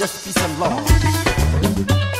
Just 0.00 0.24
peace 0.24 0.36
and 0.38 0.58
love. 0.58 2.19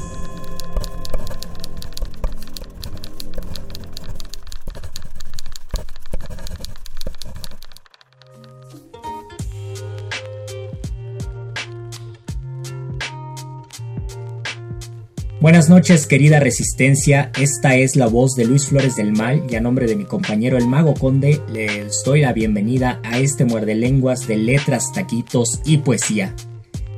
Buenas 15.41 15.69
noches, 15.69 16.05
querida 16.05 16.39
Resistencia. 16.39 17.31
Esta 17.35 17.75
es 17.75 17.95
la 17.95 18.05
voz 18.05 18.35
de 18.35 18.45
Luis 18.45 18.67
Flores 18.67 18.95
del 18.95 19.11
Mal 19.11 19.41
y 19.49 19.55
a 19.55 19.59
nombre 19.59 19.87
de 19.87 19.95
mi 19.95 20.05
compañero 20.05 20.55
el 20.55 20.67
Mago 20.67 20.93
Conde 20.93 21.41
les 21.51 22.03
doy 22.05 22.21
la 22.21 22.31
bienvenida 22.31 22.99
a 23.03 23.17
este 23.17 23.43
muerde 23.43 23.73
lenguas 23.73 24.27
de 24.27 24.37
letras, 24.37 24.91
taquitos 24.93 25.59
y 25.65 25.77
poesía. 25.77 26.35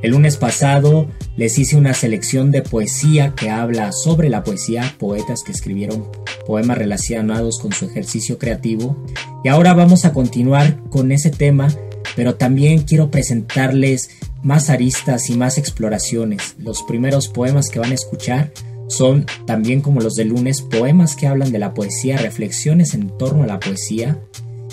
El 0.01 0.12
lunes 0.12 0.36
pasado 0.36 1.07
les 1.38 1.57
hice 1.57 1.78
una 1.78 1.94
selección 1.94 2.51
de 2.51 2.63
poesía 2.63 3.34
que 3.34 3.50
habla 3.50 3.94
sobre 3.94 4.28
la 4.28 4.44
poesía, 4.44 4.94
poetas 5.00 5.42
que 5.45 5.54
escribieron 5.54 6.10
poemas 6.45 6.78
relacionados 6.78 7.60
con 7.60 7.72
su 7.72 7.86
ejercicio 7.86 8.38
creativo. 8.40 9.01
Y 9.45 9.48
ahora 9.48 9.74
vamos 9.74 10.04
a 10.04 10.12
continuar 10.12 10.84
con 10.90 11.13
ese 11.13 11.30
tema, 11.30 11.69
pero 12.16 12.36
también 12.36 12.84
quiero 12.84 13.12
presentarles 13.12 14.10
más 14.42 14.70
aristas 14.70 15.30
y 15.30 15.38
más 15.38 15.58
exploraciones. 15.58 16.56
Los 16.60 16.84
primeros 16.84 17.28
poemas 17.28 17.70
que 17.70 17.80
van 17.80 17.92
a 17.92 17.96
escuchar 17.96 18.52
son, 18.88 19.26
también 19.46 19.82
como 19.82 20.02
los 20.02 20.16
de 20.16 20.26
lunes, 20.26 20.62
poemas 20.62 21.16
que 21.16 21.28
hablan 21.28 21.52
de 21.52 21.60
la 21.60 21.74
poesía, 21.74 22.18
reflexiones 22.18 22.94
en 22.94 23.18
torno 23.18 23.44
a 23.44 23.48
la 23.48 23.60
poesía 23.60 24.20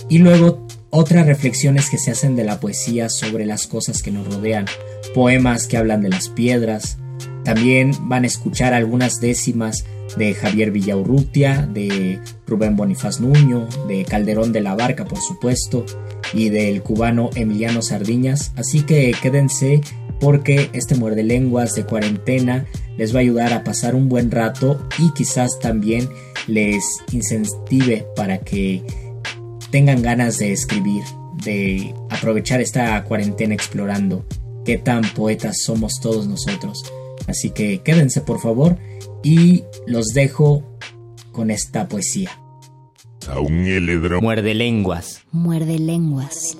y 0.08 0.18
luego 0.18 0.66
otras 0.90 1.26
reflexiones 1.26 1.88
que 1.88 1.98
se 1.98 2.10
hacen 2.10 2.34
de 2.36 2.44
la 2.44 2.58
poesía 2.58 3.08
sobre 3.08 3.46
las 3.46 3.66
cosas 3.66 4.02
que 4.02 4.10
nos 4.10 4.26
rodean, 4.26 4.66
poemas 5.14 5.66
que 5.66 5.76
hablan 5.76 6.02
de 6.02 6.08
las 6.08 6.28
piedras. 6.28 6.98
También 7.44 7.92
van 8.02 8.24
a 8.24 8.26
escuchar 8.26 8.74
algunas 8.74 9.20
décimas 9.20 9.84
de 10.16 10.34
Javier 10.34 10.70
Villaurrutia, 10.70 11.68
de 11.72 12.20
Rubén 12.46 12.76
Bonifaz 12.76 13.20
Nuño, 13.20 13.68
de 13.88 14.04
Calderón 14.04 14.52
de 14.52 14.60
la 14.60 14.74
Barca, 14.74 15.04
por 15.04 15.18
supuesto, 15.18 15.84
y 16.32 16.48
del 16.48 16.82
cubano 16.82 17.30
Emiliano 17.34 17.82
Sardiñas. 17.82 18.52
Así 18.56 18.82
que 18.82 19.14
quédense 19.20 19.80
porque 20.20 20.70
este 20.72 20.94
muerde 20.94 21.22
lenguas 21.22 21.74
de 21.74 21.84
cuarentena 21.84 22.66
les 22.96 23.14
va 23.14 23.18
a 23.18 23.22
ayudar 23.22 23.52
a 23.52 23.64
pasar 23.64 23.94
un 23.94 24.08
buen 24.08 24.30
rato 24.30 24.86
y 24.98 25.12
quizás 25.12 25.58
también 25.58 26.08
les 26.46 26.84
incentive 27.12 28.06
para 28.14 28.38
que 28.38 28.82
tengan 29.70 30.02
ganas 30.02 30.38
de 30.38 30.52
escribir, 30.52 31.02
de 31.44 31.94
aprovechar 32.10 32.60
esta 32.60 33.02
cuarentena 33.04 33.54
explorando 33.54 34.26
qué 34.64 34.76
tan 34.76 35.02
poetas 35.14 35.62
somos 35.64 36.00
todos 36.00 36.26
nosotros. 36.26 36.84
Así 37.26 37.50
que 37.50 37.80
quédense 37.82 38.20
por 38.20 38.40
favor 38.40 38.76
y 39.22 39.64
los 39.86 40.06
dejo 40.08 40.62
con 41.32 41.50
esta 41.50 41.88
poesía. 41.88 42.30
Muerde 44.20 44.54
lenguas. 44.54 45.22
Muerde 45.30 45.78
lenguas. 45.78 46.56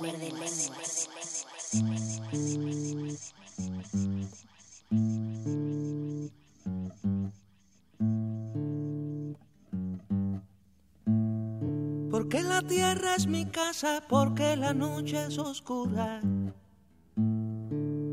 Porque 12.10 12.42
la 12.42 12.62
tierra 12.62 13.14
es 13.16 13.26
mi 13.26 13.46
casa, 13.46 14.02
porque 14.08 14.56
la 14.56 14.74
noche 14.74 15.26
es 15.26 15.38
oscura. 15.38 16.20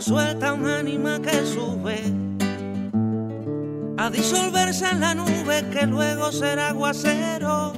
Suelta 0.00 0.52
un 0.52 0.66
ánima 0.66 1.20
que 1.20 1.44
sube 1.44 2.00
a 3.96 4.10
disolverse 4.10 4.88
en 4.88 5.00
la 5.00 5.14
nube 5.14 5.64
que 5.72 5.86
luego 5.86 6.30
será 6.30 6.68
aguacero. 6.68 7.72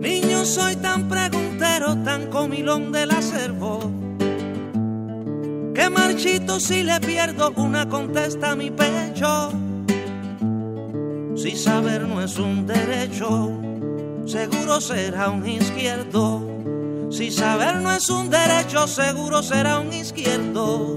Niño, 0.00 0.44
soy 0.44 0.76
tan 0.76 1.08
preguntero, 1.08 1.96
tan 2.04 2.26
comilón 2.26 2.92
del 2.92 3.10
acervo, 3.10 3.90
que 5.74 5.90
marchito 5.90 6.60
si 6.60 6.82
le 6.82 7.00
pierdo 7.00 7.52
una 7.56 7.88
contesta 7.88 8.50
a 8.50 8.56
mi 8.56 8.70
pecho. 8.70 9.50
Si 11.36 11.56
saber 11.56 12.02
no 12.02 12.20
es 12.20 12.38
un 12.38 12.66
derecho, 12.66 13.50
seguro 14.26 14.80
será 14.80 15.30
un 15.30 15.46
izquierdo. 15.46 16.57
Si 17.10 17.30
saber 17.30 17.76
no 17.76 17.92
es 17.92 18.10
un 18.10 18.30
derecho, 18.30 18.86
seguro 18.86 19.42
será 19.42 19.80
un 19.80 19.92
izquierdo. 19.92 20.96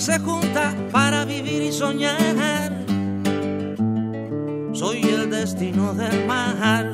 Se 0.00 0.18
junta 0.18 0.74
para 0.92 1.24
vivir 1.24 1.62
y 1.62 1.72
soñar. 1.72 2.72
Soy 4.72 5.02
el 5.02 5.30
destino 5.30 5.94
del 5.94 6.26
mar. 6.26 6.86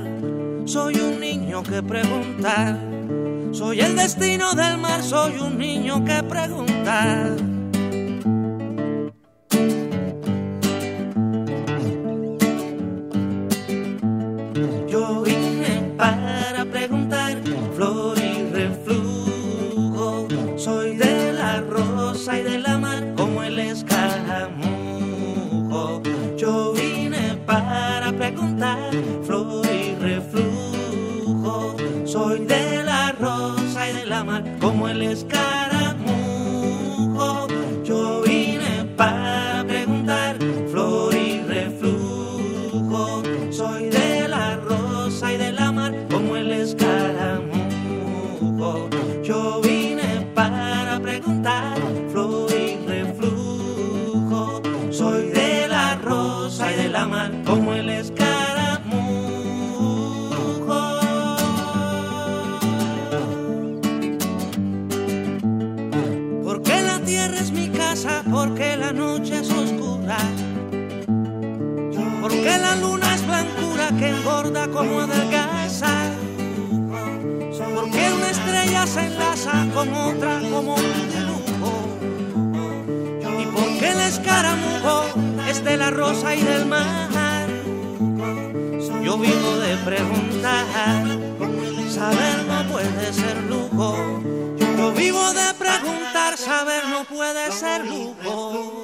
Soy 0.65 0.95
un 0.97 1.21
niño 1.21 1.63
que 1.63 1.83
pregunta. 1.83 2.79
Soy 3.53 3.81
el 3.81 3.95
destino 3.95 4.55
del 4.55 4.79
mar, 4.79 5.03
soy 5.03 5.39
un 5.39 5.59
niño 5.59 6.05
que 6.05 6.23
como 74.85 75.01
adelgaza. 75.01 76.11
Porque 77.75 78.13
una 78.13 78.31
estrella 78.31 78.87
se 78.87 79.01
enlaza 79.01 79.67
con 79.75 79.93
otra 79.95 80.41
como 80.41 80.75
un 80.75 81.09
dibujo. 81.11 81.73
Y 83.41 83.47
porque 83.47 83.91
el 83.91 84.01
escaramujo 84.01 85.05
es 85.49 85.65
de 85.65 85.77
la 85.77 85.91
rosa 85.91 86.35
y 86.35 86.43
del 86.43 86.67
mar. 86.67 87.49
Yo 89.03 89.19
vivo 89.19 89.57
de 89.59 89.77
preguntar, 89.79 91.07
saber 91.91 92.45
no 92.49 92.73
puede 92.73 93.13
ser 93.13 93.43
lujo. 93.45 94.23
Yo 94.79 94.93
vivo 94.93 95.33
de 95.33 95.55
preguntar, 95.59 96.37
saber 96.39 96.89
no 96.89 97.05
puede 97.05 97.53
ser 97.53 97.85
lujo. 97.87 98.84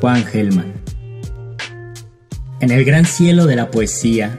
Juan 0.00 0.24
Gelman. 0.24 0.72
En 2.60 2.70
el 2.70 2.84
gran 2.84 3.04
cielo 3.04 3.46
de 3.46 3.56
la 3.56 3.70
poesía, 3.70 4.38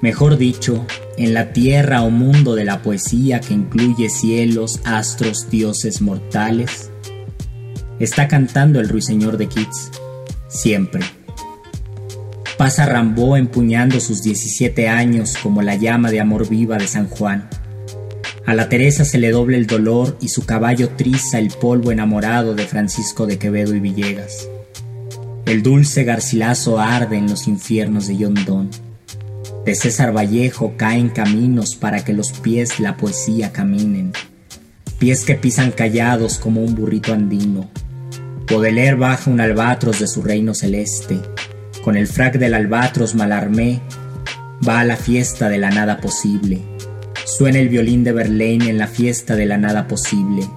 mejor 0.00 0.38
dicho, 0.38 0.86
en 1.16 1.34
la 1.34 1.52
tierra 1.52 2.02
o 2.02 2.10
mundo 2.10 2.54
de 2.54 2.64
la 2.64 2.82
poesía 2.82 3.40
que 3.40 3.54
incluye 3.54 4.08
cielos, 4.08 4.80
astros, 4.84 5.50
dioses 5.50 6.00
mortales, 6.00 6.90
está 7.98 8.28
cantando 8.28 8.80
el 8.80 8.88
ruiseñor 8.88 9.36
de 9.36 9.48
Keats, 9.48 9.90
siempre 10.48 11.02
Pasa 12.62 12.86
Rambó 12.86 13.36
empuñando 13.36 13.98
sus 13.98 14.22
17 14.22 14.88
años 14.88 15.36
como 15.42 15.62
la 15.62 15.74
llama 15.74 16.12
de 16.12 16.20
amor 16.20 16.48
viva 16.48 16.76
de 16.76 16.86
San 16.86 17.08
Juan. 17.08 17.48
A 18.46 18.54
la 18.54 18.68
Teresa 18.68 19.04
se 19.04 19.18
le 19.18 19.32
doble 19.32 19.56
el 19.56 19.66
dolor 19.66 20.16
y 20.20 20.28
su 20.28 20.46
caballo 20.46 20.90
triza 20.90 21.40
el 21.40 21.48
polvo 21.48 21.90
enamorado 21.90 22.54
de 22.54 22.64
Francisco 22.64 23.26
de 23.26 23.36
Quevedo 23.36 23.74
y 23.74 23.80
Villegas. 23.80 24.48
El 25.52 25.62
dulce 25.62 26.04
garcilazo 26.04 26.80
arde 26.80 27.18
en 27.18 27.28
los 27.28 27.46
infiernos 27.46 28.06
de 28.06 28.16
Yondón. 28.16 28.70
De 29.66 29.74
César 29.74 30.16
Vallejo 30.16 30.78
caen 30.78 31.10
caminos 31.10 31.76
para 31.76 32.02
que 32.02 32.14
los 32.14 32.32
pies 32.32 32.80
la 32.80 32.96
poesía 32.96 33.52
caminen. 33.52 34.12
Pies 34.98 35.26
que 35.26 35.34
pisan 35.34 35.70
callados 35.70 36.38
como 36.38 36.62
un 36.62 36.74
burrito 36.74 37.12
andino. 37.12 37.68
Baudelaire 38.50 38.96
baja 38.96 39.30
un 39.30 39.42
albatros 39.42 40.00
de 40.00 40.08
su 40.08 40.22
reino 40.22 40.54
celeste 40.54 41.20
con 41.84 41.98
el 41.98 42.06
frac 42.06 42.38
del 42.38 42.54
albatros 42.54 43.14
malarmé, 43.14 43.82
va 44.66 44.80
a 44.80 44.84
la 44.84 44.96
fiesta 44.96 45.50
de 45.50 45.58
la 45.58 45.68
nada 45.68 46.00
posible. 46.00 46.62
Suena 47.26 47.58
el 47.58 47.68
violín 47.68 48.04
de 48.04 48.12
Verlaine 48.12 48.70
en 48.70 48.78
la 48.78 48.86
fiesta 48.86 49.36
de 49.36 49.44
la 49.44 49.58
nada 49.58 49.86
posible. 49.86 50.48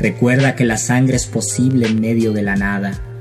Recuerda 0.00 0.56
que 0.56 0.64
la 0.64 0.78
sangre 0.78 1.14
es 1.14 1.26
posible 1.26 1.86
en 1.86 2.00
medio 2.00 2.32
de 2.32 2.42
la 2.42 2.56
nada, 2.56 3.11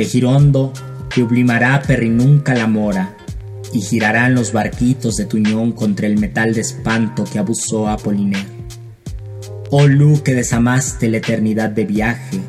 que 0.00 0.06
Girondo 0.06 0.72
te 1.14 1.22
oblimará 1.22 1.82
perri 1.82 2.08
nunca 2.08 2.54
la 2.54 2.66
mora, 2.66 3.18
y 3.70 3.82
girarán 3.82 4.34
los 4.34 4.50
barquitos 4.50 5.16
de 5.16 5.26
Tuñón 5.26 5.72
contra 5.72 6.06
el 6.06 6.18
metal 6.18 6.54
de 6.54 6.62
espanto 6.62 7.24
que 7.24 7.38
abusó 7.38 7.86
a 7.86 7.92
Apollinaire. 7.92 8.48
Oh 9.68 9.86
Lu 9.86 10.22
que 10.22 10.34
desamaste 10.34 11.10
la 11.10 11.18
eternidad 11.18 11.68
de 11.68 11.84
viaje, 11.84 12.40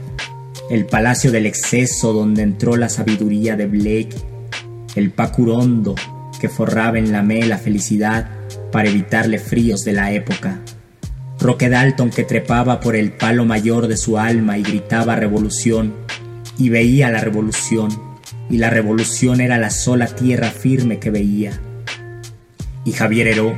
el 0.69 0.85
palacio 0.85 1.29
del 1.29 1.45
exceso 1.45 2.13
donde 2.13 2.41
entró 2.41 2.77
la 2.77 2.87
sabiduría 2.87 3.57
de 3.57 3.65
Blake 3.65 4.15
el 4.95 5.11
pacurondo 5.11 5.95
que 6.39 6.47
forraba 6.47 6.99
en 6.99 7.11
la 7.11 7.21
me 7.21 7.45
la 7.45 7.57
felicidad 7.57 8.29
para 8.71 8.87
evitarle 8.87 9.39
fríos 9.39 9.83
de 9.83 9.91
la 9.91 10.13
época. 10.13 10.61
Roque 11.37 11.67
Dalton 11.67 12.11
que 12.11 12.23
trepaba 12.23 12.79
por 12.79 12.95
el 12.95 13.11
palo 13.11 13.43
mayor 13.43 13.87
de 13.87 13.97
su 13.97 14.17
alma 14.17 14.57
y 14.57 14.63
gritaba 14.63 15.17
revolución, 15.17 15.95
y 16.57 16.69
veía 16.69 17.09
la 17.09 17.21
revolución, 17.21 17.89
y 18.49 18.57
la 18.57 18.69
revolución 18.69 19.41
era 19.41 19.57
la 19.57 19.69
sola 19.69 20.07
tierra 20.07 20.51
firme 20.51 20.99
que 20.99 21.09
veía. 21.09 21.59
Y 22.85 22.91
Javier 22.91 23.27
Heró, 23.27 23.57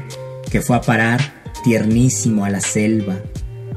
que 0.52 0.62
fue 0.62 0.76
a 0.76 0.82
parar 0.82 1.20
tiernísimo 1.64 2.46
a 2.46 2.50
la 2.50 2.62
selva, 2.62 3.18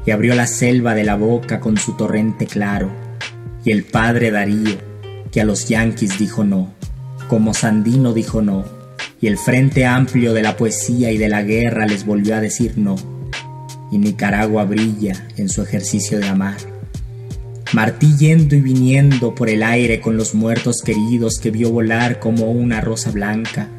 y 0.05 0.11
abrió 0.11 0.35
la 0.35 0.47
selva 0.47 0.95
de 0.95 1.03
la 1.03 1.15
boca 1.15 1.59
con 1.59 1.77
su 1.77 1.97
torrente 1.97 2.45
claro, 2.45 2.91
y 3.63 3.71
el 3.71 3.83
padre 3.83 4.31
Darío, 4.31 4.77
que 5.31 5.41
a 5.41 5.45
los 5.45 5.67
yanquis 5.67 6.17
dijo 6.17 6.43
no 6.43 6.77
como 7.27 7.53
Sandino 7.53 8.13
dijo 8.13 8.41
no, 8.41 8.63
y 9.19 9.27
el 9.27 9.37
Frente 9.37 9.85
Amplio 9.85 10.33
de 10.33 10.43
la 10.43 10.55
Poesía 10.55 11.11
y 11.11 11.17
de 11.17 11.29
la 11.29 11.43
Guerra 11.43 11.85
les 11.85 12.05
volvió 12.05 12.35
a 12.35 12.41
decir 12.41 12.77
no, 12.77 12.95
y 13.91 13.97
Nicaragua 13.97 14.63
brilla 14.63 15.27
en 15.35 15.49
su 15.49 15.61
ejercicio 15.61 16.19
de 16.19 16.27
amar. 16.27 16.76
Martí 17.73 18.15
yendo 18.17 18.55
y 18.55 18.61
viniendo 18.61 19.35
por 19.35 19.49
el 19.49 19.61
aire 19.61 19.99
con 19.99 20.15
los 20.15 20.33
muertos 20.33 20.81
queridos 20.81 21.37
que 21.37 21.51
vio 21.51 21.69
volar 21.69 22.19
como 22.19 22.49
una 22.49 22.79
rosa 22.79 23.11
blanca. 23.11 23.69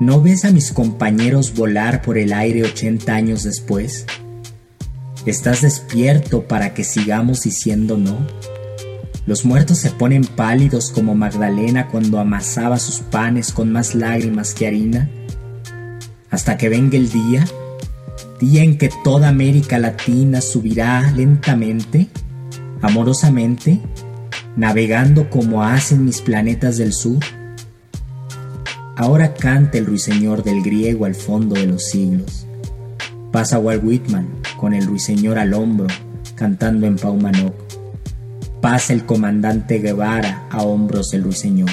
¿No 0.00 0.20
ves 0.20 0.44
a 0.44 0.50
mis 0.50 0.70
compañeros 0.72 1.54
volar 1.54 2.02
por 2.02 2.18
el 2.18 2.32
aire 2.32 2.64
ochenta 2.64 3.14
años 3.14 3.44
después? 3.44 4.04
¿Estás 5.24 5.62
despierto 5.62 6.46
para 6.46 6.74
que 6.74 6.84
sigamos 6.84 7.42
diciendo 7.42 7.96
no? 7.96 8.18
Los 9.24 9.44
muertos 9.44 9.78
se 9.78 9.90
ponen 9.90 10.24
pálidos 10.24 10.90
como 10.90 11.14
Magdalena 11.14 11.88
cuando 11.88 12.18
amasaba 12.18 12.78
sus 12.78 12.98
panes 12.98 13.52
con 13.52 13.72
más 13.72 13.94
lágrimas 13.94 14.52
que 14.52 14.66
harina, 14.66 15.10
hasta 16.28 16.58
que 16.58 16.68
venga 16.68 16.98
el 16.98 17.10
día, 17.10 17.46
día 18.40 18.64
en 18.64 18.76
que 18.76 18.90
toda 19.04 19.28
América 19.28 19.78
Latina 19.78 20.40
subirá 20.40 21.12
lentamente, 21.12 22.08
amorosamente, 22.82 23.80
navegando 24.56 25.30
como 25.30 25.62
hacen 25.62 26.04
mis 26.04 26.20
planetas 26.20 26.76
del 26.76 26.92
sur. 26.92 27.22
Ahora 28.96 29.32
canta 29.32 29.78
el 29.78 29.86
ruiseñor 29.86 30.42
del 30.42 30.62
griego 30.62 31.06
al 31.06 31.14
fondo 31.14 31.54
de 31.54 31.66
los 31.66 31.84
siglos. 31.84 32.46
Pasa 33.30 33.58
Walt 33.58 33.82
Whitman 33.82 34.28
con 34.58 34.74
el 34.74 34.86
ruiseñor 34.86 35.38
al 35.38 35.54
hombro, 35.54 35.86
cantando 36.34 36.86
en 36.86 36.96
Paumanok. 36.96 37.54
Pasa 38.60 38.92
el 38.92 39.06
comandante 39.06 39.78
Guevara 39.78 40.46
a 40.50 40.62
hombros 40.62 41.10
del 41.10 41.24
ruiseñor. 41.24 41.70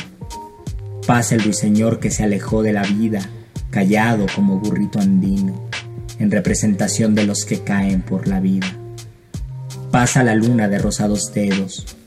Pasa 1.06 1.36
el 1.36 1.44
ruiseñor 1.44 2.00
que 2.00 2.12
se 2.12 2.24
alejó 2.24 2.64
de 2.64 2.72
la 2.72 2.84
vida, 2.84 3.20
callado 3.70 4.26
como 4.34 4.60
burrito 4.60 5.00
andino, 5.00 5.70
en 6.18 6.32
representación 6.32 7.14
de 7.14 7.26
los 7.26 7.46
que 7.46 7.60
caen 7.60 8.02
por 8.02 8.28
la 8.28 8.40
vida. 8.40 8.79
Pasa 9.92 10.24
la 10.24 10.36
luna 10.36 10.68
de 10.68 10.78
rosados 10.78 11.34
dedos, 11.34 11.98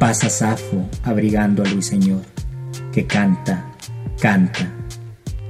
pasa 0.00 0.28
Safo 0.28 0.84
abrigando 1.04 1.62
al 1.62 1.70
ruiseñor, 1.70 2.22
que 2.92 3.06
canta, 3.06 3.72
canta, 4.20 4.68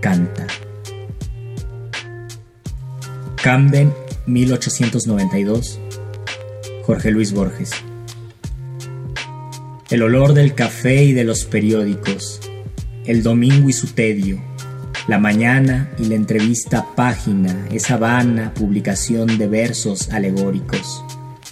canta. 0.03 0.47
Camden, 3.43 3.95
1892. 4.27 5.81
Jorge 6.85 7.11
Luis 7.11 7.33
Borges. 7.33 7.71
El 9.89 10.03
olor 10.03 10.35
del 10.35 10.55
café 10.55 11.03
y 11.03 11.13
de 11.15 11.25
los 11.25 11.47
periódicos, 11.47 12.43
el 13.07 13.23
domingo 13.23 13.71
y 13.71 13.73
su 13.73 13.87
tedio, 13.87 14.39
la 15.09 15.19
mañana 15.19 15.91
y 15.99 16.05
la 16.05 16.15
entrevista 16.15 16.95
página, 16.95 17.69
esa 17.71 17.97
vana 17.97 18.53
publicación 18.53 19.39
de 19.39 19.47
versos 19.47 20.11
alegóricos 20.11 21.03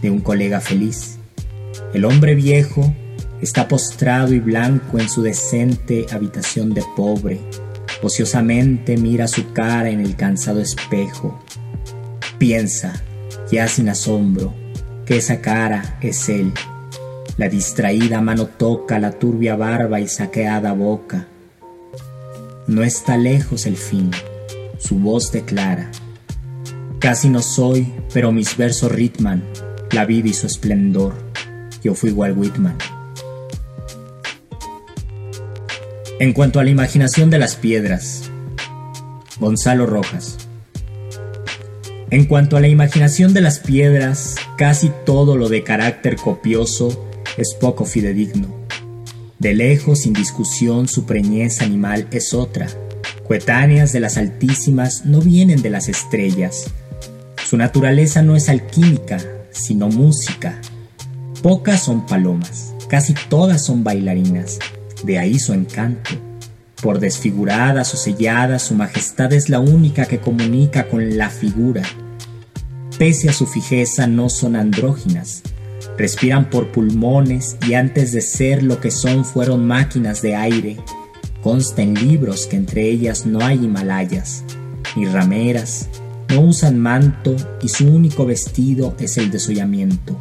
de 0.03 0.11
un 0.11 0.21
colega 0.21 0.61
feliz. 0.61 1.19
El 1.95 2.05
hombre 2.05 2.35
viejo 2.35 2.95
está 3.41 3.69
postrado 3.69 4.35
y 4.35 4.41
blanco 4.41 4.99
en 4.99 5.09
su 5.09 5.23
decente 5.23 6.07
habitación 6.13 6.75
de 6.75 6.85
pobre, 6.97 7.41
ociosamente 8.03 8.97
mira 8.97 9.27
su 9.29 9.53
cara 9.53 9.91
en 9.91 10.01
el 10.01 10.17
cansado 10.17 10.61
espejo, 10.61 11.43
piensa, 12.39 13.03
ya 13.51 13.69
sin 13.69 13.89
asombro, 13.89 14.53
que 15.07 15.17
esa 15.17 15.41
cara 15.41 15.99
es 16.03 16.29
él. 16.29 16.53
La 17.37 17.49
distraída 17.49 18.21
mano 18.21 18.47
toca 18.47 18.99
la 18.99 19.13
turbia 19.13 19.57
barba 19.57 20.01
y 20.01 20.09
saqueada 20.09 20.73
boca, 20.73 21.27
no 22.67 22.83
está 22.83 23.17
lejos 23.17 23.67
el 23.67 23.77
fin, 23.77 24.11
su 24.79 24.99
voz 24.99 25.33
declara. 25.33 25.91
Casi 27.01 27.29
no 27.29 27.43
soy, 27.43 27.93
pero 28.13 28.31
mis 28.31 28.57
versos 28.57 28.93
ritman 28.93 29.43
la 29.93 30.07
vida 30.07 30.29
y 30.29 30.33
su 30.33 30.47
esplendor. 30.47 31.15
Yo 31.85 31.95
fui 31.95 32.11
igual 32.11 32.33
Whitman. 32.37 32.77
En 36.19 36.33
cuanto 36.33 36.61
a 36.61 36.65
la 36.65 36.71
imaginación 36.71 37.31
de 37.31 37.39
las 37.39 37.57
piedras, 37.57 38.31
Gonzalo 39.39 39.87
Rojas. 39.87 40.39
En 42.11 42.27
cuanto 42.27 42.57
a 42.57 42.61
la 42.61 42.69
imaginación 42.69 43.35
de 43.35 43.41
las 43.41 43.59
piedras, 43.59 44.37
casi 44.57 44.93
todo 45.05 45.37
lo 45.37 45.49
de 45.49 45.65
carácter 45.65 46.17
copioso 46.17 47.09
es 47.37 47.55
poco 47.55 47.85
fidedigno. 47.85 48.49
De 49.39 49.55
lejos, 49.55 50.03
sin 50.03 50.13
discusión, 50.13 50.87
su 50.89 51.07
preñez 51.07 51.61
animal 51.61 52.07
es 52.13 52.35
otra. 52.35 52.69
Coetáneas 53.27 53.93
de 53.93 54.01
las 54.01 54.17
altísimas 54.17 55.05
no 55.05 55.21
vienen 55.21 55.63
de 55.63 55.71
las 55.71 55.89
estrellas. 55.89 56.67
Su 57.45 57.57
naturaleza 57.57 58.23
no 58.23 58.37
es 58.37 58.49
alquímica, 58.49 59.19
sino 59.53 59.89
música. 59.89 60.61
Pocas 61.43 61.85
son 61.85 62.07
palomas, 62.07 62.75
casi 62.89 63.15
todas 63.29 63.65
son 63.65 63.85
bailarinas, 63.85 64.59
de 65.05 65.19
ahí 65.19 65.39
su 65.39 65.53
encanto. 65.53 66.11
Por 66.83 66.99
desfiguradas 66.99 67.95
o 67.95 67.97
selladas, 67.97 68.63
su 68.63 68.75
majestad 68.75 69.33
es 69.33 69.49
la 69.49 69.61
única 69.61 70.07
que 70.07 70.19
comunica 70.19 70.89
con 70.89 71.17
la 71.17 71.31
figura. 71.31 71.83
Pese 72.99 73.29
a 73.29 73.33
su 73.33 73.47
fijeza, 73.47 74.07
no 74.07 74.29
son 74.29 74.57
andróginas, 74.57 75.43
respiran 75.97 76.51
por 76.51 76.73
pulmones 76.73 77.57
y 77.67 77.75
antes 77.75 78.13
de 78.13 78.21
ser 78.21 78.63
lo 78.63 78.81
que 78.81 78.91
son 78.91 79.25
fueron 79.25 79.67
máquinas 79.67 80.23
de 80.23 80.35
aire. 80.35 80.77
Consta 81.43 81.83
en 81.83 81.95
libros 81.95 82.47
que 82.47 82.57
entre 82.57 82.89
ellas 82.89 83.27
no 83.27 83.41
hay 83.45 83.65
Himalayas, 83.65 84.45
ni 84.97 85.07
rameras, 85.07 85.89
no 86.33 86.41
usan 86.43 86.79
manto 86.79 87.37
y 87.63 87.69
su 87.69 87.87
único 87.87 88.27
vestido 88.27 88.95
es 88.99 89.19
el 89.19 89.31
desollamiento. 89.31 90.19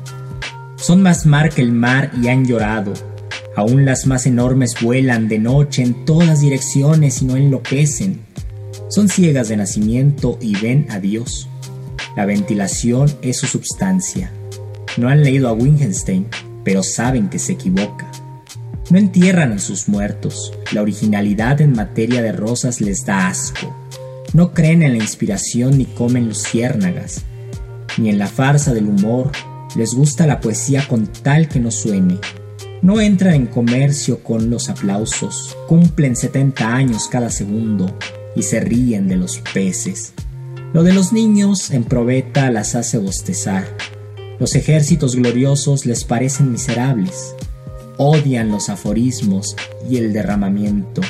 Son 0.75 1.01
más 1.01 1.25
mar 1.25 1.49
que 1.49 1.61
el 1.61 1.71
mar 1.71 2.11
y 2.21 2.27
han 2.27 2.45
llorado. 2.45 2.93
Aún 3.55 3.85
las 3.85 4.07
más 4.07 4.25
enormes 4.25 4.75
vuelan 4.81 5.27
de 5.27 5.39
noche 5.39 5.83
en 5.83 6.05
todas 6.05 6.41
direcciones 6.41 7.21
y 7.21 7.25
no 7.25 7.35
enloquecen. 7.35 8.21
Son 8.89 9.09
ciegas 9.09 9.49
de 9.49 9.57
nacimiento 9.57 10.37
y 10.41 10.55
ven 10.59 10.87
a 10.89 10.99
Dios. 10.99 11.47
La 12.15 12.25
ventilación 12.25 13.09
es 13.21 13.37
su 13.37 13.47
substancia 13.47 14.31
no 14.97 15.07
han 15.07 15.23
leído 15.23 15.47
a 15.47 15.53
Wittgenstein, 15.53 16.27
pero 16.63 16.83
saben 16.83 17.29
que 17.29 17.39
se 17.39 17.53
equivoca. 17.53 18.11
No 18.89 18.97
entierran 18.97 19.53
a 19.53 19.59
sus 19.59 19.87
muertos. 19.87 20.53
La 20.73 20.81
originalidad 20.81 21.61
en 21.61 21.73
materia 21.73 22.21
de 22.21 22.33
rosas 22.33 22.81
les 22.81 23.05
da 23.05 23.27
asco. 23.27 23.73
No 24.33 24.53
creen 24.53 24.83
en 24.83 24.97
la 24.97 25.03
inspiración 25.03 25.77
ni 25.77 25.85
comen 25.85 26.27
luciérnagas. 26.27 27.23
Ni 27.97 28.09
en 28.09 28.17
la 28.17 28.27
farsa 28.27 28.73
del 28.73 28.85
humor. 28.85 29.31
Les 29.75 29.93
gusta 29.93 30.27
la 30.27 30.39
poesía 30.39 30.87
con 30.87 31.07
tal 31.07 31.47
que 31.47 31.59
no 31.59 31.71
suene. 31.71 32.19
No 32.81 32.99
entran 32.99 33.35
en 33.35 33.47
comercio 33.47 34.23
con 34.23 34.49
los 34.49 34.69
aplausos. 34.69 35.55
Cumplen 35.67 36.15
70 36.15 36.73
años 36.73 37.07
cada 37.07 37.29
segundo 37.29 37.97
y 38.35 38.43
se 38.43 38.59
ríen 38.59 39.07
de 39.07 39.17
los 39.17 39.39
peces. 39.53 40.13
Lo 40.73 40.83
de 40.83 40.93
los 40.93 41.11
niños 41.11 41.71
en 41.71 41.83
probeta 41.83 42.49
las 42.49 42.75
hace 42.75 42.97
bostezar 42.97 43.65
los 44.41 44.55
ejércitos 44.55 45.15
gloriosos 45.15 45.85
les 45.85 46.03
parecen 46.03 46.51
miserables. 46.51 47.35
Odian 47.97 48.49
los 48.49 48.69
aforismos 48.69 49.55
y 49.87 49.97
el 49.97 50.13
derramamiento. 50.13 51.03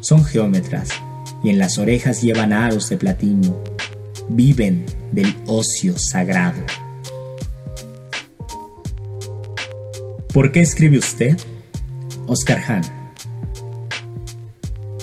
Son 0.00 0.22
geómetras 0.22 0.90
y 1.44 1.50
en 1.50 1.58
las 1.58 1.78
orejas 1.78 2.22
llevan 2.22 2.52
aros 2.52 2.88
de 2.88 2.96
platino. 2.96 3.62
Viven 4.30 4.86
del 5.12 5.36
ocio 5.46 5.96
sagrado. 5.98 6.60
¿Por 10.32 10.50
qué 10.50 10.62
escribe 10.62 10.98
usted? 10.98 11.36
Oscar 12.26 12.58
Hahn. 12.66 12.82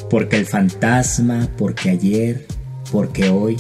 Porque 0.10 0.36
el 0.36 0.46
fantasma, 0.46 1.48
porque 1.58 1.92
ayer, 1.92 2.46
porque 2.92 3.30
hoy, 3.30 3.56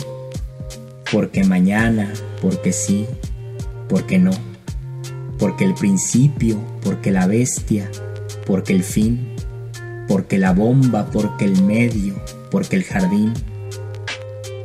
porque 1.11 1.43
mañana, 1.43 2.11
porque 2.41 2.73
sí, 2.73 3.05
porque 3.87 4.17
no, 4.17 4.31
porque 5.37 5.63
el 5.63 5.75
principio, 5.75 6.57
porque 6.83 7.11
la 7.11 7.27
bestia, 7.27 7.89
porque 8.45 8.73
el 8.73 8.83
fin, 8.83 9.35
porque 10.07 10.37
la 10.37 10.51
bomba, 10.51 11.09
porque 11.11 11.45
el 11.45 11.63
medio, 11.63 12.15
porque 12.51 12.75
el 12.75 12.83
jardín, 12.83 13.33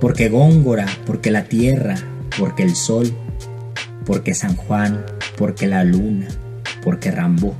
porque 0.01 0.29
Góngora, 0.29 0.87
porque 1.07 1.31
la 1.31 1.45
tierra, 1.45 1.97
porque 2.39 2.65
el 2.65 2.75
sol, 2.77 3.17
porque 4.05 4.35
San 4.35 4.57
Juan, 4.57 5.07
porque 5.39 5.67
la 5.67 5.85
luna, 5.85 6.29
porque 6.83 7.11
Rambó, 7.11 7.55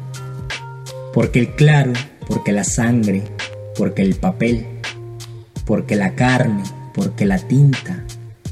porque 1.15 1.39
el 1.39 1.55
claro, 1.55 1.93
porque 2.29 2.53
la 2.53 2.65
sangre, 2.65 3.23
porque 3.77 4.03
el 4.03 4.17
papel, 4.17 4.67
porque 5.65 5.97
la 5.97 6.15
carne, 6.15 6.63
porque 6.93 7.25
la 7.25 7.39
tinta, 7.39 8.05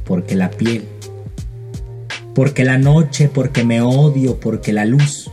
porque 0.04 0.34
la 0.34 0.50
piel, 0.50 0.88
porque 2.34 2.64
la 2.64 2.78
noche, 2.78 3.28
porque 3.32 3.64
me 3.64 3.80
odio, 3.80 4.40
porque 4.40 4.72
la 4.72 4.84
luz, 4.84 5.30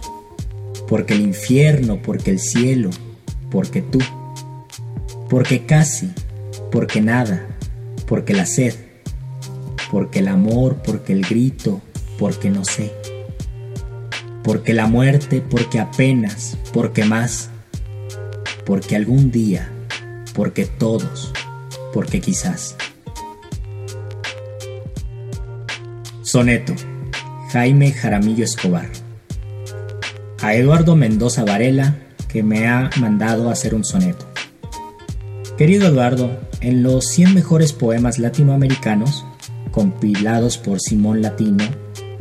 porque 0.88 1.14
el 1.14 1.22
infierno, 1.22 2.02
porque 2.02 2.32
el 2.32 2.40
cielo, 2.40 2.90
porque 3.50 3.82
tú, 3.82 4.00
porque 5.30 5.66
casi, 5.66 6.12
porque 6.72 7.02
nada, 7.02 7.46
porque 8.08 8.34
la 8.34 8.46
sed, 8.46 8.74
porque 9.92 10.20
el 10.20 10.28
amor, 10.28 10.78
porque 10.84 11.14
el 11.14 11.26
grito, 11.26 11.82
porque 12.18 12.50
no 12.50 12.64
sé, 12.64 12.92
porque 14.44 14.74
la 14.74 14.88
muerte, 14.88 15.42
porque 15.42 15.80
apenas, 15.80 16.58
porque 16.74 17.04
más, 17.06 17.50
porque 18.66 18.96
algún 18.96 19.32
día, 19.32 19.70
porque 20.34 20.66
todos, 20.66 21.34
porque 21.94 22.22
quizás. 22.22 22.76
Soneto 26.22 26.74
Jaime 27.52 27.92
Jaramillo 27.92 28.46
Escobar. 28.46 28.88
A 30.42 30.56
Eduardo 30.56 30.96
Mendoza 30.96 31.44
Varela, 31.44 31.98
que 32.30 32.44
me 32.44 32.70
ha 32.70 32.90
mandado 32.98 33.50
hacer 33.50 33.76
un 33.76 33.84
soneto. 33.84 34.26
Querido 35.58 35.88
Eduardo, 35.88 36.32
en 36.62 36.84
los 36.84 37.08
100 37.08 37.34
mejores 37.34 37.74
poemas 37.74 38.20
latinoamericanos, 38.20 39.26
compilados 39.72 40.58
por 40.58 40.80
Simón 40.80 41.22
Latino, 41.22 41.64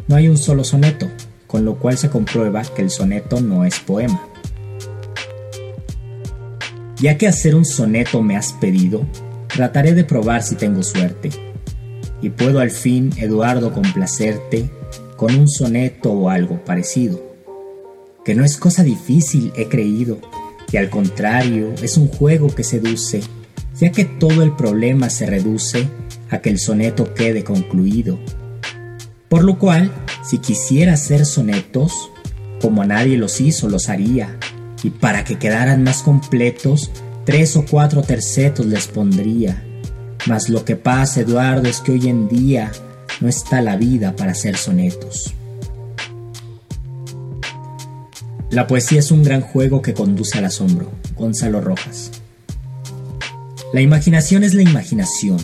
no 0.09 0.17
hay 0.17 0.29
un 0.29 0.39
solo 0.39 0.65
soneto, 0.65 1.09
con 1.47 1.65
lo 1.65 1.79
cual 1.79 1.99
se 1.99 2.09
comprueba 2.09 2.63
que 2.63 2.83
el 2.83 2.91
soneto 2.91 3.41
no 3.41 3.65
es 3.65 3.79
poema. 3.81 4.23
Ya 6.97 7.19
que 7.19 7.29
hacer 7.29 7.55
un 7.55 7.65
soneto 7.65 8.23
me 8.23 8.37
has 8.37 8.53
pedido, 8.55 9.07
trataré 9.49 9.95
de 9.95 10.05
probar 10.05 10.43
si 10.43 10.55
tengo 10.55 10.83
suerte. 10.83 11.31
Y 12.23 12.31
puedo 12.31 12.61
al 12.61 12.71
fin, 12.71 13.11
Eduardo, 13.17 13.73
complacerte 13.73 14.71
con 15.17 15.35
un 15.35 15.49
soneto 15.49 16.13
o 16.13 16.31
algo 16.31 16.65
parecido. 16.65 17.29
que 18.25 18.35
no 18.35 18.45
es 18.45 18.59
cosa 18.59 18.85
difícil, 18.85 19.51
he 19.57 19.67
creído, 19.69 20.19
y 20.71 20.77
al 20.77 20.91
contrario, 20.91 21.73
es 21.83 21.97
un 21.97 22.09
juego 22.09 22.55
que 22.55 22.65
seduce, 22.65 23.23
ya 23.79 23.93
que 23.93 24.05
todo 24.05 24.43
el 24.43 24.55
problema 24.57 25.11
se 25.11 25.27
reduce 25.27 25.89
a 26.31 26.39
que 26.39 26.51
el 26.51 26.59
soneto 26.59 27.15
quede 27.15 27.45
concluido. 27.45 28.19
Por 29.29 29.45
lo 29.45 29.59
cual, 29.59 29.93
si 30.25 30.39
quisiera 30.39 30.95
hacer 30.95 31.25
sonetos, 31.25 32.11
como 32.61 32.85
nadie 32.85 33.17
los 33.17 33.41
hizo, 33.41 33.69
los 33.69 33.89
haría, 33.89 34.37
y 34.83 34.91
para 34.91 35.25
que 35.25 35.39
quedaran 35.39 35.83
más 35.83 36.03
completos, 36.03 36.91
tres 37.25 37.57
o 37.57 37.65
cuatro 37.65 38.03
tercetos 38.03 38.67
les 38.67 38.87
pondría. 38.87 39.65
Mas 40.27 40.49
lo 40.49 40.65
que 40.65 40.77
pasa, 40.77 41.21
Eduardo, 41.21 41.69
es 41.69 41.81
que 41.81 41.93
hoy 41.93 42.09
en 42.09 42.29
día 42.29 42.73
no 43.21 43.29
está 43.29 43.63
la 43.63 43.77
vida 43.77 44.17
para 44.17 44.33
hacer 44.33 44.57
sonetos. 44.57 45.35
La 48.51 48.67
poesía 48.67 48.99
es 48.99 49.11
un 49.11 49.23
gran 49.23 49.43
juego 49.43 49.81
que 49.81 49.95
conduce 49.95 50.39
al 50.39 50.47
asombro. 50.47 50.91
Gonzalo 51.17 51.61
Rojas. 51.61 52.11
La 53.73 53.81
imaginación 53.81 54.45
es 54.45 54.55
la 54.55 54.63
imaginación, 54.63 55.39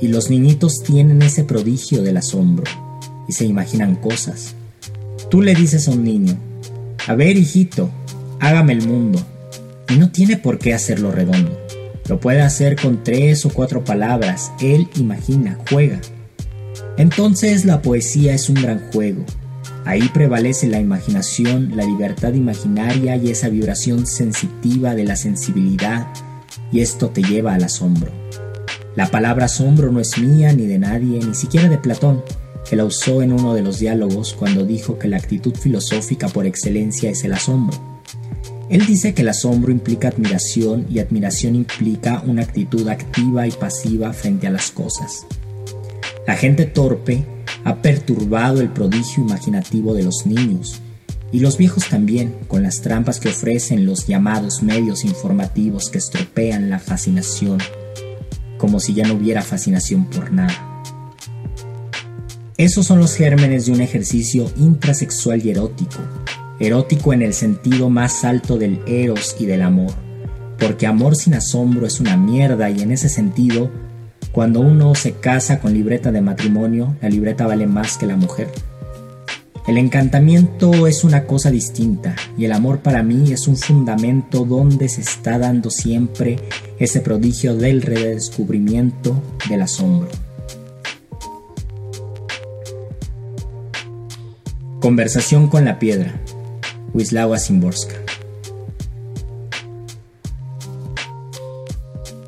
y 0.00 0.08
los 0.08 0.30
niñitos 0.30 0.82
tienen 0.82 1.22
ese 1.22 1.44
prodigio 1.44 2.02
del 2.02 2.16
asombro, 2.16 2.64
y 3.28 3.32
se 3.32 3.44
imaginan 3.44 3.96
cosas. 3.96 4.54
Tú 5.30 5.42
le 5.42 5.54
dices 5.54 5.88
a 5.88 5.90
un 5.90 6.04
niño, 6.04 6.36
a 7.06 7.14
ver 7.14 7.36
hijito, 7.36 7.90
hágame 8.40 8.72
el 8.72 8.86
mundo, 8.86 9.20
y 9.88 9.96
no 9.96 10.10
tiene 10.10 10.36
por 10.36 10.58
qué 10.58 10.74
hacerlo 10.74 11.10
redondo. 11.10 11.58
Lo 12.08 12.20
puede 12.20 12.40
hacer 12.40 12.76
con 12.80 13.04
tres 13.04 13.44
o 13.44 13.50
cuatro 13.50 13.84
palabras, 13.84 14.52
él 14.60 14.88
imagina, 14.96 15.58
juega. 15.70 16.00
Entonces 16.96 17.64
la 17.64 17.82
poesía 17.82 18.34
es 18.34 18.48
un 18.48 18.62
gran 18.62 18.90
juego, 18.92 19.24
Ahí 19.86 20.08
prevalece 20.08 20.66
la 20.66 20.80
imaginación, 20.80 21.76
la 21.76 21.84
libertad 21.84 22.34
imaginaria 22.34 23.16
y 23.16 23.30
esa 23.30 23.48
vibración 23.48 24.04
sensitiva 24.04 24.96
de 24.96 25.04
la 25.04 25.14
sensibilidad, 25.14 26.08
y 26.72 26.80
esto 26.80 27.10
te 27.10 27.22
lleva 27.22 27.54
al 27.54 27.64
asombro. 27.64 28.10
La 28.94 29.10
palabra 29.10 29.46
asombro 29.46 29.92
no 29.92 30.00
es 30.00 30.18
mía 30.18 30.52
ni 30.52 30.66
de 30.66 30.78
nadie, 30.78 31.20
ni 31.20 31.34
siquiera 31.34 31.68
de 31.68 31.78
Platón, 31.78 32.22
que 32.68 32.76
la 32.76 32.84
usó 32.84 33.22
en 33.22 33.32
uno 33.32 33.54
de 33.54 33.62
los 33.62 33.78
diálogos 33.78 34.34
cuando 34.34 34.64
dijo 34.64 34.98
que 34.98 35.08
la 35.08 35.18
actitud 35.18 35.54
filosófica 35.54 36.28
por 36.28 36.46
excelencia 36.46 37.10
es 37.10 37.22
el 37.24 37.32
asombro. 37.32 37.76
Él 38.68 38.84
dice 38.86 39.14
que 39.14 39.22
el 39.22 39.28
asombro 39.28 39.70
implica 39.70 40.08
admiración 40.08 40.86
y 40.90 40.98
admiración 40.98 41.54
implica 41.54 42.22
una 42.26 42.42
actitud 42.42 42.88
activa 42.88 43.46
y 43.46 43.52
pasiva 43.52 44.12
frente 44.12 44.46
a 44.46 44.50
las 44.50 44.70
cosas. 44.70 45.26
La 46.26 46.34
gente 46.34 46.64
torpe 46.64 47.24
ha 47.64 47.76
perturbado 47.76 48.60
el 48.60 48.70
prodigio 48.70 49.22
imaginativo 49.22 49.94
de 49.94 50.02
los 50.02 50.26
niños 50.26 50.80
y 51.36 51.38
los 51.38 51.58
viejos 51.58 51.90
también, 51.90 52.34
con 52.48 52.62
las 52.62 52.80
trampas 52.80 53.20
que 53.20 53.28
ofrecen 53.28 53.84
los 53.84 54.06
llamados 54.06 54.62
medios 54.62 55.04
informativos 55.04 55.90
que 55.90 55.98
estropean 55.98 56.70
la 56.70 56.78
fascinación, 56.78 57.58
como 58.56 58.80
si 58.80 58.94
ya 58.94 59.06
no 59.06 59.12
hubiera 59.12 59.42
fascinación 59.42 60.06
por 60.06 60.32
nada. 60.32 60.82
Esos 62.56 62.86
son 62.86 63.00
los 63.00 63.14
gérmenes 63.16 63.66
de 63.66 63.72
un 63.72 63.82
ejercicio 63.82 64.50
intrasexual 64.56 65.44
y 65.44 65.50
erótico, 65.50 65.98
erótico 66.58 67.12
en 67.12 67.20
el 67.20 67.34
sentido 67.34 67.90
más 67.90 68.24
alto 68.24 68.56
del 68.56 68.80
eros 68.86 69.36
y 69.38 69.44
del 69.44 69.60
amor, 69.60 69.92
porque 70.58 70.86
amor 70.86 71.16
sin 71.16 71.34
asombro 71.34 71.86
es 71.86 72.00
una 72.00 72.16
mierda 72.16 72.70
y 72.70 72.80
en 72.80 72.92
ese 72.92 73.10
sentido 73.10 73.70
cuando 74.32 74.60
uno 74.60 74.94
se 74.94 75.12
casa 75.12 75.60
con 75.60 75.74
libreta 75.74 76.10
de 76.10 76.22
matrimonio, 76.22 76.96
la 77.02 77.10
libreta 77.10 77.46
vale 77.46 77.66
más 77.66 77.98
que 77.98 78.06
la 78.06 78.16
mujer. 78.16 78.48
El 79.66 79.78
encantamiento 79.78 80.86
es 80.86 81.02
una 81.02 81.24
cosa 81.26 81.50
distinta 81.50 82.14
y 82.38 82.44
el 82.44 82.52
amor 82.52 82.80
para 82.80 83.02
mí 83.02 83.32
es 83.32 83.48
un 83.48 83.56
fundamento 83.56 84.44
donde 84.44 84.88
se 84.88 85.00
está 85.00 85.38
dando 85.38 85.70
siempre 85.70 86.38
ese 86.78 87.00
prodigio 87.00 87.56
del 87.56 87.82
redescubrimiento 87.82 89.20
del 89.48 89.62
asombro. 89.62 90.08
Conversación 94.80 95.48
con 95.48 95.64
la 95.64 95.78
piedra. 95.78 96.20
Wisława 96.94 97.38
Szymborska. 97.38 97.96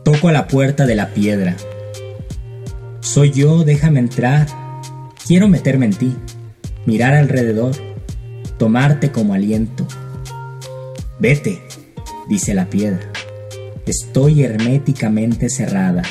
Toco 0.03 0.29
a 0.29 0.33
la 0.33 0.49
puerta 0.49 0.87
de 0.87 0.95
la 0.97 1.15
piedra 1.15 1.57
soy 3.09 3.33
yo, 3.33 3.65
déjame 3.65 4.01
entrar. 4.01 4.47
Quiero 5.27 5.49
meterme 5.49 5.87
en 5.87 5.95
ti, 5.95 6.15
mirar 6.89 7.13
alrededor, 7.13 7.73
tomarte 8.57 9.13
como 9.13 9.35
aliento. 9.35 9.87
Vete, 11.19 11.61
dice 12.31 12.55
la 12.55 12.71
piedra. 12.71 13.13
Estoy 13.85 14.43
herméticamente 14.43 15.51
cerrada. 15.51 16.03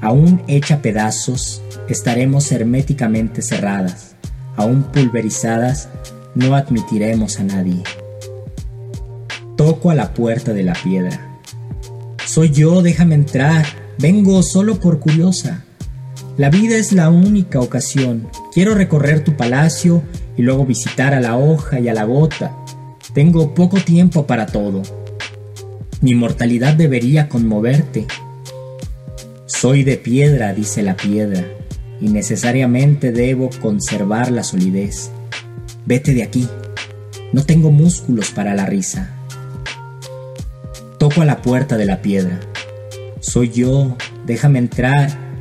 Aún 0.00 0.42
hecha 0.48 0.82
pedazos, 0.82 1.62
estaremos 1.88 2.50
herméticamente 2.50 3.42
cerradas. 3.42 4.16
Aún 4.56 4.82
pulverizadas, 4.82 5.88
no 6.34 6.56
admitiremos 6.56 7.38
a 7.38 7.44
nadie. 7.44 7.84
Toco 9.56 9.90
a 9.90 9.94
la 9.94 10.14
puerta 10.14 10.52
de 10.52 10.64
la 10.64 10.72
piedra. 10.72 11.38
Soy 12.26 12.50
yo, 12.50 12.82
déjame 12.82 13.14
entrar. 13.14 13.66
Vengo 14.00 14.42
solo 14.42 14.80
por 14.80 14.98
curiosa. 14.98 15.64
La 16.38 16.48
vida 16.48 16.76
es 16.76 16.92
la 16.92 17.10
única 17.10 17.60
ocasión. 17.60 18.26
Quiero 18.54 18.74
recorrer 18.74 19.22
tu 19.22 19.36
palacio 19.36 20.02
y 20.34 20.42
luego 20.42 20.64
visitar 20.64 21.12
a 21.12 21.20
la 21.20 21.36
hoja 21.36 21.78
y 21.78 21.88
a 21.88 21.94
la 21.94 22.04
gota. 22.04 22.56
Tengo 23.12 23.54
poco 23.54 23.76
tiempo 23.78 24.26
para 24.26 24.46
todo. 24.46 24.80
Mi 26.00 26.14
mortalidad 26.14 26.72
debería 26.72 27.28
conmoverte. 27.28 28.06
Soy 29.44 29.84
de 29.84 29.98
piedra, 29.98 30.54
dice 30.54 30.82
la 30.82 30.96
piedra, 30.96 31.44
y 32.00 32.08
necesariamente 32.08 33.12
debo 33.12 33.50
conservar 33.60 34.30
la 34.30 34.42
solidez. 34.42 35.10
Vete 35.84 36.14
de 36.14 36.22
aquí. 36.22 36.48
No 37.34 37.44
tengo 37.44 37.70
músculos 37.70 38.30
para 38.30 38.54
la 38.54 38.64
risa. 38.64 39.14
Toco 40.98 41.20
a 41.20 41.26
la 41.26 41.42
puerta 41.42 41.76
de 41.76 41.84
la 41.84 42.00
piedra. 42.00 42.40
Soy 43.20 43.50
yo, 43.50 43.98
déjame 44.24 44.58
entrar 44.60 45.31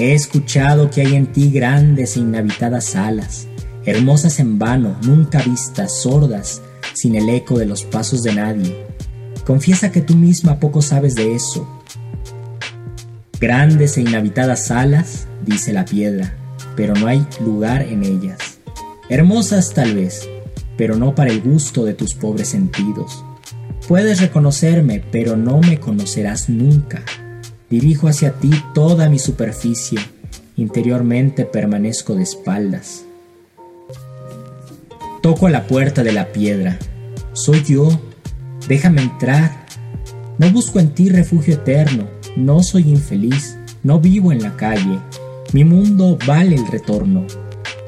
He 0.00 0.14
escuchado 0.14 0.90
que 0.90 1.00
hay 1.00 1.16
en 1.16 1.26
ti 1.26 1.50
grandes 1.50 2.16
e 2.16 2.20
inhabitadas 2.20 2.94
alas, 2.94 3.48
hermosas 3.84 4.38
en 4.38 4.56
vano, 4.56 4.96
nunca 5.02 5.42
vistas, 5.42 6.02
sordas, 6.02 6.62
sin 6.94 7.16
el 7.16 7.28
eco 7.28 7.58
de 7.58 7.66
los 7.66 7.82
pasos 7.82 8.22
de 8.22 8.32
nadie. 8.32 8.86
Confiesa 9.44 9.90
que 9.90 10.00
tú 10.00 10.14
misma 10.14 10.60
poco 10.60 10.82
sabes 10.82 11.16
de 11.16 11.34
eso. 11.34 11.68
Grandes 13.40 13.96
e 13.98 14.02
inhabitadas 14.02 14.70
alas, 14.70 15.26
dice 15.44 15.72
la 15.72 15.84
piedra, 15.84 16.36
pero 16.76 16.94
no 16.94 17.08
hay 17.08 17.26
lugar 17.40 17.82
en 17.82 18.04
ellas. 18.04 18.60
Hermosas 19.08 19.74
tal 19.74 19.96
vez, 19.96 20.28
pero 20.76 20.94
no 20.94 21.16
para 21.16 21.30
el 21.30 21.40
gusto 21.40 21.84
de 21.84 21.94
tus 21.94 22.14
pobres 22.14 22.46
sentidos. 22.46 23.24
Puedes 23.88 24.20
reconocerme, 24.20 25.02
pero 25.10 25.36
no 25.36 25.58
me 25.58 25.80
conocerás 25.80 26.48
nunca. 26.48 27.02
Dirijo 27.70 28.08
hacia 28.08 28.32
ti 28.32 28.50
toda 28.72 29.10
mi 29.10 29.18
superficie, 29.18 29.98
interiormente 30.56 31.44
permanezco 31.44 32.14
de 32.14 32.22
espaldas. 32.22 33.04
Toco 35.20 35.50
la 35.50 35.66
puerta 35.66 36.02
de 36.02 36.12
la 36.12 36.32
piedra. 36.32 36.78
Soy 37.34 37.62
yo, 37.64 37.88
déjame 38.68 39.02
entrar. 39.02 39.66
No 40.38 40.50
busco 40.50 40.78
en 40.78 40.94
ti 40.94 41.10
refugio 41.10 41.54
eterno, 41.54 42.08
no 42.36 42.62
soy 42.62 42.88
infeliz, 42.88 43.58
no 43.82 44.00
vivo 44.00 44.32
en 44.32 44.42
la 44.42 44.56
calle. 44.56 44.98
Mi 45.52 45.64
mundo 45.64 46.16
vale 46.26 46.56
el 46.56 46.66
retorno. 46.68 47.26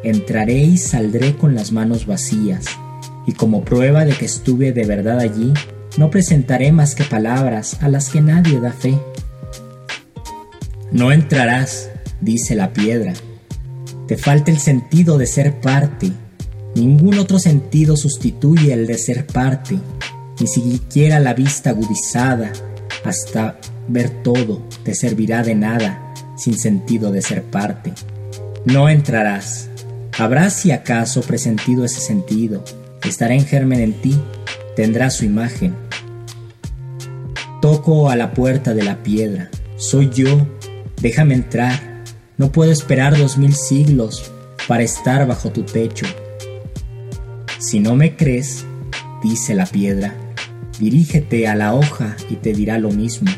Entraré 0.02 0.58
y 0.58 0.76
saldré 0.76 1.36
con 1.36 1.54
las 1.54 1.72
manos 1.72 2.06
vacías, 2.06 2.66
y 3.26 3.32
como 3.32 3.64
prueba 3.64 4.04
de 4.04 4.12
que 4.12 4.26
estuve 4.26 4.72
de 4.72 4.84
verdad 4.84 5.20
allí, 5.20 5.54
no 5.96 6.10
presentaré 6.10 6.72
más 6.72 6.94
que 6.94 7.04
palabras 7.04 7.78
a 7.82 7.88
las 7.88 8.10
que 8.10 8.20
nadie 8.20 8.60
da 8.60 8.72
fe. 8.72 8.98
No 10.92 11.12
entrarás, 11.12 11.90
dice 12.20 12.54
la 12.54 12.72
piedra. 12.72 13.12
Te 14.08 14.16
falta 14.16 14.50
el 14.50 14.58
sentido 14.58 15.18
de 15.18 15.26
ser 15.26 15.60
parte. 15.60 16.10
Ningún 16.74 17.18
otro 17.18 17.38
sentido 17.38 17.96
sustituye 17.96 18.72
el 18.72 18.86
de 18.86 18.98
ser 18.98 19.26
parte, 19.26 19.78
ni 20.40 20.46
siquiera 20.46 21.20
la 21.20 21.34
vista 21.34 21.70
agudizada 21.70 22.52
hasta 23.04 23.58
ver 23.88 24.22
todo 24.22 24.62
te 24.84 24.94
servirá 24.94 25.42
de 25.42 25.54
nada 25.54 26.14
sin 26.36 26.58
sentido 26.58 27.12
de 27.12 27.22
ser 27.22 27.42
parte. 27.42 27.92
No 28.64 28.88
entrarás. 28.88 29.68
Habrás 30.18 30.54
si 30.54 30.70
acaso 30.70 31.22
presentido 31.22 31.84
ese 31.84 32.00
sentido. 32.00 32.64
Estará 33.04 33.34
en 33.34 33.46
germen 33.46 33.80
en 33.80 33.92
ti, 33.94 34.20
tendrá 34.76 35.10
su 35.10 35.24
imagen. 35.24 35.74
Toco 37.62 38.10
a 38.10 38.16
la 38.16 38.32
puerta 38.32 38.74
de 38.74 38.82
la 38.82 39.02
piedra. 39.02 39.50
Soy 39.76 40.10
yo 40.10 40.46
Déjame 41.00 41.34
entrar. 41.34 42.04
No 42.36 42.52
puedo 42.52 42.72
esperar 42.72 43.16
dos 43.16 43.38
mil 43.38 43.54
siglos 43.54 44.30
para 44.68 44.82
estar 44.82 45.26
bajo 45.26 45.50
tu 45.50 45.62
techo. 45.62 46.06
Si 47.58 47.80
no 47.80 47.96
me 47.96 48.16
crees, 48.16 48.64
dice 49.22 49.54
la 49.54 49.66
piedra. 49.66 50.14
Dirígete 50.78 51.46
a 51.46 51.54
la 51.54 51.74
hoja 51.74 52.16
y 52.30 52.36
te 52.36 52.54
dirá 52.54 52.78
lo 52.78 52.90
mismo, 52.90 53.30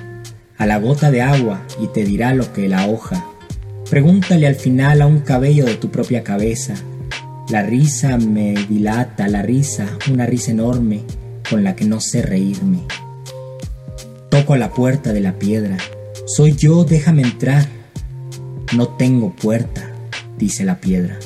a 0.56 0.66
la 0.66 0.78
gota 0.78 1.10
de 1.10 1.22
agua 1.22 1.62
y 1.82 1.88
te 1.88 2.04
dirá 2.04 2.34
lo 2.34 2.52
que 2.52 2.68
la 2.68 2.86
hoja. 2.86 3.26
Pregúntale 3.90 4.46
al 4.46 4.54
final 4.54 5.02
a 5.02 5.06
un 5.06 5.20
cabello 5.20 5.64
de 5.64 5.74
tu 5.74 5.90
propia 5.90 6.22
cabeza. 6.22 6.74
La 7.48 7.62
risa 7.62 8.16
me 8.16 8.54
dilata, 8.68 9.26
la 9.28 9.42
risa, 9.42 9.86
una 10.10 10.24
risa 10.24 10.52
enorme 10.52 11.02
con 11.50 11.64
la 11.64 11.74
que 11.74 11.84
no 11.84 12.00
sé 12.00 12.22
reírme. 12.22 12.80
Toco 14.30 14.56
la 14.56 14.70
puerta 14.70 15.12
de 15.12 15.20
la 15.20 15.38
piedra. 15.38 15.76
Soy 16.34 16.56
yo, 16.56 16.84
déjame 16.84 17.20
entrar. 17.20 17.68
No 18.74 18.88
tengo 18.88 19.36
puerta, 19.36 19.92
dice 20.38 20.64
la 20.64 20.80
piedra. 20.80 21.18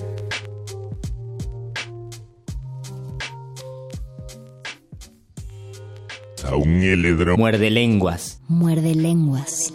A 6.45 6.57
un 6.57 6.83
heledro. 6.83 7.37
Muerde 7.37 7.71
lenguas. 7.71 8.40
Muerde 8.49 8.97
lenguas. 8.97 9.73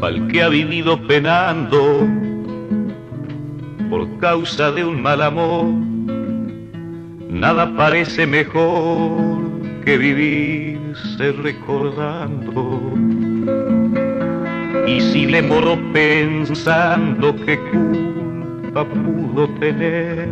Al 0.00 0.28
que 0.30 0.42
ha 0.44 0.48
vivido 0.48 1.08
penando 1.08 2.29
por 3.90 4.18
causa 4.18 4.70
de 4.70 4.84
un 4.84 5.02
mal 5.02 5.20
amor, 5.20 5.66
nada 7.28 7.74
parece 7.76 8.24
mejor 8.24 9.40
que 9.84 9.98
vivirse 9.98 11.32
recordando. 11.32 12.92
Y 14.86 15.00
si 15.00 15.26
le 15.26 15.42
moro 15.42 15.76
pensando 15.92 17.34
que 17.44 17.58
culpa 17.70 18.84
pudo 18.84 19.48
tener, 19.58 20.28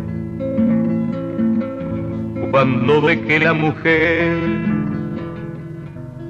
cuando 2.51 3.01
ve 3.01 3.19
que 3.21 3.39
la 3.39 3.53
mujer 3.53 4.37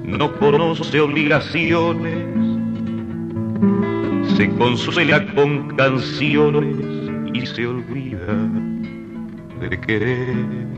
no 0.04 0.32
conoce 0.38 1.00
obligaciones, 1.00 2.26
se 4.36 4.50
consuela 4.56 5.24
con 5.34 5.76
canciones 5.76 6.99
y 7.32 7.46
se 7.46 7.66
olvida 7.66 8.48
de 9.60 9.80
querer. 9.80 10.70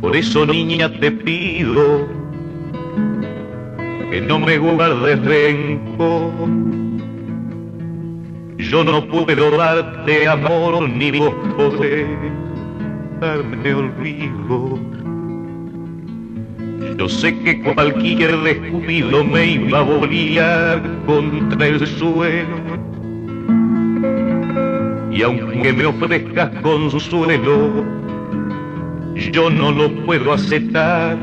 Por 0.00 0.16
eso 0.16 0.44
niña 0.46 0.92
te 0.98 1.10
pido 1.10 2.08
que 4.10 4.20
no 4.20 4.38
me 4.38 4.58
guardes 4.58 5.24
rencor. 5.24 6.32
Yo 8.58 8.84
no 8.84 9.06
puedo 9.06 9.56
darte 9.56 10.28
amor 10.28 10.88
ni 10.88 11.10
vos 11.12 11.34
podés 11.56 12.06
darme 13.20 13.74
olvido. 13.74 15.01
Yo 17.02 17.08
sé 17.08 17.36
que 17.40 17.60
cualquier 17.60 18.30
descuido 18.42 19.24
me 19.24 19.44
iba 19.44 19.80
a 19.80 19.82
bolear 19.82 20.80
contra 21.04 21.66
el 21.66 21.84
suelo. 21.84 22.56
Y 25.10 25.22
aunque 25.22 25.72
me 25.72 25.86
ofrezcas 25.86 26.50
consuelo, 26.62 27.84
yo 29.32 29.50
no 29.50 29.72
lo 29.72 29.92
puedo 30.06 30.32
aceptar. 30.32 31.18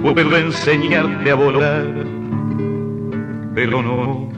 Puedo 0.00 0.34
enseñarte 0.34 1.30
a 1.30 1.34
volar, 1.34 2.06
pero 3.54 3.82
no 3.82 4.30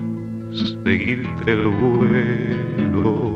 seguirte 0.50 1.52
el 1.52 1.68
vuelo. 1.68 3.36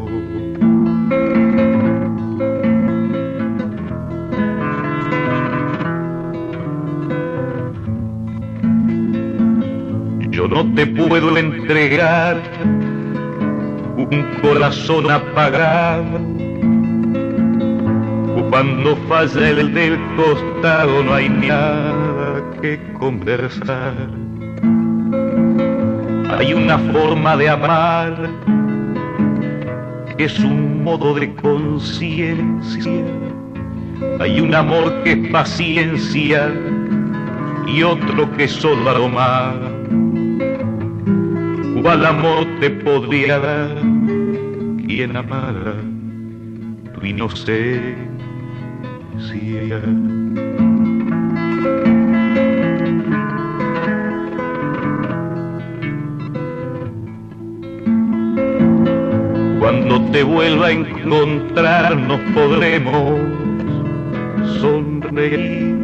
Te 10.75 10.87
puedo 10.87 11.37
entregar 11.37 12.41
un 13.97 14.27
corazón 14.43 15.11
apagado 15.11 16.41
cuando 18.51 18.97
falla 19.09 19.49
el 19.49 19.73
del 19.73 19.99
costado 20.17 21.05
no 21.05 21.15
hay 21.15 21.29
nada 21.29 22.43
que 22.61 22.81
conversar. 22.99 23.95
Hay 26.37 26.53
una 26.53 26.79
forma 26.79 27.37
de 27.37 27.49
amar 27.49 28.29
que 30.17 30.25
es 30.25 30.39
un 30.41 30.83
modo 30.83 31.15
de 31.15 31.33
conciencia. 31.37 33.05
Hay 34.19 34.41
un 34.41 34.53
amor 34.53 35.05
que 35.05 35.13
es 35.13 35.29
paciencia 35.29 36.53
y 37.69 37.85
otro 37.85 38.31
que 38.37 38.45
es 38.45 38.53
solo 38.53 38.91
aroma. 38.91 39.70
¿Cuál 41.83 42.05
amor 42.05 42.47
te 42.61 42.69
podría 42.69 43.39
dar 43.39 43.75
quien 44.87 45.17
amara 45.17 45.77
tu 46.95 47.07
inocencia? 47.07 47.97
Cuando 59.59 60.03
te 60.13 60.23
vuelva 60.23 60.67
a 60.67 60.73
encontrar 60.73 61.97
nos 61.97 62.21
podremos 62.33 63.21
sonreír. 64.61 65.77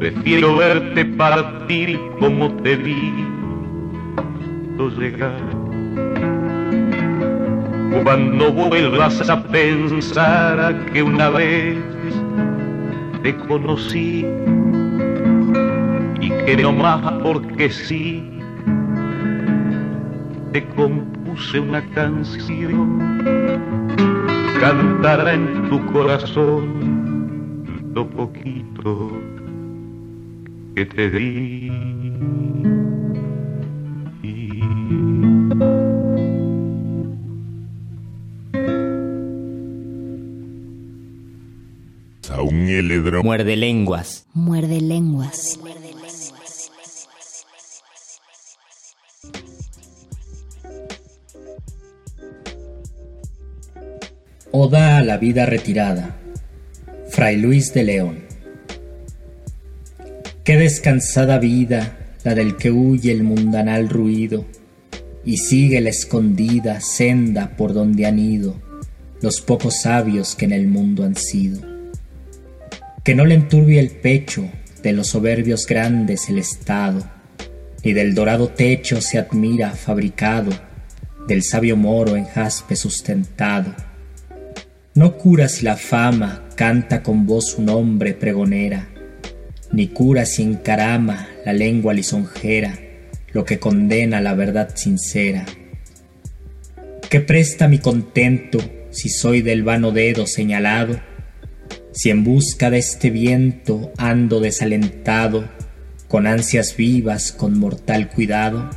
Prefiero 0.00 0.56
verte 0.56 1.04
partir 1.04 2.00
como 2.18 2.52
te 2.56 2.74
vi 2.74 3.31
llegar. 4.90 5.40
Cuando 8.04 8.52
vuelvas 8.52 9.28
a 9.28 9.42
pensar 9.44 10.86
que 10.92 11.02
una 11.02 11.30
vez 11.30 11.78
te 13.22 13.36
conocí 13.36 14.26
y 16.20 16.28
que 16.28 16.56
no 16.56 16.72
más 16.72 17.12
porque 17.22 17.70
sí 17.70 18.28
te 20.52 20.64
compuse 20.76 21.60
una 21.60 21.82
canción 21.90 22.98
cantará 24.60 25.34
en 25.34 25.68
tu 25.68 25.84
corazón 25.92 27.64
lo 27.94 28.06
poquito 28.08 29.12
que 30.74 30.86
te 30.86 31.10
di 31.10 32.01
Muerde 43.02 43.56
lenguas. 43.56 44.26
Muerde 44.32 44.80
lenguas. 44.80 45.58
Oda 54.52 54.98
a 54.98 55.02
la 55.02 55.16
vida 55.16 55.46
retirada. 55.46 56.16
Fray 57.10 57.38
Luis 57.38 57.74
de 57.74 57.82
León. 57.82 58.18
Qué 60.44 60.56
descansada 60.56 61.38
vida 61.38 61.98
la 62.22 62.36
del 62.36 62.56
que 62.56 62.70
huye 62.70 63.10
el 63.10 63.24
mundanal 63.24 63.88
ruido 63.88 64.44
y 65.24 65.38
sigue 65.38 65.80
la 65.80 65.90
escondida 65.90 66.80
senda 66.80 67.56
por 67.56 67.74
donde 67.74 68.06
han 68.06 68.20
ido 68.20 68.54
los 69.20 69.40
pocos 69.40 69.80
sabios 69.82 70.36
que 70.36 70.44
en 70.44 70.52
el 70.52 70.68
mundo 70.68 71.04
han 71.04 71.16
sido 71.16 71.71
que 73.04 73.14
no 73.14 73.24
le 73.24 73.34
enturbie 73.34 73.80
el 73.80 73.90
pecho 73.90 74.48
de 74.82 74.92
los 74.92 75.08
soberbios 75.08 75.66
grandes 75.66 76.28
el 76.28 76.38
estado, 76.38 77.04
ni 77.84 77.92
del 77.92 78.14
dorado 78.14 78.48
techo 78.48 79.00
se 79.00 79.18
admira 79.18 79.72
fabricado, 79.72 80.52
del 81.26 81.42
sabio 81.42 81.76
moro 81.76 82.16
en 82.16 82.24
jaspe 82.24 82.76
sustentado. 82.76 83.74
No 84.94 85.16
cura 85.16 85.48
si 85.48 85.64
la 85.64 85.76
fama 85.76 86.48
canta 86.54 87.02
con 87.02 87.26
voz 87.26 87.50
su 87.50 87.62
nombre 87.62 88.14
pregonera, 88.14 88.88
ni 89.72 89.88
cura 89.88 90.26
si 90.26 90.42
encarama 90.42 91.28
la 91.44 91.52
lengua 91.52 91.94
lisonjera 91.94 92.78
lo 93.32 93.44
que 93.44 93.58
condena 93.58 94.20
la 94.20 94.34
verdad 94.34 94.70
sincera. 94.74 95.46
qué 97.08 97.20
presta 97.20 97.68
mi 97.68 97.78
contento 97.78 98.58
si 98.90 99.08
soy 99.08 99.42
del 99.42 99.62
vano 99.62 99.90
dedo 99.90 100.26
señalado? 100.26 101.00
Si 101.92 102.10
en 102.10 102.24
busca 102.24 102.70
de 102.70 102.78
este 102.78 103.10
viento 103.10 103.92
ando 103.98 104.40
desalentado, 104.40 105.44
con 106.08 106.26
ansias 106.26 106.76
vivas, 106.76 107.32
con 107.32 107.58
mortal 107.58 108.10
cuidado. 108.10 108.68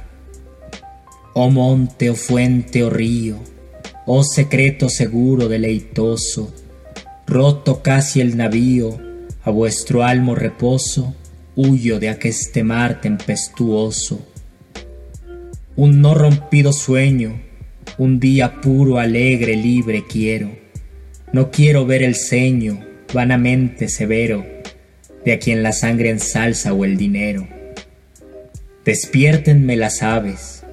Oh 1.33 1.49
monte, 1.49 2.09
oh 2.09 2.15
fuente, 2.15 2.83
oh 2.83 2.89
río, 2.89 3.37
oh 4.05 4.23
secreto 4.23 4.87
seguro 4.87 5.49
deleitoso, 5.49 6.53
roto 7.27 7.81
casi 7.81 8.21
el 8.21 8.37
navío, 8.37 8.99
a 9.43 9.49
vuestro 9.49 10.03
almo 10.03 10.33
reposo, 10.33 11.13
huyo 11.57 11.99
de 11.99 12.07
aqueste 12.07 12.63
mar 12.63 13.01
tempestuoso. 13.01 14.25
Un 15.75 15.99
no 15.99 16.13
rompido 16.15 16.71
sueño, 16.71 17.41
un 17.97 18.19
día 18.19 18.61
puro, 18.61 18.97
alegre, 18.97 19.57
libre 19.57 20.05
quiero. 20.07 20.51
No 21.33 21.51
quiero 21.51 21.85
ver 21.85 22.01
el 22.01 22.15
ceño, 22.15 22.79
vanamente 23.15 23.89
severo, 23.89 24.45
de 25.25 25.33
a 25.33 25.39
quien 25.39 25.63
la 25.63 25.71
sangre 25.71 26.11
ensalza 26.11 26.71
o 26.73 26.85
el 26.85 26.97
dinero. 26.97 27.47
Despiértenme 28.85 29.75
las 29.75 30.03
aves, 30.03 30.63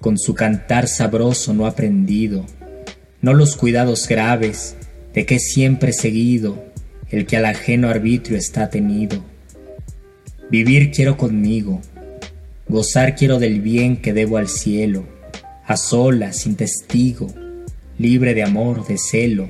con 0.00 0.18
su 0.18 0.34
cantar 0.34 0.88
sabroso 0.88 1.54
no 1.54 1.64
aprendido, 1.66 2.44
no 3.22 3.32
los 3.32 3.56
cuidados 3.56 4.06
graves 4.06 4.76
de 5.14 5.24
que 5.24 5.38
siempre 5.38 5.94
seguido 5.94 6.62
el 7.10 7.24
que 7.24 7.38
al 7.38 7.46
ajeno 7.46 7.88
arbitrio 7.88 8.36
está 8.36 8.68
tenido. 8.68 9.24
Vivir 10.50 10.90
quiero 10.90 11.16
conmigo, 11.16 11.80
gozar 12.68 13.14
quiero 13.14 13.38
del 13.38 13.60
bien 13.60 13.96
que 13.96 14.12
debo 14.12 14.36
al 14.36 14.48
cielo, 14.48 15.06
a 15.64 15.76
solas, 15.76 16.38
sin 16.38 16.56
testigo, 16.56 17.28
libre 17.96 18.34
de 18.34 18.42
amor, 18.42 18.86
de 18.86 18.98
celo, 18.98 19.48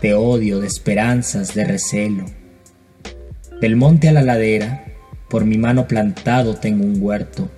de 0.00 0.14
odio, 0.14 0.60
de 0.60 0.66
esperanzas, 0.66 1.54
de 1.54 1.64
recelo. 1.64 2.26
Del 3.60 3.76
monte 3.76 4.08
a 4.08 4.12
la 4.12 4.22
ladera, 4.22 4.84
por 5.28 5.44
mi 5.44 5.58
mano 5.58 5.88
plantado 5.88 6.54
tengo 6.56 6.84
un 6.84 7.02
huerto, 7.02 7.50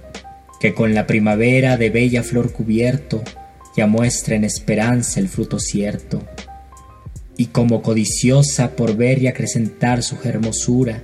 que 0.61 0.75
con 0.75 0.95
la 0.95 1.07
primavera 1.07 1.77
de 1.77 1.91
bella 1.91 2.23
flor 2.23 2.53
cubierto, 2.53 3.23
ya 3.77 3.87
muestra 3.87 4.37
en 4.37 4.45
esperanza 4.45 5.21
el 5.21 5.29
fruto 5.29 5.59
cierto. 5.59 6.23
Y 7.37 7.47
como 7.47 7.83
codiciosa 7.83 8.77
por 8.77 8.97
ver 8.97 9.21
y 9.23 9.27
acrecentar 9.27 10.03
su 10.03 10.17
hermosura, 10.25 11.03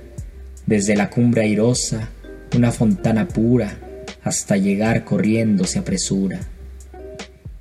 desde 0.65 0.95
la 0.95 1.09
cumbre 1.09 1.43
airosa, 1.43 2.09
una 2.55 2.71
fontana 2.71 3.27
pura, 3.27 3.77
hasta 4.23 4.57
llegar 4.57 5.03
corriendo 5.03 5.65
se 5.65 5.79
apresura. 5.79 6.39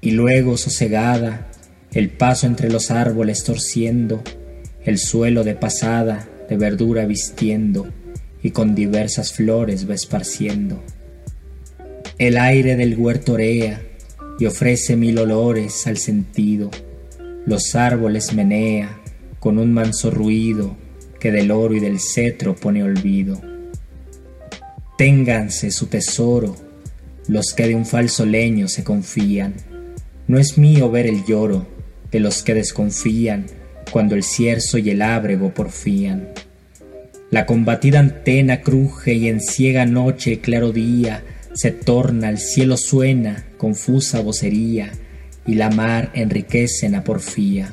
Y 0.00 0.12
luego 0.12 0.56
sosegada, 0.56 1.48
el 1.92 2.08
paso 2.10 2.46
entre 2.46 2.70
los 2.70 2.90
árboles 2.90 3.44
torciendo, 3.44 4.22
el 4.84 4.98
suelo 4.98 5.44
de 5.44 5.54
pasada 5.54 6.28
de 6.48 6.56
verdura 6.56 7.04
vistiendo, 7.04 7.86
y 8.42 8.50
con 8.50 8.74
diversas 8.74 9.32
flores 9.32 9.88
va 9.88 9.94
esparciendo. 9.94 10.82
El 12.18 12.38
aire 12.38 12.76
del 12.76 12.96
huerto 12.96 13.34
orea 13.34 13.82
y 14.38 14.46
ofrece 14.46 14.96
mil 14.96 15.18
olores 15.18 15.86
al 15.86 15.98
sentido, 15.98 16.70
los 17.46 17.74
árboles 17.74 18.32
menea 18.32 19.00
con 19.38 19.58
un 19.58 19.72
manso 19.72 20.10
ruido 20.10 20.76
que 21.20 21.30
del 21.30 21.50
oro 21.50 21.74
y 21.74 21.80
del 21.80 22.00
cetro 22.00 22.56
pone 22.56 22.82
olvido. 22.82 23.40
Ténganse 24.96 25.70
su 25.70 25.86
tesoro 25.86 26.56
los 27.28 27.52
que 27.54 27.68
de 27.68 27.74
un 27.74 27.86
falso 27.86 28.26
leño 28.26 28.68
se 28.68 28.82
confían. 28.82 29.54
No 30.26 30.38
es 30.38 30.58
mío 30.58 30.90
ver 30.90 31.06
el 31.06 31.24
lloro 31.24 31.66
de 32.12 32.20
los 32.20 32.42
que 32.42 32.54
desconfían 32.54 33.46
cuando 33.90 34.14
el 34.14 34.22
cierzo 34.22 34.78
y 34.78 34.90
el 34.90 35.02
ábrego 35.02 35.52
porfían. 35.52 36.28
La 37.30 37.46
combatida 37.46 37.98
antena 37.98 38.60
cruje 38.60 39.14
y 39.14 39.28
en 39.28 39.40
ciega 39.40 39.86
noche 39.86 40.40
claro 40.40 40.70
día 40.70 41.24
se 41.54 41.70
torna, 41.70 42.28
el 42.28 42.38
cielo 42.38 42.76
suena, 42.76 43.44
confusa 43.56 44.20
vocería, 44.20 44.92
y 45.46 45.54
la 45.54 45.70
mar 45.70 46.10
enriquece 46.14 46.86
en 46.86 47.02
porfía. 47.02 47.72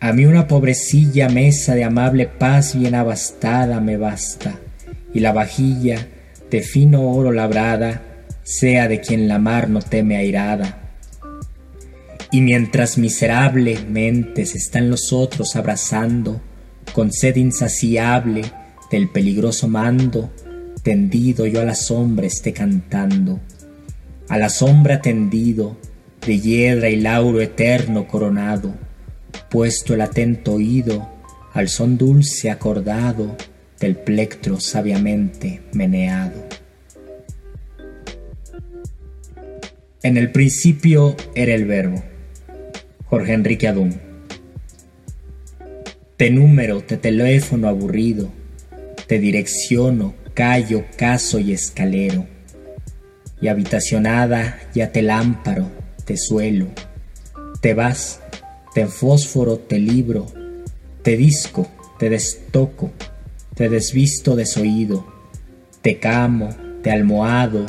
A 0.00 0.12
mí 0.12 0.24
una 0.26 0.48
pobrecilla 0.48 1.28
mesa 1.28 1.74
de 1.74 1.84
amable 1.84 2.26
paz 2.26 2.76
bien 2.76 2.94
abastada 2.94 3.80
me 3.80 3.96
basta, 3.96 4.58
y 5.14 5.20
la 5.20 5.32
vajilla 5.32 6.08
de 6.50 6.60
fino 6.60 7.10
oro 7.10 7.32
labrada 7.32 8.02
sea 8.42 8.88
de 8.88 9.00
quien 9.00 9.28
la 9.28 9.38
mar 9.38 9.68
no 9.68 9.80
teme 9.80 10.16
airada. 10.16 10.81
Y 12.32 12.40
mientras 12.40 12.96
miserablemente 12.96 14.46
se 14.46 14.56
están 14.58 14.88
los 14.90 15.12
otros 15.12 15.54
abrazando, 15.54 16.40
con 16.94 17.12
sed 17.12 17.36
insaciable 17.36 18.42
del 18.90 19.10
peligroso 19.10 19.68
mando, 19.68 20.32
tendido 20.82 21.46
yo 21.46 21.60
a 21.60 21.64
la 21.64 21.74
sombra 21.74 22.26
esté 22.26 22.52
cantando, 22.52 23.38
a 24.28 24.38
la 24.38 24.48
sombra 24.48 25.02
tendido, 25.02 25.76
de 26.26 26.40
hiedra 26.40 26.88
y 26.88 26.96
lauro 26.96 27.40
eterno 27.40 28.08
coronado, 28.08 28.74
puesto 29.50 29.92
el 29.92 30.00
atento 30.00 30.54
oído 30.54 31.08
al 31.52 31.68
son 31.68 31.98
dulce 31.98 32.50
acordado 32.50 33.36
del 33.78 33.96
plectro 33.96 34.58
sabiamente 34.58 35.62
meneado. 35.72 36.48
En 40.02 40.16
el 40.16 40.32
principio 40.32 41.14
era 41.34 41.54
el 41.54 41.66
verbo. 41.66 42.11
Jorge 43.12 43.34
Enrique 43.34 43.68
Adún. 43.68 44.00
Te 46.16 46.30
número, 46.30 46.80
te 46.80 46.96
teléfono 46.96 47.68
aburrido, 47.68 48.32
te 49.06 49.18
direcciono, 49.18 50.14
callo, 50.32 50.86
caso 50.96 51.38
y 51.38 51.52
escalero, 51.52 52.26
y 53.38 53.48
habitacionada 53.48 54.58
ya 54.74 54.92
te 54.92 55.02
lámparo, 55.02 55.70
te 56.06 56.16
suelo, 56.16 56.68
te 57.60 57.74
vas, 57.74 58.22
te 58.72 58.86
fósforo, 58.86 59.58
te 59.58 59.78
libro, 59.78 60.24
te 61.02 61.18
disco, 61.18 61.68
te 61.98 62.08
destoco, 62.08 62.92
te 63.54 63.68
desvisto 63.68 64.36
desoído, 64.36 65.06
te 65.82 65.98
camo, 65.98 66.48
te 66.82 66.90
almohado, 66.90 67.66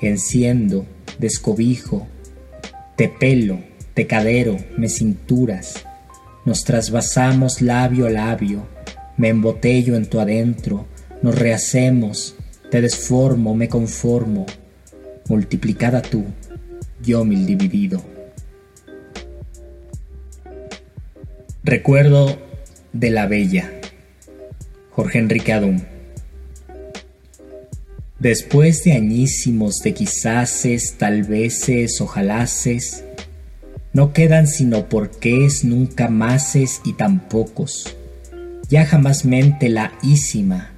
enciendo, 0.00 0.86
descobijo, 1.18 2.06
te 2.96 3.10
pelo, 3.10 3.75
te 3.96 4.06
cadero, 4.06 4.58
me 4.76 4.90
cinturas, 4.90 5.86
nos 6.44 6.64
trasvasamos 6.64 7.62
labio 7.62 8.04
a 8.06 8.10
labio, 8.10 8.66
me 9.16 9.30
embotello 9.30 9.96
en 9.96 10.04
tu 10.04 10.20
adentro, 10.20 10.86
nos 11.22 11.34
rehacemos, 11.34 12.34
te 12.70 12.82
desformo, 12.82 13.54
me 13.54 13.70
conformo, 13.70 14.44
multiplicada 15.30 16.02
tú, 16.02 16.26
yo 17.02 17.24
mil 17.24 17.46
dividido. 17.46 18.02
Recuerdo 21.64 22.38
de 22.92 23.08
la 23.08 23.26
bella, 23.26 23.80
Jorge 24.90 25.20
Enrique 25.20 25.54
Adún. 25.54 25.86
Después 28.18 28.84
de 28.84 28.92
añísimos 28.92 29.78
de 29.82 29.94
quizases, 29.94 30.98
tal 30.98 31.22
veces, 31.22 31.98
ojalases, 32.02 33.05
no 33.96 34.12
quedan 34.12 34.46
sino 34.46 34.90
porqués, 34.90 35.64
nunca 35.64 36.08
máses 36.08 36.82
y 36.84 36.92
tan 36.92 37.18
pocos. 37.18 37.96
Ya 38.68 38.84
jamás 38.84 39.24
mente 39.24 39.70
la 39.70 39.94
ísima, 40.02 40.72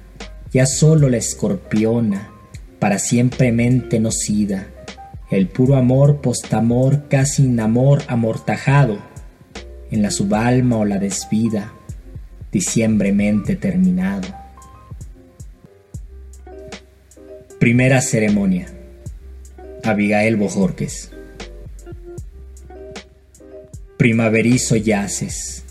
ya 0.53 0.65
solo 0.65 1.09
la 1.09 1.17
escorpiona, 1.17 2.29
para 2.79 2.97
siempre 2.97 3.51
mente 3.51 3.99
nocida, 3.99 4.67
el 5.29 5.49
puro 5.49 5.75
amor 5.75 6.21
postamor 6.21 7.09
casi 7.09 7.43
in 7.43 7.59
amor 7.59 8.03
amortajado, 8.07 8.99
en 9.91 10.01
la 10.01 10.11
subalma 10.11 10.77
o 10.77 10.85
la 10.85 10.97
desvida, 10.97 11.73
diciembremente 12.53 13.57
terminado. 13.57 14.29
Primera 17.59 17.99
ceremonia. 17.99 18.67
Abigail 19.83 20.37
Bojorques 20.37 21.11
primaverizo 23.99 24.77
yaces, 24.77 25.65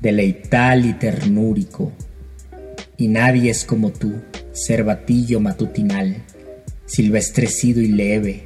deleital 0.00 0.86
y 0.86 0.92
ternúrico, 0.92 1.92
y 2.96 3.08
nadie 3.08 3.50
es 3.50 3.64
como 3.64 3.90
tú, 3.90 4.14
cervatillo 4.54 5.40
matutinal, 5.40 6.22
silvestrecido 6.86 7.80
y 7.80 7.88
leve, 7.88 8.44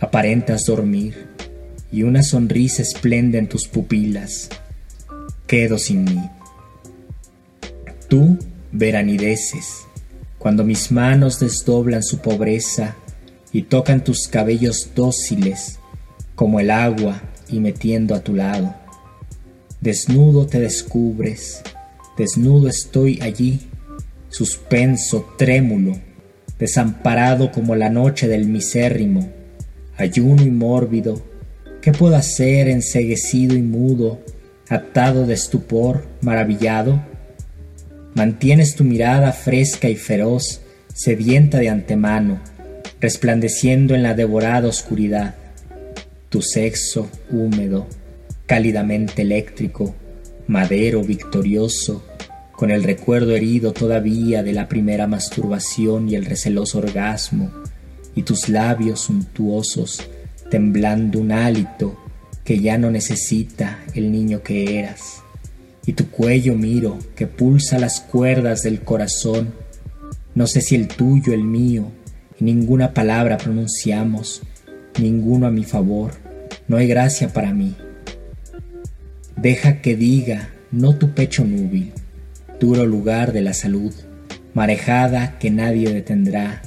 aparentas 0.00 0.64
dormir, 0.64 1.26
y 1.92 2.02
una 2.02 2.22
sonrisa 2.22 2.80
esplende 2.80 3.36
en 3.36 3.46
tus 3.46 3.68
pupilas. 3.68 4.48
Quedo 5.46 5.76
sin 5.76 6.04
mí. 6.04 6.22
Tú 8.08 8.38
veranideces, 8.72 9.82
cuando 10.38 10.64
mis 10.64 10.90
manos 10.90 11.40
desdoblan 11.40 12.02
su 12.02 12.20
pobreza 12.20 12.96
y 13.52 13.64
tocan 13.64 14.02
tus 14.02 14.28
cabellos 14.28 14.92
dóciles, 14.94 15.78
como 16.34 16.58
el 16.58 16.70
agua 16.70 17.20
y 17.50 17.60
metiendo 17.60 18.14
a 18.14 18.20
tu 18.20 18.34
lado. 18.34 18.74
Desnudo 19.80 20.46
te 20.46 20.60
descubres, 20.60 21.62
desnudo 22.16 22.68
estoy 22.68 23.20
allí, 23.22 23.60
suspenso, 24.28 25.26
trémulo, 25.38 25.98
desamparado 26.58 27.50
como 27.50 27.74
la 27.74 27.88
noche 27.88 28.28
del 28.28 28.46
misérrimo, 28.46 29.30
ayuno 29.96 30.42
y 30.42 30.50
mórbido, 30.50 31.22
¿qué 31.80 31.92
puedo 31.92 32.16
hacer 32.16 32.68
enseguecido 32.68 33.56
y 33.56 33.62
mudo, 33.62 34.20
atado 34.68 35.26
de 35.26 35.34
estupor, 35.34 36.06
maravillado? 36.20 37.02
Mantienes 38.14 38.74
tu 38.74 38.84
mirada 38.84 39.32
fresca 39.32 39.88
y 39.88 39.96
feroz, 39.96 40.60
sedienta 40.92 41.58
de 41.58 41.70
antemano, 41.70 42.40
resplandeciendo 43.00 43.94
en 43.94 44.02
la 44.02 44.14
devorada 44.14 44.68
oscuridad. 44.68 45.34
Tu 46.30 46.40
sexo 46.40 47.10
húmedo, 47.30 47.86
cálidamente 48.46 49.20
eléctrico, 49.20 49.94
madero 50.46 51.02
victorioso, 51.02 52.02
con 52.52 52.70
el 52.70 52.82
recuerdo 52.82 53.36
herido 53.36 53.72
todavía 53.72 54.42
de 54.42 54.54
la 54.54 54.66
primera 54.68 55.06
masturbación 55.06 56.08
y 56.08 56.14
el 56.14 56.24
receloso 56.24 56.78
orgasmo, 56.78 57.50
y 58.14 58.22
tus 58.22 58.48
labios 58.48 59.00
suntuosos 59.02 60.02
temblando 60.50 61.18
un 61.18 61.32
hálito 61.32 61.98
que 62.44 62.58
ya 62.60 62.78
no 62.78 62.90
necesita 62.90 63.84
el 63.94 64.10
niño 64.10 64.42
que 64.42 64.78
eras 64.78 65.20
y 65.86 65.94
tu 65.94 66.08
cuello 66.08 66.54
miro 66.54 66.98
que 67.16 67.26
pulsa 67.26 67.78
las 67.78 68.00
cuerdas 68.00 68.62
del 68.62 68.80
corazón. 68.82 69.52
No 70.34 70.46
sé 70.46 70.60
si 70.60 70.76
el 70.76 70.88
tuyo, 70.88 71.32
el 71.32 71.42
mío, 71.42 71.90
y 72.38 72.44
ninguna 72.44 72.94
palabra 72.94 73.38
pronunciamos, 73.38 74.42
ninguno 75.00 75.46
a 75.46 75.50
mi 75.50 75.64
favor, 75.64 76.12
no 76.68 76.76
hay 76.76 76.86
gracia 76.86 77.28
para 77.32 77.52
mí. 77.52 77.74
Deja 79.36 79.80
que 79.80 79.96
diga, 79.96 80.50
no 80.70 80.96
tu 80.96 81.14
pecho 81.14 81.44
núbil, 81.44 81.92
duro 82.60 82.86
lugar 82.86 83.32
de 83.32 83.40
la 83.40 83.54
salud, 83.54 83.92
marejada 84.54 85.38
que 85.38 85.50
nadie 85.50 85.92
detendrá, 85.92 86.62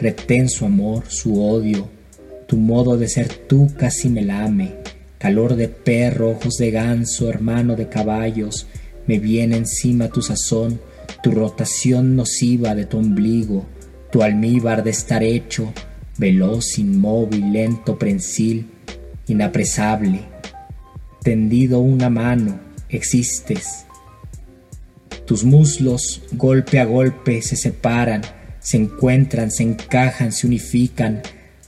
retén 0.00 0.48
su 0.48 0.64
amor, 0.64 1.04
su 1.08 1.42
odio, 1.42 1.88
tu 2.46 2.56
modo 2.56 2.96
de 2.96 3.08
ser 3.08 3.28
tú 3.28 3.68
casi 3.76 4.08
me 4.08 4.22
lame, 4.22 4.74
calor 5.18 5.56
de 5.56 5.68
perro, 5.68 6.30
ojos 6.30 6.56
de 6.58 6.70
ganso, 6.70 7.28
hermano 7.28 7.76
de 7.76 7.88
caballos, 7.88 8.66
me 9.06 9.18
viene 9.18 9.56
encima 9.56 10.08
tu 10.08 10.22
sazón, 10.22 10.80
tu 11.22 11.30
rotación 11.30 12.16
nociva 12.16 12.74
de 12.74 12.86
tu 12.86 12.98
ombligo, 12.98 13.66
tu 14.10 14.22
almíbar 14.22 14.84
de 14.84 14.90
estar 14.90 15.22
hecho, 15.22 15.72
veloz, 16.18 16.78
inmóvil, 16.78 17.52
lento, 17.52 17.98
prensil, 17.98 18.70
inapresable. 19.28 20.20
Tendido 21.22 21.80
una 21.80 22.10
mano, 22.10 22.60
existes. 22.88 23.84
Tus 25.24 25.44
muslos, 25.44 26.22
golpe 26.32 26.78
a 26.78 26.84
golpe, 26.84 27.42
se 27.42 27.56
separan, 27.56 28.22
se 28.60 28.76
encuentran, 28.76 29.50
se 29.50 29.64
encajan, 29.64 30.32
se 30.32 30.46
unifican, 30.46 31.22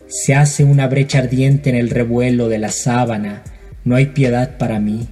se 0.09 0.35
hace 0.35 0.65
una 0.65 0.87
brecha 0.87 1.19
ardiente 1.19 1.71
en 1.71 1.77
el 1.77 1.91
revuelo 1.91 2.49
de 2.49 2.59
la 2.59 2.71
sábana, 2.71 3.43
no 3.85 3.97
hay 3.97 4.07
piedad 4.07 4.59
para 4.59 4.81
mí. 4.81 5.09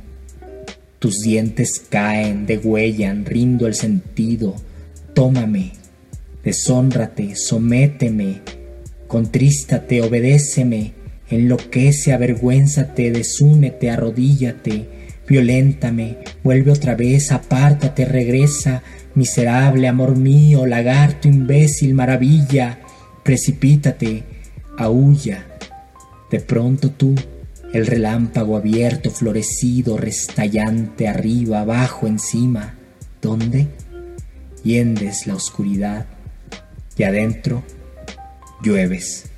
Tus 0.99 1.21
dientes 1.21 1.85
caen, 1.89 2.47
degüellan, 2.47 3.25
rindo 3.25 3.67
el 3.67 3.75
sentido. 3.75 4.57
Tómame, 5.15 5.73
deshónrate, 6.43 7.37
sométeme, 7.37 8.41
contrístate, 9.07 10.03
obedéceme, 10.03 10.93
enloquece, 11.31 12.13
avergüénzate, 12.13 13.11
desúnete, 13.11 13.91
arrodíllate, 13.91 14.89
violéntame, 15.29 16.19
vuelve 16.43 16.71
otra 16.71 16.95
vez, 16.95 17.33
apártate, 17.33 18.05
regresa, 18.05 18.83
miserable 19.15 19.89
amor 19.89 20.17
mío, 20.17 20.67
lagarto, 20.67 21.29
imbécil, 21.29 21.95
maravilla, 21.95 22.79
precipítate, 23.23 24.23
aúlla. 24.79 25.47
De 26.31 26.41
pronto 26.41 26.91
tú, 26.91 27.15
el 27.73 27.87
relámpago 27.87 28.57
abierto, 28.57 29.11
florecido, 29.11 29.97
restallante, 29.97 31.09
arriba, 31.09 31.61
abajo, 31.61 32.07
encima. 32.07 32.75
¿Dónde? 33.21 33.69
Hiendes 34.63 35.27
la 35.27 35.35
oscuridad 35.35 36.07
y 36.97 37.03
adentro 37.03 37.63
llueves. 38.63 39.31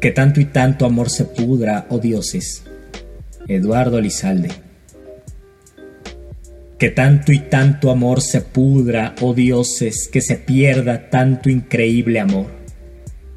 Que 0.00 0.12
tanto 0.12 0.40
y 0.40 0.44
tanto 0.44 0.86
amor 0.86 1.10
se 1.10 1.24
pudra, 1.24 1.86
oh 1.90 1.98
dioses. 1.98 2.62
Eduardo 3.48 4.00
Lizalde. 4.00 4.50
Que 6.78 6.90
tanto 6.90 7.32
y 7.32 7.40
tanto 7.40 7.90
amor 7.90 8.20
se 8.20 8.42
pudra, 8.42 9.16
oh 9.20 9.34
dioses, 9.34 10.08
que 10.12 10.20
se 10.20 10.36
pierda 10.36 11.10
tanto 11.10 11.50
increíble 11.50 12.20
amor. 12.20 12.46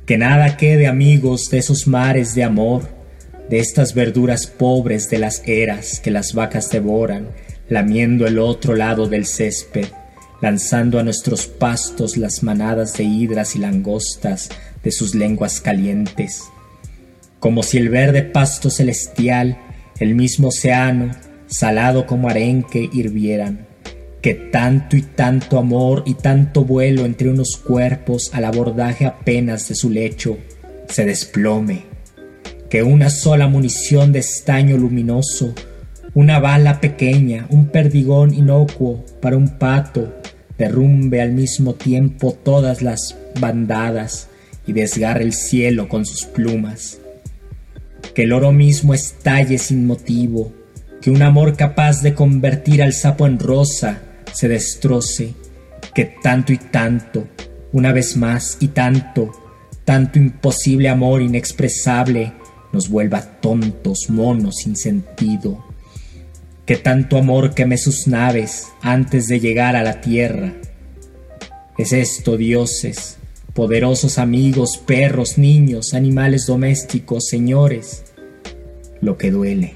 Que 0.05 0.19
nada 0.19 0.55
quede 0.55 0.85
amigos 0.85 1.49
de 1.49 1.57
esos 1.57 1.87
mares 1.87 2.35
de 2.35 2.43
amor, 2.43 2.83
de 3.49 3.57
estas 3.57 3.95
verduras 3.95 4.45
pobres 4.45 5.09
de 5.09 5.17
las 5.17 5.41
eras 5.47 5.99
que 5.99 6.11
las 6.11 6.33
vacas 6.33 6.69
devoran, 6.69 7.29
lamiendo 7.69 8.27
el 8.27 8.37
otro 8.37 8.75
lado 8.75 9.07
del 9.07 9.25
césped, 9.25 9.87
lanzando 10.43 10.99
a 10.99 11.03
nuestros 11.03 11.47
pastos 11.47 12.17
las 12.17 12.43
manadas 12.43 12.93
de 12.93 13.03
hidras 13.03 13.55
y 13.55 13.59
langostas 13.59 14.49
de 14.83 14.91
sus 14.91 15.15
lenguas 15.15 15.61
calientes. 15.61 16.43
Como 17.39 17.63
si 17.63 17.77
el 17.77 17.89
verde 17.89 18.23
pasto 18.23 18.69
celestial, 18.69 19.57
el 19.99 20.15
mismo 20.15 20.49
océano, 20.49 21.11
salado 21.47 22.05
como 22.05 22.29
arenque 22.29 22.89
hirvieran, 22.91 23.67
que 24.21 24.33
tanto 24.35 24.95
y 24.95 25.01
tanto 25.01 25.57
amor 25.57 26.03
y 26.05 26.13
tanto 26.13 26.63
vuelo 26.63 27.05
entre 27.05 27.29
unos 27.29 27.57
cuerpos 27.57 28.29
al 28.33 28.45
abordaje 28.45 29.05
apenas 29.05 29.67
de 29.67 29.75
su 29.75 29.89
lecho 29.89 30.37
se 30.87 31.05
desplome, 31.05 31.85
que 32.69 32.83
una 32.83 33.09
sola 33.09 33.47
munición 33.47 34.11
de 34.11 34.19
estaño 34.19 34.77
luminoso, 34.77 35.53
una 36.13 36.39
bala 36.39 36.81
pequeña, 36.81 37.47
un 37.49 37.67
perdigón 37.67 38.33
inocuo 38.33 39.05
para 39.21 39.37
un 39.37 39.57
pato, 39.57 40.13
derrumbe 40.57 41.21
al 41.21 41.31
mismo 41.31 41.73
tiempo 41.73 42.37
todas 42.43 42.81
las 42.81 43.15
bandadas 43.39 44.27
y 44.67 44.73
desgarre 44.73 45.23
el 45.23 45.33
cielo 45.33 45.87
con 45.89 46.05
sus 46.05 46.25
plumas, 46.25 46.99
que 48.13 48.23
el 48.23 48.33
oro 48.33 48.51
mismo 48.51 48.93
estalle 48.93 49.57
sin 49.57 49.85
motivo, 49.85 50.53
que 51.01 51.11
un 51.11 51.21
amor 51.21 51.55
capaz 51.55 52.01
de 52.01 52.13
convertir 52.13 52.83
al 52.83 52.93
sapo 52.93 53.25
en 53.25 53.39
rosa 53.39 54.01
se 54.33 54.47
destroce, 54.47 55.33
que 55.93 56.05
tanto 56.05 56.53
y 56.53 56.57
tanto, 56.57 57.27
una 57.73 57.91
vez 57.91 58.15
más 58.17 58.57
y 58.59 58.69
tanto, 58.69 59.31
tanto 59.85 60.19
imposible 60.19 60.89
amor 60.89 61.21
inexpresable 61.21 62.33
nos 62.71 62.89
vuelva 62.89 63.21
tontos, 63.21 64.09
monos 64.09 64.57
sin 64.57 64.75
sentido, 64.75 65.65
que 66.65 66.77
tanto 66.77 67.17
amor 67.17 67.53
queme 67.53 67.77
sus 67.77 68.07
naves 68.07 68.67
antes 68.81 69.27
de 69.27 69.39
llegar 69.39 69.75
a 69.75 69.83
la 69.83 70.01
tierra. 70.01 70.53
Es 71.77 71.91
esto, 71.91 72.37
dioses, 72.37 73.17
poderosos 73.53 74.17
amigos, 74.17 74.81
perros, 74.85 75.37
niños, 75.37 75.93
animales 75.93 76.45
domésticos, 76.45 77.27
señores, 77.27 78.03
lo 79.01 79.17
que 79.17 79.31
duele. 79.31 79.75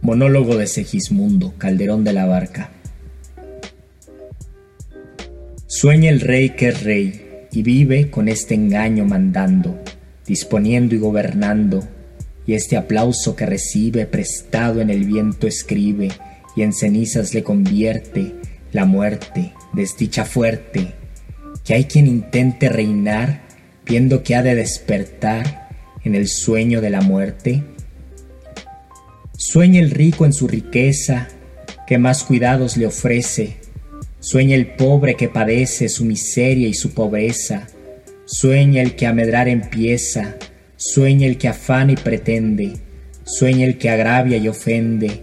Monólogo 0.00 0.56
de 0.56 0.66
Segismundo, 0.66 1.54
Calderón 1.58 2.02
de 2.02 2.12
la 2.12 2.24
Barca. 2.24 2.70
Sueña 5.66 6.10
el 6.10 6.20
rey 6.20 6.50
que 6.50 6.68
es 6.68 6.82
rey 6.82 7.46
y 7.52 7.62
vive 7.62 8.10
con 8.10 8.28
este 8.28 8.54
engaño 8.54 9.04
mandando, 9.04 9.78
disponiendo 10.26 10.94
y 10.94 10.98
gobernando, 10.98 11.86
y 12.46 12.54
este 12.54 12.76
aplauso 12.76 13.36
que 13.36 13.44
recibe 13.44 14.06
prestado 14.06 14.80
en 14.80 14.88
el 14.88 15.04
viento 15.04 15.46
escribe 15.46 16.08
y 16.56 16.62
en 16.62 16.72
cenizas 16.72 17.34
le 17.34 17.42
convierte 17.42 18.34
la 18.72 18.84
muerte, 18.84 19.52
desdicha 19.72 20.24
fuerte, 20.24 20.94
que 21.64 21.74
hay 21.74 21.84
quien 21.84 22.06
intente 22.06 22.68
reinar 22.68 23.42
viendo 23.84 24.22
que 24.22 24.34
ha 24.34 24.42
de 24.42 24.54
despertar 24.54 25.68
en 26.04 26.14
el 26.14 26.28
sueño 26.28 26.80
de 26.80 26.90
la 26.90 27.00
muerte 27.00 27.64
Sueña 29.40 29.78
el 29.78 29.92
rico 29.92 30.26
en 30.26 30.32
su 30.32 30.48
riqueza, 30.48 31.28
que 31.86 31.96
más 31.96 32.24
cuidados 32.24 32.76
le 32.76 32.86
ofrece. 32.86 33.58
Sueña 34.18 34.56
el 34.56 34.74
pobre 34.74 35.14
que 35.14 35.28
padece 35.28 35.88
su 35.88 36.04
miseria 36.04 36.66
y 36.66 36.74
su 36.74 36.90
pobreza. 36.90 37.68
Sueña 38.26 38.82
el 38.82 38.96
que 38.96 39.06
a 39.06 39.12
medrar 39.12 39.46
empieza. 39.46 40.34
Sueña 40.76 41.28
el 41.28 41.38
que 41.38 41.46
afana 41.46 41.92
y 41.92 41.94
pretende. 41.94 42.78
Sueña 43.24 43.64
el 43.64 43.78
que 43.78 43.90
agravia 43.90 44.38
y 44.38 44.48
ofende. 44.48 45.22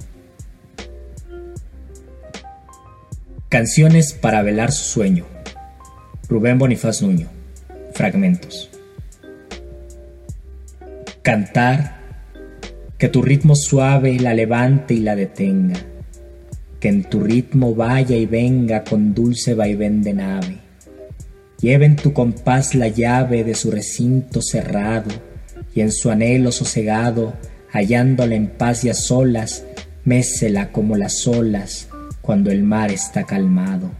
Canciones 3.51 4.13
para 4.13 4.43
velar 4.43 4.71
su 4.71 4.85
sueño. 4.85 5.25
Rubén 6.29 6.57
Bonifaz 6.57 7.01
Nuño. 7.01 7.27
Fragmentos. 7.93 8.69
Cantar, 11.21 11.99
que 12.97 13.09
tu 13.09 13.21
ritmo 13.21 13.57
suave 13.57 14.17
la 14.21 14.33
levante 14.33 14.93
y 14.93 14.99
la 14.99 15.17
detenga, 15.17 15.75
que 16.79 16.87
en 16.87 17.03
tu 17.03 17.19
ritmo 17.19 17.75
vaya 17.75 18.15
y 18.15 18.25
venga 18.25 18.85
con 18.85 19.13
dulce 19.13 19.53
vaivén 19.53 20.01
de 20.01 20.13
nave. 20.13 20.57
Lleve 21.59 21.87
en 21.87 21.97
tu 21.97 22.13
compás 22.13 22.73
la 22.73 22.87
llave 22.87 23.43
de 23.43 23.55
su 23.55 23.69
recinto 23.69 24.41
cerrado, 24.41 25.11
y 25.75 25.81
en 25.81 25.91
su 25.91 26.09
anhelo 26.09 26.53
sosegado, 26.53 27.33
hallándola 27.69 28.33
en 28.33 28.47
paz 28.47 28.85
y 28.85 28.89
a 28.89 28.93
solas, 28.93 29.65
mésela 30.05 30.71
como 30.71 30.95
las 30.95 31.27
olas 31.27 31.89
cuando 32.31 32.49
el 32.49 32.63
mar 32.63 32.93
está 32.93 33.25
calmado. 33.25 33.91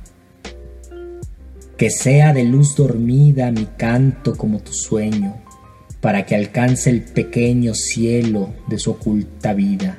Que 1.76 1.90
sea 1.90 2.32
de 2.32 2.46
luz 2.46 2.78
dormida 2.78 3.52
mi 3.52 3.66
canto 3.66 4.38
como 4.38 4.60
tu 4.60 4.72
sueño, 4.72 5.36
para 6.00 6.26
que 6.26 6.36
alcance 6.36 6.90
el 6.90 7.02
pequeño 7.02 7.74
cielo 7.74 8.54
de 8.70 8.80
su 8.80 8.92
oculta 8.92 9.54
vida, 9.54 9.98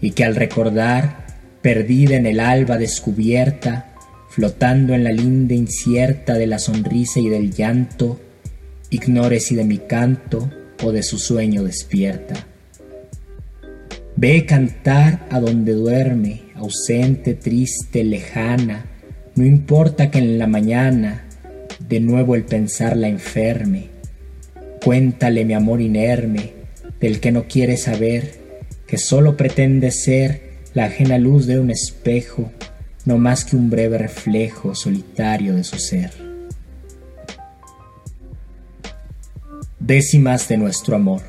y 0.00 0.10
que 0.10 0.24
al 0.24 0.34
recordar, 0.34 1.38
perdida 1.62 2.16
en 2.16 2.26
el 2.26 2.40
alba 2.40 2.78
descubierta, 2.78 3.94
flotando 4.28 4.92
en 4.92 5.04
la 5.04 5.12
linda 5.12 5.54
incierta 5.54 6.34
de 6.34 6.48
la 6.48 6.58
sonrisa 6.58 7.20
y 7.20 7.28
del 7.28 7.52
llanto, 7.52 8.18
ignore 8.90 9.38
si 9.38 9.54
de 9.54 9.62
mi 9.62 9.78
canto 9.78 10.50
o 10.82 10.90
de 10.90 11.04
su 11.04 11.16
sueño 11.16 11.62
despierta. 11.62 12.44
Ve 14.16 14.44
cantar 14.46 15.28
a 15.30 15.38
donde 15.38 15.74
duerme, 15.74 16.45
ausente, 16.56 17.34
triste, 17.34 18.04
lejana, 18.04 18.86
no 19.34 19.44
importa 19.44 20.10
que 20.10 20.18
en 20.18 20.38
la 20.38 20.46
mañana 20.46 21.26
de 21.88 22.00
nuevo 22.00 22.34
el 22.34 22.44
pensar 22.44 22.96
la 22.96 23.08
enferme, 23.08 23.96
Cuéntale 24.86 25.44
mi 25.44 25.52
amor 25.52 25.80
inerme, 25.80 26.52
del 27.00 27.18
que 27.18 27.32
no 27.32 27.48
quiere 27.48 27.76
saber, 27.76 28.38
que 28.86 28.98
solo 28.98 29.36
pretende 29.36 29.90
ser 29.90 30.60
la 30.74 30.84
ajena 30.84 31.18
luz 31.18 31.46
de 31.46 31.58
un 31.58 31.72
espejo, 31.72 32.52
no 33.04 33.18
más 33.18 33.44
que 33.44 33.56
un 33.56 33.68
breve 33.68 33.98
reflejo 33.98 34.76
solitario 34.76 35.56
de 35.56 35.64
su 35.64 35.80
ser. 35.80 36.12
Décimas 39.80 40.48
de 40.48 40.56
nuestro 40.56 40.94
amor. 40.94 41.22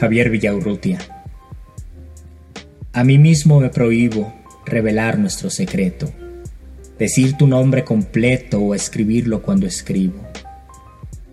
Javier 0.00 0.28
Villaurrutia. 0.30 1.13
A 2.94 3.04
mí 3.04 3.18
mismo 3.18 3.60
me 3.60 3.68
prohíbo 3.68 4.32
revelar 4.64 5.18
nuestro 5.18 5.50
secreto, 5.50 6.10
decir 6.98 7.36
tu 7.36 7.46
nombre 7.46 7.84
completo 7.84 8.60
o 8.60 8.74
escribirlo 8.74 9.42
cuando 9.42 9.66
escribo 9.66 10.24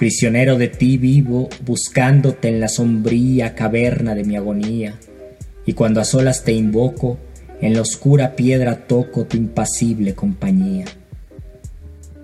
prisionero 0.02 0.58
de 0.58 0.68
ti 0.68 0.98
vivo, 0.98 1.48
buscándote 1.64 2.48
en 2.48 2.60
la 2.60 2.70
sombría 2.70 3.54
caverna 3.54 4.16
de 4.16 4.24
mi 4.24 4.36
agonía, 4.36 4.96
y 5.64 5.74
cuando 5.74 6.02
a 6.02 6.06
solas 6.06 6.44
te 6.44 6.54
invoco, 6.54 7.20
en 7.62 7.76
la 7.76 7.84
oscura 7.84 8.36
piedra 8.36 8.88
toco 8.88 9.26
tu 9.26 9.38
impasible 9.38 10.16
compañía. 10.16 10.86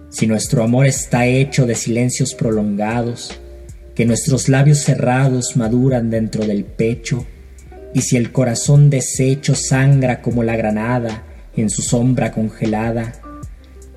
Si 0.10 0.26
nuestro 0.26 0.64
amor 0.64 0.88
está 0.88 1.28
hecho 1.28 1.68
de 1.68 1.76
silencios 1.76 2.34
prolongados, 2.34 3.40
que 3.94 4.08
nuestros 4.08 4.50
labios 4.50 4.80
cerrados 4.80 5.56
maduran 5.56 6.10
dentro 6.10 6.48
del 6.48 6.66
pecho, 6.66 7.28
y 7.94 8.02
si 8.02 8.18
el 8.18 8.32
corazón 8.32 8.90
deshecho 8.90 9.56
sangra 9.56 10.22
como 10.22 10.44
la 10.44 10.56
granada 10.56 11.24
en 11.56 11.70
su 11.70 11.82
sombra 11.82 12.32
congelada, 12.32 13.14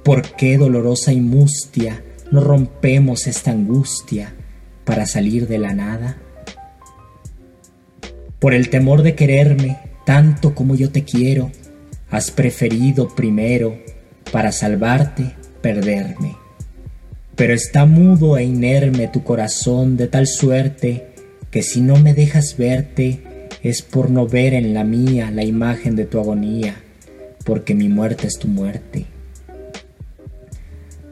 ¿por 0.04 0.22
qué 0.36 0.56
dolorosa 0.56 1.12
y 1.12 1.20
mustia 1.20 2.02
no 2.30 2.40
rompemos 2.40 3.26
esta 3.26 3.50
angustia 3.50 4.34
para 4.84 5.06
salir 5.06 5.48
de 5.48 5.58
la 5.58 5.74
nada? 5.74 6.16
Por 8.38 8.54
el 8.54 8.70
temor 8.70 9.02
de 9.02 9.14
quererme 9.14 9.78
tanto 10.04 10.54
como 10.54 10.74
yo 10.74 10.90
te 10.90 11.04
quiero, 11.04 11.52
has 12.10 12.30
preferido 12.30 13.14
primero, 13.14 13.78
para 14.32 14.52
salvarte, 14.52 15.34
perderme. 15.60 16.36
Pero 17.36 17.54
está 17.54 17.86
mudo 17.86 18.36
e 18.36 18.44
inerme 18.44 19.08
tu 19.08 19.22
corazón 19.24 19.96
de 19.96 20.08
tal 20.08 20.26
suerte 20.26 21.10
que 21.50 21.62
si 21.62 21.80
no 21.80 21.96
me 21.96 22.14
dejas 22.14 22.56
verte 22.56 23.22
es 23.62 23.82
por 23.82 24.10
no 24.10 24.26
ver 24.26 24.54
en 24.54 24.74
la 24.74 24.84
mía 24.84 25.30
la 25.30 25.44
imagen 25.44 25.96
de 25.96 26.06
tu 26.06 26.18
agonía, 26.18 26.76
porque 27.44 27.74
mi 27.74 27.88
muerte 27.88 28.26
es 28.26 28.38
tu 28.38 28.48
muerte. 28.48 29.06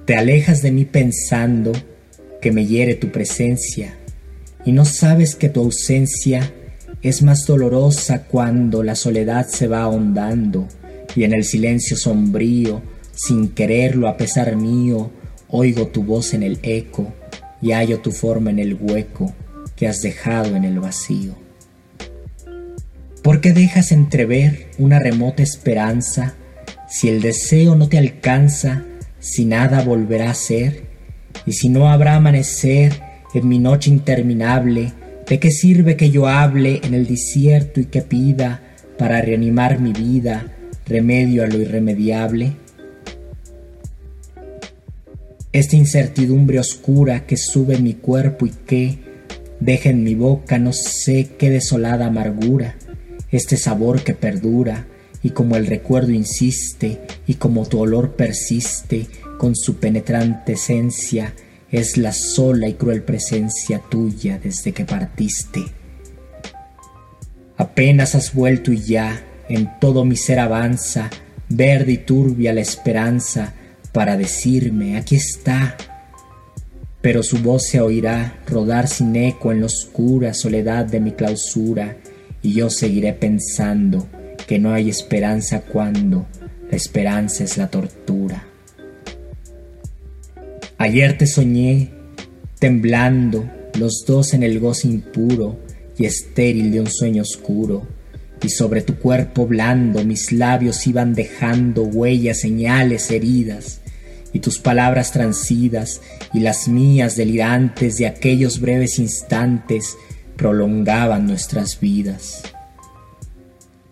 Te 0.04 0.16
alejas 0.16 0.62
de 0.62 0.72
mí 0.72 0.84
pensando 0.84 1.72
que 2.40 2.52
me 2.52 2.66
hiere 2.66 2.94
tu 2.94 3.10
presencia 3.10 3.94
y 4.64 4.72
no 4.72 4.84
sabes 4.84 5.34
que 5.34 5.48
tu 5.48 5.60
ausencia 5.60 6.52
es 7.02 7.22
más 7.22 7.46
dolorosa 7.46 8.24
cuando 8.24 8.82
la 8.82 8.94
soledad 8.94 9.46
se 9.46 9.66
va 9.68 9.82
ahondando 9.82 10.66
y 11.14 11.24
en 11.24 11.32
el 11.32 11.44
silencio 11.44 11.96
sombrío, 11.96 12.80
sin 13.12 13.48
quererlo 13.50 14.08
a 14.08 14.16
pesar 14.16 14.56
mío, 14.56 15.10
oigo 15.48 15.88
tu 15.88 16.02
voz 16.02 16.34
en 16.34 16.42
el 16.42 16.58
eco 16.62 17.12
y 17.60 17.72
hallo 17.72 18.00
tu 18.00 18.12
forma 18.12 18.50
en 18.50 18.58
el 18.58 18.74
hueco 18.74 19.34
que 19.76 19.88
has 19.88 20.00
dejado 20.00 20.56
en 20.56 20.64
el 20.64 20.80
vacío. 20.80 21.47
¿Por 23.28 23.42
qué 23.42 23.52
dejas 23.52 23.92
entrever 23.92 24.68
una 24.78 24.98
remota 24.98 25.42
esperanza 25.42 26.34
si 26.88 27.10
el 27.10 27.20
deseo 27.20 27.76
no 27.76 27.86
te 27.90 27.98
alcanza 27.98 28.84
si 29.18 29.44
nada 29.44 29.82
volverá 29.82 30.30
a 30.30 30.34
ser, 30.34 30.84
y 31.44 31.52
si 31.52 31.68
no 31.68 31.90
habrá 31.90 32.16
amanecer 32.16 33.02
en 33.34 33.46
mi 33.46 33.58
noche 33.58 33.90
interminable, 33.90 34.94
¿de 35.28 35.38
qué 35.38 35.50
sirve 35.50 35.94
que 35.94 36.10
yo 36.10 36.26
hable 36.26 36.80
en 36.82 36.94
el 36.94 37.06
desierto 37.06 37.80
y 37.80 37.84
que 37.84 38.00
pida, 38.00 38.62
para 38.96 39.20
reanimar 39.20 39.78
mi 39.78 39.92
vida, 39.92 40.46
remedio 40.86 41.42
a 41.44 41.48
lo 41.48 41.58
irremediable? 41.58 42.54
Esta 45.52 45.76
incertidumbre 45.76 46.58
oscura 46.60 47.26
que 47.26 47.36
sube 47.36 47.74
en 47.74 47.84
mi 47.84 47.92
cuerpo 47.92 48.46
y 48.46 48.52
que 48.52 48.98
deja 49.60 49.90
en 49.90 50.02
mi 50.02 50.14
boca 50.14 50.58
no 50.58 50.72
sé 50.72 51.28
qué 51.38 51.50
desolada 51.50 52.06
amargura, 52.06 52.76
este 53.30 53.56
sabor 53.56 54.02
que 54.02 54.14
perdura, 54.14 54.86
y 55.22 55.30
como 55.30 55.56
el 55.56 55.66
recuerdo 55.66 56.12
insiste 56.12 57.00
y 57.26 57.34
como 57.34 57.66
tu 57.66 57.80
olor 57.80 58.12
persiste 58.12 59.06
con 59.36 59.56
su 59.56 59.76
penetrante 59.76 60.52
esencia, 60.52 61.34
es 61.70 61.96
la 61.96 62.12
sola 62.12 62.68
y 62.68 62.74
cruel 62.74 63.02
presencia 63.02 63.80
tuya 63.90 64.38
desde 64.42 64.72
que 64.72 64.84
partiste. 64.84 65.64
Apenas 67.56 68.14
has 68.14 68.32
vuelto 68.34 68.72
y 68.72 68.80
ya 68.80 69.20
en 69.48 69.78
todo 69.80 70.04
mi 70.04 70.16
ser 70.16 70.38
avanza, 70.38 71.10
verde 71.48 71.92
y 71.92 71.98
turbia 71.98 72.52
la 72.52 72.60
esperanza 72.60 73.54
para 73.92 74.16
decirme, 74.16 74.96
aquí 74.96 75.16
está. 75.16 75.76
Pero 77.00 77.22
su 77.22 77.38
voz 77.38 77.66
se 77.68 77.80
oirá 77.80 78.40
rodar 78.46 78.88
sin 78.88 79.14
eco 79.16 79.52
en 79.52 79.60
la 79.60 79.66
oscura 79.66 80.34
soledad 80.34 80.84
de 80.86 81.00
mi 81.00 81.12
clausura, 81.12 81.96
y 82.42 82.52
yo 82.54 82.70
seguiré 82.70 83.12
pensando, 83.12 84.06
que 84.46 84.58
no 84.58 84.72
hay 84.72 84.88
esperanza 84.88 85.60
cuando 85.60 86.26
la 86.70 86.76
esperanza 86.76 87.44
es 87.44 87.58
la 87.58 87.68
tortura. 87.68 88.46
Ayer 90.78 91.18
te 91.18 91.26
soñé, 91.26 91.90
temblando, 92.58 93.48
los 93.78 94.04
dos 94.06 94.32
en 94.32 94.42
el 94.42 94.58
gozo 94.58 94.88
impuro 94.88 95.58
y 95.98 96.06
estéril 96.06 96.70
de 96.70 96.80
un 96.80 96.86
sueño 96.86 97.22
oscuro, 97.22 97.86
y 98.42 98.50
sobre 98.50 98.82
tu 98.82 98.96
cuerpo 98.96 99.46
blando 99.46 100.04
mis 100.04 100.32
labios 100.32 100.86
iban 100.86 101.14
dejando 101.14 101.82
huellas, 101.82 102.40
señales, 102.40 103.10
heridas, 103.10 103.80
y 104.32 104.40
tus 104.40 104.58
palabras 104.58 105.12
transidas 105.12 106.00
y 106.32 106.40
las 106.40 106.68
mías 106.68 107.16
delirantes 107.16 107.98
de 107.98 108.06
aquellos 108.06 108.60
breves 108.60 108.98
instantes 108.98 109.96
prolongaban 110.38 111.26
nuestras 111.26 111.78
vidas. 111.78 112.44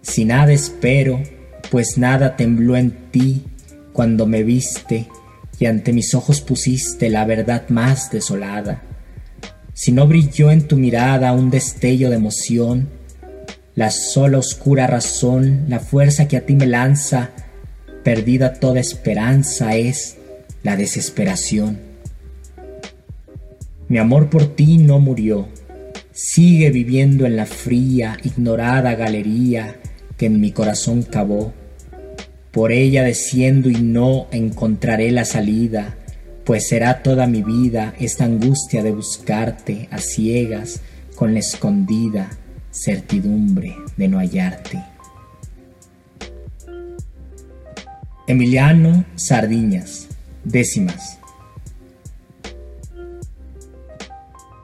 Si 0.01 0.25
nada 0.25 0.53
espero, 0.53 1.21
pues 1.71 1.99
nada 1.99 2.37
tembló 2.37 2.77
en 2.77 3.11
ti 3.11 3.45
cuando 3.93 4.27
me 4.27 4.45
viste 4.45 5.09
y 5.59 5.67
ante 5.67 5.93
mis 5.93 6.15
ojos 6.15 6.41
pusiste 6.41 7.11
la 7.11 7.25
verdad 7.25 7.69
más 7.69 8.11
desolada. 8.11 8.83
Si 9.75 9.91
no 9.91 10.07
brilló 10.07 10.53
en 10.53 10.69
tu 10.69 10.77
mirada 10.77 11.33
un 11.33 11.51
destello 11.51 12.11
de 12.11 12.17
emoción, 12.17 12.89
la 13.75 13.91
sola 13.91 14.39
oscura 14.39 14.87
razón, 14.87 15.65
la 15.69 15.81
fuerza 15.81 16.29
que 16.29 16.37
a 16.37 16.47
ti 16.47 16.55
me 16.55 16.67
lanza, 16.67 17.31
perdida 18.05 18.55
toda 18.55 18.79
esperanza 18.79 19.75
es 19.75 20.17
la 20.63 20.77
desesperación. 20.77 21.79
Mi 23.89 23.99
amor 23.99 24.31
por 24.31 24.55
ti 24.55 24.79
no 24.79 24.99
murió, 25.01 25.49
sigue 26.17 26.71
viviendo 26.71 27.27
en 27.27 27.37
la 27.37 27.45
fría, 27.45 28.17
ignorada 28.25 28.95
galería 28.95 29.77
que 30.17 30.27
en 30.27 30.41
mi 30.41 30.51
corazón 30.51 31.03
cavó. 31.03 31.53
Por 32.53 32.73
ella 32.73 33.03
desciendo 33.03 33.69
y 33.69 33.75
no 33.75 34.27
encontraré 34.31 35.11
la 35.13 35.27
salida, 35.27 35.95
pues 36.45 36.69
será 36.69 37.03
toda 37.03 37.27
mi 37.27 37.43
vida 37.43 37.93
esta 38.01 38.25
angustia 38.25 38.83
de 38.83 38.93
buscarte 38.93 39.89
a 39.91 39.99
ciegas 39.99 40.81
con 41.17 41.35
la 41.35 41.41
escondida 41.41 42.31
certidumbre 42.71 43.77
de 43.99 44.09
no 44.09 44.19
hallarte. 44.19 44.83
Emiliano 48.27 49.05
Sardiñas, 49.17 50.09
décimas. 50.45 51.16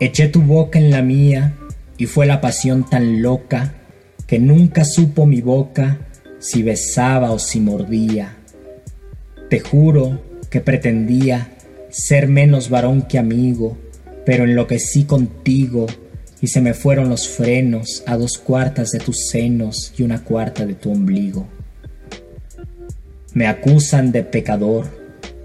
Eché 0.02 0.26
tu 0.26 0.42
boca 0.42 0.80
en 0.80 0.90
la 0.90 1.00
mía 1.00 1.54
y 1.96 2.06
fue 2.06 2.26
la 2.26 2.40
pasión 2.40 2.90
tan 2.90 3.22
loca 3.22 3.74
que 4.26 4.40
nunca 4.40 4.84
supo 4.84 5.26
mi 5.26 5.40
boca 5.40 6.08
si 6.40 6.64
besaba 6.64 7.30
o 7.30 7.38
si 7.38 7.60
mordía. 7.60 8.36
Te 9.48 9.60
juro 9.60 10.20
que 10.50 10.60
pretendía 10.60 11.52
ser 11.88 12.26
menos 12.26 12.68
varón 12.68 13.02
que 13.02 13.16
amigo, 13.16 13.78
pero 14.26 14.42
enloquecí 14.42 15.04
contigo 15.04 15.86
y 16.40 16.48
se 16.48 16.60
me 16.60 16.74
fueron 16.74 17.08
los 17.08 17.28
frenos 17.28 18.02
a 18.04 18.16
dos 18.16 18.38
cuartas 18.38 18.90
de 18.90 18.98
tus 18.98 19.28
senos 19.28 19.94
y 19.96 20.02
una 20.02 20.24
cuarta 20.24 20.66
de 20.66 20.74
tu 20.74 20.90
ombligo. 20.90 21.46
Me 23.34 23.46
acusan 23.46 24.10
de 24.10 24.24
pecador, 24.24 24.88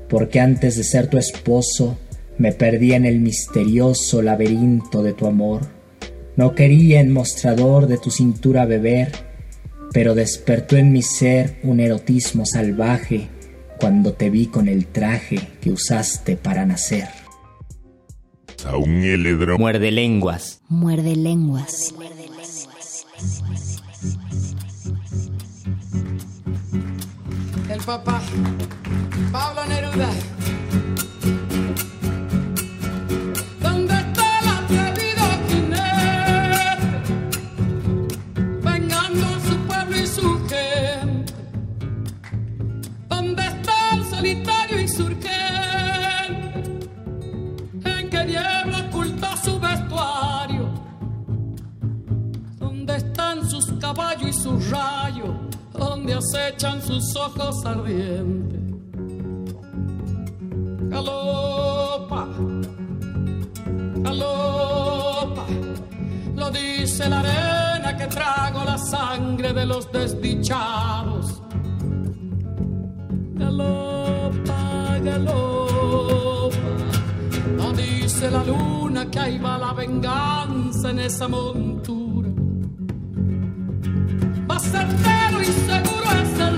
porque 0.09 0.39
antes 0.39 0.77
de 0.77 0.83
ser 0.83 1.05
tu 1.05 1.19
esposo 1.19 1.99
me 2.37 2.51
perdí 2.51 2.93
en 2.93 3.05
el 3.05 3.19
misterioso 3.19 4.21
laberinto 4.21 5.03
de 5.03 5.13
tu 5.13 5.27
amor. 5.27 5.61
No 6.35 6.53
quería 6.53 6.99
en 6.99 7.11
mostrador 7.11 7.87
de 7.87 7.97
tu 7.97 8.11
cintura 8.11 8.65
beber, 8.65 9.11
pero 9.91 10.15
despertó 10.15 10.77
en 10.77 10.91
mi 10.91 11.01
ser 11.01 11.57
un 11.63 11.79
erotismo 11.79 12.45
salvaje 12.45 13.27
cuando 13.79 14.13
te 14.13 14.29
vi 14.29 14.47
con 14.47 14.67
el 14.67 14.87
traje 14.87 15.39
que 15.61 15.71
usaste 15.71 16.35
para 16.35 16.65
nacer 16.65 17.07
a 18.65 18.77
un 18.77 19.03
heledro. 19.03 19.57
Muerde 19.57 19.91
lenguas. 19.91 20.61
Muerde 20.67 21.15
lenguas. 21.15 21.93
El 27.69 27.79
papá, 27.81 28.21
Pablo 29.31 29.65
Neruda. 29.65 30.36
Rayo 54.71 55.35
donde 55.73 56.13
acechan 56.13 56.81
sus 56.81 57.15
ojos 57.15 57.65
ardientes. 57.65 58.59
Galopa, 60.89 62.27
galopa, 63.97 65.45
lo 66.35 66.49
dice 66.51 67.09
la 67.09 67.19
arena 67.19 67.97
que 67.97 68.07
trago 68.07 68.63
la 68.63 68.77
sangre 68.77 69.53
de 69.53 69.65
los 69.65 69.91
desdichados. 69.91 71.41
Galopa, 73.33 74.97
galopa, 75.03 76.57
lo 77.57 77.73
dice 77.73 78.31
la 78.31 78.43
luna 78.43 79.09
que 79.11 79.19
ahí 79.19 79.37
va 79.37 79.57
la 79.57 79.73
venganza 79.73 80.89
en 80.89 80.99
esa 80.99 81.27
montura 81.27 82.06
certero 84.59 85.41
y 85.41 85.45
seguro 85.45 86.11
es 86.23 86.39
el 86.39 86.57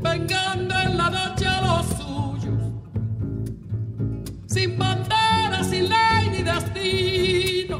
vengando 0.00 0.74
en 0.78 0.96
la 0.96 1.10
noche 1.10 1.46
a 1.46 1.60
los 1.60 1.86
suyos, 1.86 2.72
sin 4.46 4.78
bandera, 4.78 5.62
sin 5.62 5.88
ley 5.88 6.30
ni 6.32 6.42
destino, 6.42 7.78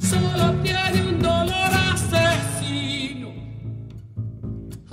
solo 0.00 0.52
tiene 0.62 1.02
un 1.02 1.18
dolor 1.20 1.70
asesino. 1.92 3.28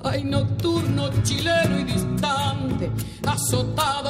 Hay 0.03 0.23
nocturno 0.23 1.09
chileno 1.23 1.79
y 1.79 1.83
distante, 1.83 2.91
azotado 3.25 4.04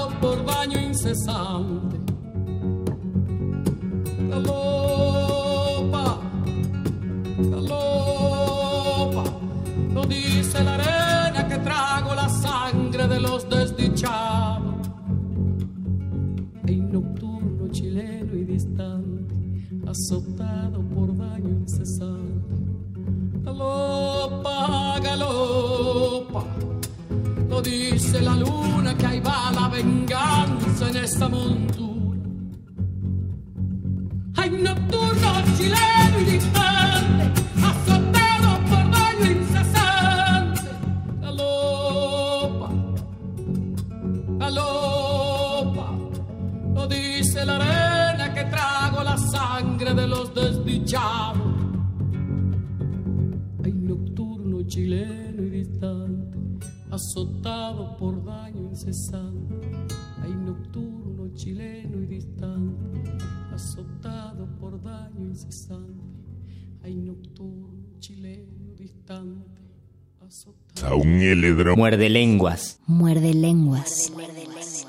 A 70.84 70.96
un 70.96 71.22
heledro. 71.22 71.76
Muerde 71.76 72.10
lenguas. 72.10 72.80
Muerde 72.88 73.34
lenguas. 73.34 74.12
Muerde 74.14 74.46
lenguas. 74.46 74.86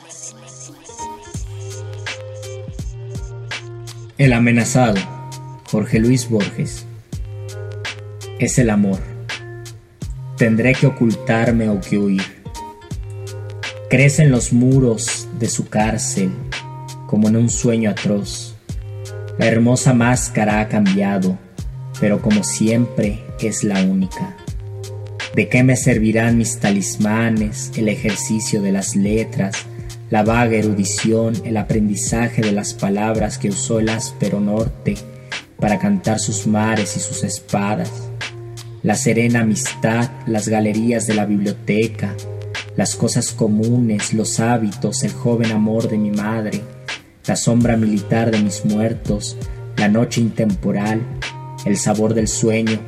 El 4.18 4.32
amenazado, 4.32 4.96
Jorge 5.70 5.98
Luis 5.98 6.30
Borges. 6.30 6.86
Es 8.38 8.58
el 8.58 8.70
amor. 8.70 9.00
Tendré 10.36 10.74
que 10.74 10.86
ocultarme 10.86 11.68
o 11.68 11.80
que 11.80 11.98
huir. 11.98 12.22
Crecen 13.90 14.30
los 14.30 14.52
muros 14.52 15.28
de 15.38 15.48
su 15.48 15.68
cárcel 15.68 16.30
como 17.06 17.28
en 17.28 17.36
un 17.36 17.50
sueño 17.50 17.90
atroz. 17.90 18.45
La 19.38 19.46
hermosa 19.46 19.92
máscara 19.92 20.60
ha 20.60 20.68
cambiado, 20.68 21.38
pero 22.00 22.22
como 22.22 22.42
siempre 22.42 23.22
es 23.40 23.64
la 23.64 23.82
única. 23.82 24.36
¿De 25.34 25.48
qué 25.48 25.62
me 25.62 25.76
servirán 25.76 26.38
mis 26.38 26.58
talismanes, 26.58 27.70
el 27.76 27.88
ejercicio 27.88 28.62
de 28.62 28.72
las 28.72 28.96
letras, 28.96 29.66
la 30.08 30.22
vaga 30.22 30.56
erudición, 30.56 31.34
el 31.44 31.58
aprendizaje 31.58 32.40
de 32.40 32.52
las 32.52 32.72
palabras 32.72 33.36
que 33.36 33.50
usó 33.50 33.78
el 33.78 33.90
áspero 33.90 34.40
norte 34.40 34.94
para 35.60 35.78
cantar 35.78 36.18
sus 36.18 36.46
mares 36.46 36.96
y 36.96 37.00
sus 37.00 37.22
espadas, 37.22 37.90
la 38.82 38.94
serena 38.94 39.40
amistad, 39.40 40.10
las 40.26 40.48
galerías 40.48 41.06
de 41.06 41.14
la 41.14 41.26
biblioteca, 41.26 42.14
las 42.76 42.94
cosas 42.94 43.32
comunes, 43.32 44.14
los 44.14 44.38
hábitos, 44.38 45.02
el 45.02 45.12
joven 45.12 45.50
amor 45.50 45.88
de 45.88 45.98
mi 45.98 46.10
madre, 46.10 46.62
la 47.26 47.36
sombra 47.36 47.76
militar 47.76 48.30
de 48.30 48.40
mis 48.40 48.64
muertos, 48.64 49.36
la 49.76 49.88
noche 49.88 50.20
intemporal, 50.20 51.02
el 51.64 51.76
sabor 51.76 52.14
del 52.14 52.28
sueño. 52.28 52.78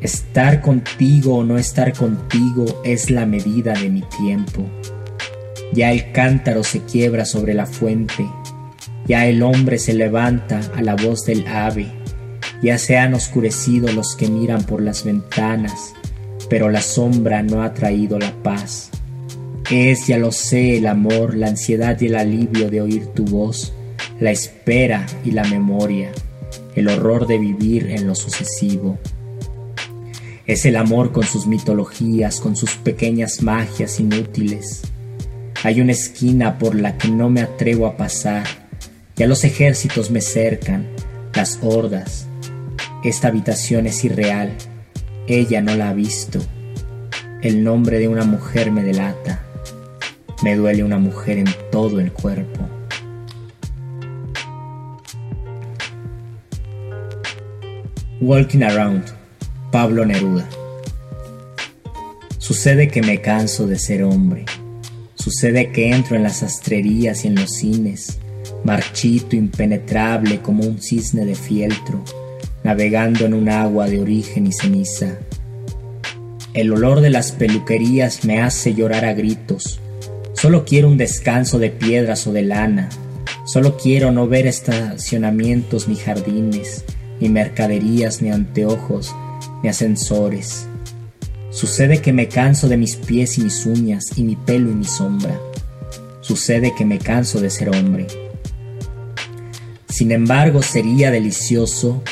Estar 0.00 0.62
contigo 0.62 1.36
o 1.36 1.44
no 1.44 1.58
estar 1.58 1.92
contigo 1.92 2.80
es 2.84 3.10
la 3.10 3.26
medida 3.26 3.72
de 3.74 3.90
mi 3.90 4.02
tiempo. 4.02 4.64
Ya 5.72 5.90
el 5.92 6.12
cántaro 6.12 6.64
se 6.64 6.80
quiebra 6.82 7.24
sobre 7.24 7.54
la 7.54 7.66
fuente, 7.66 8.26
ya 9.06 9.26
el 9.26 9.42
hombre 9.42 9.78
se 9.78 9.94
levanta 9.94 10.60
a 10.74 10.82
la 10.82 10.94
voz 10.94 11.24
del 11.24 11.46
ave, 11.46 11.88
ya 12.62 12.78
se 12.78 12.96
han 12.96 13.14
oscurecido 13.14 13.92
los 13.92 14.16
que 14.16 14.28
miran 14.28 14.64
por 14.64 14.80
las 14.80 15.04
ventanas, 15.04 15.92
pero 16.48 16.70
la 16.70 16.80
sombra 16.80 17.42
no 17.42 17.62
ha 17.62 17.74
traído 17.74 18.18
la 18.18 18.32
paz. 18.42 18.90
Es, 19.70 20.06
ya 20.06 20.16
lo 20.16 20.30
sé, 20.30 20.78
el 20.78 20.86
amor, 20.86 21.36
la 21.36 21.48
ansiedad 21.48 22.00
y 22.00 22.06
el 22.06 22.14
alivio 22.14 22.70
de 22.70 22.80
oír 22.80 23.06
tu 23.06 23.24
voz, 23.24 23.72
la 24.20 24.30
espera 24.30 25.04
y 25.24 25.32
la 25.32 25.42
memoria, 25.42 26.12
el 26.76 26.86
horror 26.86 27.26
de 27.26 27.38
vivir 27.38 27.90
en 27.90 28.06
lo 28.06 28.14
sucesivo. 28.14 28.96
Es 30.46 30.64
el 30.66 30.76
amor 30.76 31.10
con 31.10 31.24
sus 31.24 31.48
mitologías, 31.48 32.40
con 32.40 32.54
sus 32.54 32.76
pequeñas 32.76 33.42
magias 33.42 33.98
inútiles. 33.98 34.82
Hay 35.64 35.80
una 35.80 35.90
esquina 35.90 36.58
por 36.58 36.76
la 36.76 36.96
que 36.96 37.08
no 37.08 37.28
me 37.28 37.40
atrevo 37.40 37.86
a 37.86 37.96
pasar. 37.96 38.46
Ya 39.16 39.26
los 39.26 39.42
ejércitos 39.42 40.12
me 40.12 40.20
cercan, 40.20 40.86
las 41.34 41.58
hordas. 41.60 42.28
Esta 43.02 43.28
habitación 43.28 43.88
es 43.88 44.04
irreal. 44.04 44.52
Ella 45.26 45.60
no 45.60 45.74
la 45.74 45.88
ha 45.88 45.92
visto. 45.92 46.38
El 47.42 47.64
nombre 47.64 47.98
de 47.98 48.06
una 48.06 48.24
mujer 48.24 48.70
me 48.70 48.84
delata. 48.84 49.45
Me 50.42 50.54
duele 50.54 50.84
una 50.84 50.98
mujer 50.98 51.38
en 51.38 51.48
todo 51.70 51.98
el 52.00 52.12
cuerpo. 52.12 52.68
Walking 58.20 58.62
Around, 58.62 59.04
Pablo 59.70 60.04
Neruda. 60.04 60.48
Sucede 62.38 62.88
que 62.88 63.02
me 63.02 63.20
canso 63.20 63.66
de 63.66 63.78
ser 63.78 64.02
hombre. 64.04 64.44
Sucede 65.14 65.72
que 65.72 65.90
entro 65.90 66.16
en 66.16 66.22
las 66.22 66.42
astrerías 66.42 67.24
y 67.24 67.28
en 67.28 67.34
los 67.34 67.50
cines, 67.50 68.18
marchito, 68.64 69.36
impenetrable 69.36 70.40
como 70.40 70.64
un 70.64 70.80
cisne 70.80 71.24
de 71.24 71.34
fieltro, 71.34 72.04
navegando 72.62 73.26
en 73.26 73.34
un 73.34 73.48
agua 73.48 73.88
de 73.88 74.00
origen 74.00 74.46
y 74.46 74.52
ceniza. 74.52 75.18
El 76.54 76.72
olor 76.72 77.00
de 77.00 77.10
las 77.10 77.32
peluquerías 77.32 78.24
me 78.24 78.40
hace 78.40 78.74
llorar 78.74 79.04
a 79.04 79.12
gritos, 79.12 79.80
Solo 80.36 80.66
quiero 80.66 80.88
un 80.88 80.98
descanso 80.98 81.58
de 81.58 81.70
piedras 81.70 82.26
o 82.26 82.32
de 82.32 82.42
lana. 82.42 82.90
Solo 83.46 83.78
quiero 83.78 84.12
no 84.12 84.28
ver 84.28 84.46
estacionamientos 84.46 85.88
ni 85.88 85.96
jardines, 85.96 86.84
ni 87.20 87.30
mercaderías, 87.30 88.20
ni 88.20 88.30
anteojos, 88.30 89.14
ni 89.62 89.70
ascensores. 89.70 90.66
Sucede 91.50 92.02
que 92.02 92.12
me 92.12 92.28
canso 92.28 92.68
de 92.68 92.76
mis 92.76 92.96
pies 92.96 93.38
y 93.38 93.44
mis 93.44 93.64
uñas, 93.64 94.12
y 94.16 94.24
mi 94.24 94.36
pelo 94.36 94.70
y 94.70 94.74
mi 94.74 94.84
sombra. 94.84 95.40
Sucede 96.20 96.74
que 96.76 96.84
me 96.84 96.98
canso 96.98 97.40
de 97.40 97.48
ser 97.48 97.70
hombre. 97.70 98.06
Sin 99.88 100.12
embargo, 100.12 100.60
sería 100.60 101.10
delicioso 101.10 102.02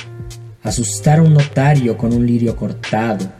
asustar 0.62 1.18
a 1.18 1.22
un 1.22 1.34
notario 1.34 1.98
con 1.98 2.14
un 2.14 2.26
lirio 2.26 2.56
cortado. 2.56 3.30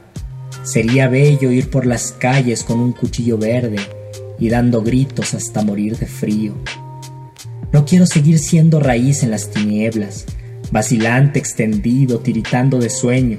Sería 0.63 1.09
bello 1.09 1.51
ir 1.51 1.71
por 1.71 1.87
las 1.87 2.13
calles 2.13 2.65
con 2.65 2.81
un 2.81 2.93
cuchillo 2.93 3.39
verde 3.39 3.79
y 4.39 4.49
dando 4.49 4.83
gritos 4.83 5.35
hasta 5.35 5.63
morir 5.63 5.97
de 5.99 6.07
frío. 6.07 6.55
No 7.73 7.85
quiero 7.85 8.07
seguir 8.07 8.39
siendo 8.39 8.81
raíz 8.81 9.23
en 9.23 9.31
las 9.31 9.51
tinieblas, 9.51 10.27
vacilante, 10.71 11.39
extendido, 11.39 12.21
tiritando 12.21 12.79
de 12.79 12.91
sueño, 12.91 13.39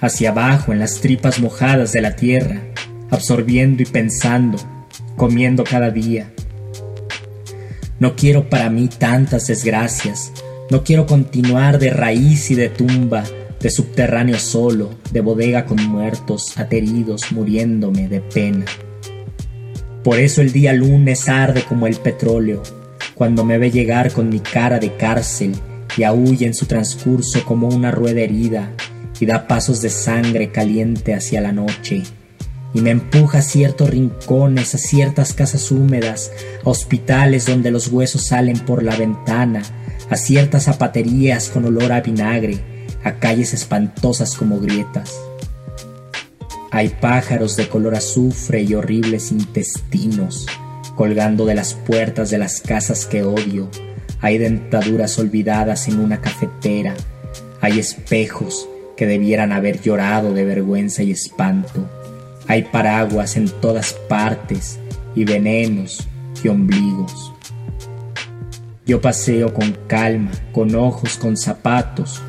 hacia 0.00 0.30
abajo 0.30 0.72
en 0.72 0.78
las 0.78 1.00
tripas 1.00 1.40
mojadas 1.40 1.92
de 1.92 2.02
la 2.02 2.16
tierra, 2.16 2.62
absorbiendo 3.10 3.82
y 3.82 3.86
pensando, 3.86 4.58
comiendo 5.16 5.64
cada 5.64 5.90
día. 5.90 6.32
No 7.98 8.16
quiero 8.16 8.50
para 8.50 8.68
mí 8.68 8.88
tantas 8.88 9.46
desgracias, 9.46 10.32
no 10.70 10.82
quiero 10.82 11.06
continuar 11.06 11.78
de 11.78 11.90
raíz 11.90 12.50
y 12.50 12.54
de 12.54 12.68
tumba, 12.68 13.24
de 13.60 13.70
subterráneo 13.70 14.38
solo, 14.38 14.90
de 15.12 15.20
bodega 15.20 15.66
con 15.66 15.82
muertos, 15.86 16.58
ateridos, 16.58 17.30
muriéndome 17.30 18.08
de 18.08 18.20
pena. 18.20 18.64
Por 20.04 20.18
eso 20.18 20.40
el 20.40 20.52
día 20.52 20.72
lunes 20.72 21.28
arde 21.28 21.62
como 21.62 21.86
el 21.86 21.96
petróleo, 21.96 22.62
cuando 23.14 23.44
me 23.44 23.58
ve 23.58 23.70
llegar 23.70 24.12
con 24.12 24.28
mi 24.28 24.40
cara 24.40 24.78
de 24.78 24.96
cárcel 24.96 25.54
y 25.96 26.02
aúlla 26.02 26.46
en 26.46 26.54
su 26.54 26.66
transcurso 26.66 27.44
como 27.44 27.68
una 27.68 27.90
rueda 27.90 28.20
herida 28.20 28.72
y 29.20 29.26
da 29.26 29.46
pasos 29.46 29.80
de 29.80 29.90
sangre 29.90 30.50
caliente 30.50 31.14
hacia 31.14 31.40
la 31.40 31.52
noche 31.52 32.02
y 32.74 32.80
me 32.80 32.90
empuja 32.90 33.38
a 33.38 33.42
ciertos 33.42 33.90
rincones, 33.90 34.74
a 34.74 34.78
ciertas 34.78 35.34
casas 35.34 35.70
húmedas, 35.70 36.32
a 36.64 36.70
hospitales 36.70 37.46
donde 37.46 37.70
los 37.70 37.88
huesos 37.88 38.26
salen 38.26 38.58
por 38.58 38.82
la 38.82 38.96
ventana, 38.96 39.62
a 40.10 40.16
ciertas 40.16 40.64
zapaterías 40.64 41.48
con 41.48 41.64
olor 41.64 41.92
a 41.92 42.00
vinagre, 42.00 42.86
a 43.04 43.18
calles 43.18 43.52
espantosas 43.52 44.34
como 44.34 44.58
grietas. 44.58 45.12
Hay 46.74 46.88
pájaros 46.88 47.54
de 47.56 47.68
color 47.68 47.94
azufre 47.94 48.62
y 48.62 48.74
horribles 48.74 49.30
intestinos 49.30 50.46
colgando 50.96 51.44
de 51.44 51.54
las 51.54 51.74
puertas 51.74 52.30
de 52.30 52.38
las 52.38 52.62
casas 52.62 53.04
que 53.04 53.22
odio. 53.22 53.68
Hay 54.22 54.38
dentaduras 54.38 55.18
olvidadas 55.18 55.86
en 55.88 56.00
una 56.00 56.22
cafetera. 56.22 56.94
Hay 57.60 57.78
espejos 57.78 58.66
que 58.96 59.06
debieran 59.06 59.52
haber 59.52 59.82
llorado 59.82 60.32
de 60.32 60.46
vergüenza 60.46 61.02
y 61.02 61.10
espanto. 61.10 61.86
Hay 62.48 62.62
paraguas 62.64 63.36
en 63.36 63.50
todas 63.50 63.92
partes 64.08 64.78
y 65.14 65.24
venenos 65.24 66.08
y 66.42 66.48
ombligos. 66.48 67.34
Yo 68.86 69.02
paseo 69.02 69.52
con 69.52 69.76
calma, 69.86 70.30
con 70.52 70.74
ojos, 70.74 71.18
con 71.18 71.36
zapatos, 71.36 72.22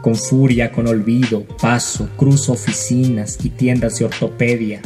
con 0.00 0.14
furia, 0.14 0.72
con 0.72 0.86
olvido, 0.86 1.44
paso, 1.60 2.08
cruzo 2.16 2.52
oficinas 2.52 3.38
y 3.42 3.50
tiendas 3.50 3.98
de 3.98 4.06
ortopedia 4.06 4.80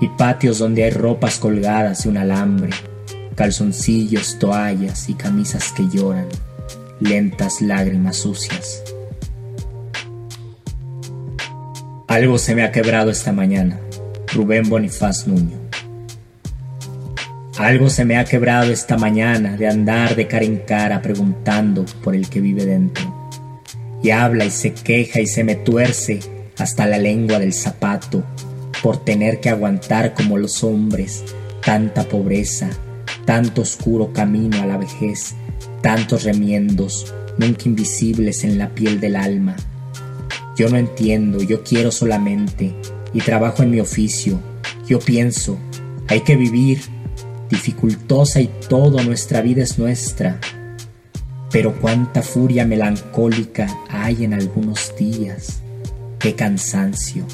y 0.00 0.08
patios 0.08 0.58
donde 0.58 0.84
hay 0.84 0.90
ropas 0.90 1.38
colgadas 1.38 2.02
de 2.02 2.10
un 2.10 2.18
alambre, 2.18 2.70
calzoncillos, 3.34 4.38
toallas 4.38 5.08
y 5.08 5.14
camisas 5.14 5.72
que 5.72 5.88
lloran, 5.88 6.26
lentas 7.00 7.62
lágrimas 7.62 8.16
sucias. 8.16 8.82
Algo 12.08 12.38
se 12.38 12.54
me 12.54 12.62
ha 12.62 12.72
quebrado 12.72 13.10
esta 13.10 13.32
mañana. 13.32 13.80
Rubén 14.32 14.68
Bonifaz 14.68 15.26
Nuño. 15.26 15.58
Algo 17.58 17.88
se 17.88 18.04
me 18.04 18.16
ha 18.18 18.24
quebrado 18.24 18.70
esta 18.70 18.98
mañana 18.98 19.56
de 19.56 19.66
andar 19.66 20.14
de 20.14 20.26
cara 20.26 20.44
en 20.44 20.58
cara 20.58 21.00
preguntando 21.00 21.84
por 22.04 22.14
el 22.14 22.28
que 22.28 22.40
vive 22.40 22.66
dentro 22.66 23.15
y 24.06 24.12
habla 24.12 24.44
y 24.44 24.52
se 24.52 24.72
queja 24.72 25.20
y 25.20 25.26
se 25.26 25.42
me 25.42 25.56
tuerce 25.56 26.20
hasta 26.58 26.86
la 26.86 26.96
lengua 26.96 27.40
del 27.40 27.52
zapato 27.52 28.22
por 28.80 29.04
tener 29.04 29.40
que 29.40 29.50
aguantar 29.50 30.14
como 30.14 30.38
los 30.38 30.62
hombres 30.62 31.24
tanta 31.60 32.04
pobreza, 32.04 32.70
tanto 33.24 33.62
oscuro 33.62 34.12
camino 34.12 34.62
a 34.62 34.66
la 34.66 34.76
vejez, 34.76 35.34
tantos 35.82 36.22
remiendos 36.22 37.12
nunca 37.36 37.64
invisibles 37.64 38.44
en 38.44 38.58
la 38.58 38.76
piel 38.76 39.00
del 39.00 39.16
alma. 39.16 39.56
Yo 40.56 40.68
no 40.68 40.76
entiendo, 40.76 41.42
yo 41.42 41.64
quiero 41.64 41.90
solamente 41.90 42.76
y 43.12 43.18
trabajo 43.22 43.64
en 43.64 43.72
mi 43.72 43.80
oficio. 43.80 44.38
Yo 44.86 45.00
pienso, 45.00 45.58
hay 46.06 46.20
que 46.20 46.36
vivir, 46.36 46.78
dificultosa 47.50 48.40
y 48.40 48.48
todo, 48.68 49.02
nuestra 49.02 49.40
vida 49.40 49.64
es 49.64 49.80
nuestra. 49.80 50.38
Pero 51.56 51.72
cuánta 51.80 52.20
furia 52.20 52.66
melancólica 52.66 53.66
hay 53.88 54.24
en 54.24 54.34
algunos 54.34 54.94
días. 54.94 55.62
Qué 56.18 56.34
cansancio. 56.34 57.24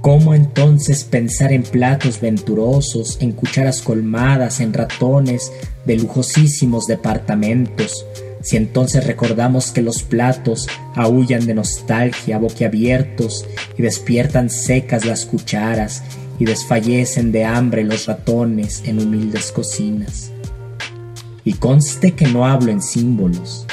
¿Cómo 0.00 0.34
entonces 0.34 1.02
pensar 1.02 1.52
en 1.52 1.64
platos 1.64 2.20
venturosos, 2.20 3.18
en 3.20 3.32
cucharas 3.32 3.82
colmadas, 3.82 4.60
en 4.60 4.72
ratones 4.72 5.50
de 5.84 5.96
lujosísimos 5.96 6.86
departamentos, 6.86 8.06
si 8.40 8.56
entonces 8.56 9.04
recordamos 9.04 9.72
que 9.72 9.82
los 9.82 10.04
platos 10.04 10.68
aullan 10.94 11.44
de 11.44 11.54
nostalgia 11.54 12.38
boquiabiertos 12.38 13.46
y 13.76 13.82
despiertan 13.82 14.48
secas 14.48 15.04
las 15.04 15.26
cucharas 15.26 16.04
y 16.38 16.44
desfallecen 16.44 17.32
de 17.32 17.46
hambre 17.46 17.82
los 17.82 18.06
ratones 18.06 18.80
en 18.86 19.00
humildes 19.00 19.50
cocinas? 19.50 20.31
Y 21.44 21.54
conste 21.54 22.12
que 22.12 22.28
no 22.28 22.46
hablo 22.46 22.70
en 22.70 22.80
símbolos, 22.80 23.66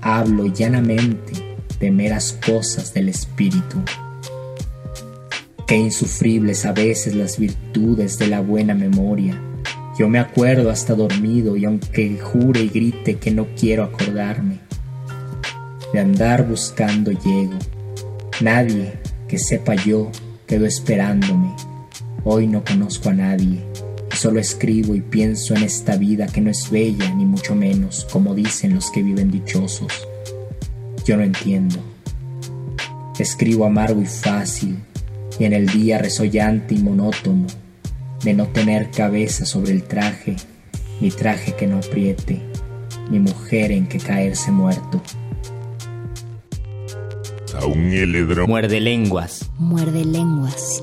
hablo 0.00 0.46
llanamente, 0.46 1.56
de 1.80 1.90
meras 1.90 2.38
cosas 2.46 2.94
del 2.94 3.08
espíritu. 3.08 3.78
Qué 5.66 5.76
insufribles 5.76 6.64
a 6.64 6.72
veces 6.72 7.16
las 7.16 7.38
virtudes 7.38 8.18
de 8.18 8.28
la 8.28 8.40
buena 8.40 8.74
memoria. 8.74 9.42
Yo 9.98 10.08
me 10.08 10.20
acuerdo 10.20 10.70
hasta 10.70 10.94
dormido 10.94 11.56
y 11.56 11.64
aunque 11.64 12.16
jure 12.20 12.60
y 12.60 12.68
grite 12.68 13.16
que 13.16 13.32
no 13.32 13.48
quiero 13.58 13.82
acordarme, 13.82 14.60
de 15.92 15.98
andar 15.98 16.46
buscando 16.46 17.10
llego. 17.10 17.58
Nadie 18.40 18.92
que 19.26 19.38
sepa 19.38 19.74
yo 19.74 20.12
quedó 20.46 20.64
esperándome. 20.64 21.50
Hoy 22.22 22.46
no 22.46 22.62
conozco 22.62 23.08
a 23.08 23.14
nadie 23.14 23.64
solo 24.16 24.40
escribo 24.40 24.94
y 24.94 25.00
pienso 25.00 25.54
en 25.54 25.62
esta 25.62 25.96
vida 25.96 26.26
que 26.26 26.40
no 26.40 26.50
es 26.50 26.70
bella 26.70 27.14
ni 27.14 27.24
mucho 27.24 27.54
menos 27.54 28.06
como 28.10 28.34
dicen 28.34 28.74
los 28.74 28.90
que 28.90 29.02
viven 29.02 29.30
dichosos. 29.30 29.92
Yo 31.04 31.16
no 31.16 31.22
entiendo. 31.22 31.76
Escribo 33.18 33.64
amargo 33.64 34.02
y 34.02 34.06
fácil 34.06 34.78
y 35.38 35.44
en 35.44 35.52
el 35.52 35.66
día 35.66 35.98
resollante 35.98 36.74
y 36.74 36.78
monótono 36.78 37.46
de 38.22 38.34
no 38.34 38.48
tener 38.48 38.90
cabeza 38.90 39.46
sobre 39.46 39.72
el 39.72 39.84
traje, 39.84 40.36
ni 41.00 41.10
traje 41.10 41.54
que 41.54 41.66
no 41.66 41.78
apriete, 41.78 42.42
ni 43.10 43.18
mujer 43.18 43.70
en 43.70 43.86
que 43.86 43.98
caerse 43.98 44.50
muerto. 44.50 45.02
A 47.54 47.66
un 47.66 47.92
heledro. 47.92 48.46
Muerde 48.46 48.80
lenguas. 48.80 49.48
Muerde 49.58 50.04
lenguas. 50.04 50.82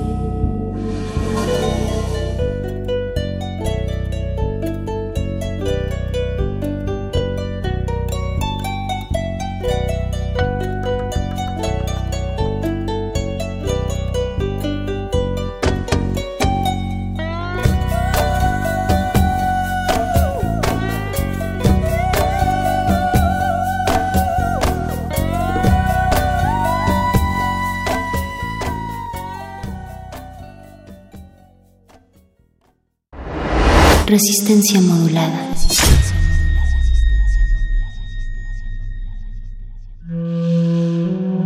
Resistencia 34.11 34.81
modulada. 34.81 35.47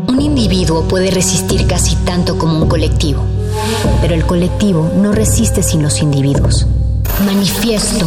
Un 0.08 0.20
individuo 0.20 0.88
puede 0.88 1.12
resistir 1.12 1.68
casi 1.68 1.96
tanto 1.98 2.40
como 2.40 2.58
un 2.58 2.68
colectivo, 2.68 3.22
pero 4.02 4.16
el 4.16 4.26
colectivo 4.26 4.92
no 4.96 5.12
resiste 5.12 5.62
sin 5.62 5.84
los 5.84 6.02
individuos. 6.02 6.66
Manifiesto. 7.24 8.04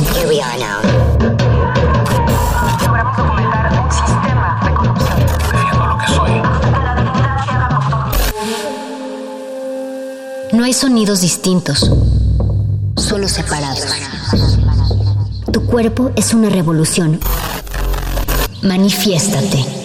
No 10.52 10.64
hay 10.64 10.72
sonidos 10.72 11.20
distintos, 11.20 11.92
solo 12.96 13.28
separados. 13.28 14.17
Tu 15.53 15.64
cuerpo 15.64 16.11
es 16.16 16.34
una 16.34 16.51
revolución. 16.51 17.18
Manifiéstate. 18.62 19.77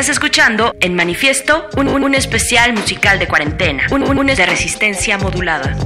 Estás 0.00 0.16
escuchando 0.16 0.74
en 0.80 0.94
manifiesto 0.94 1.68
un, 1.76 1.86
un, 1.86 2.04
un 2.04 2.14
especial 2.14 2.72
musical 2.72 3.18
de 3.18 3.28
cuarentena, 3.28 3.86
un, 3.90 4.02
un, 4.02 4.16
un 4.16 4.28
de 4.28 4.46
resistencia 4.46 5.18
modulada. 5.18 5.76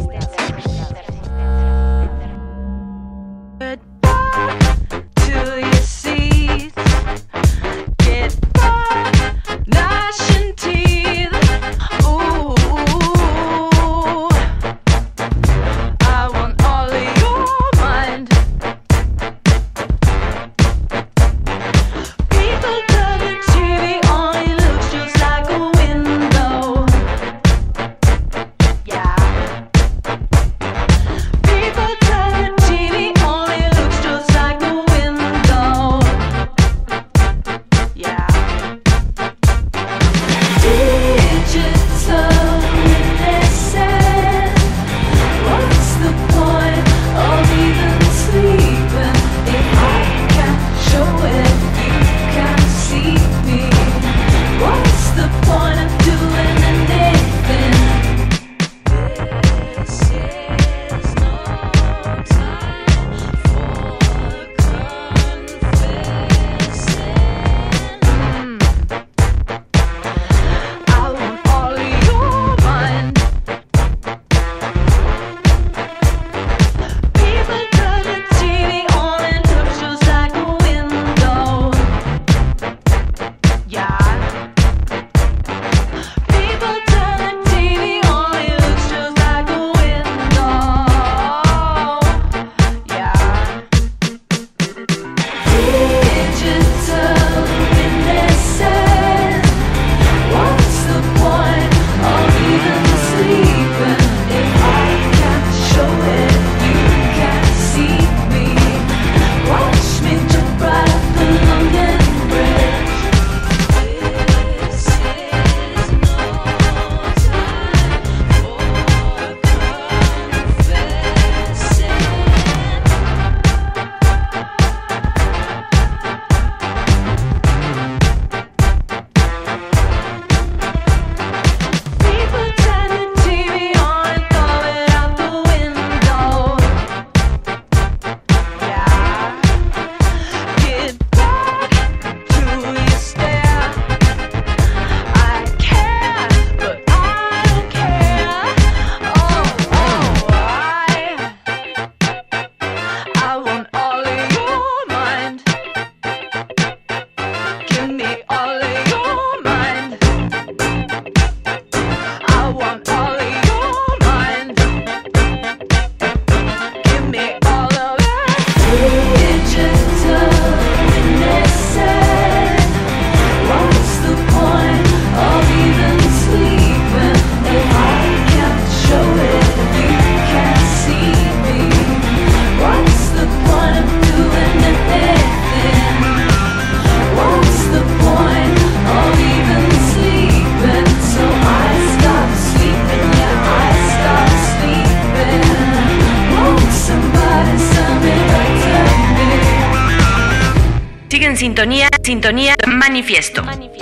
Sintonía, 201.64 201.88
sintonía, 202.02 202.54
manifiesto. 202.66 203.42
manifiesto. 203.42 203.73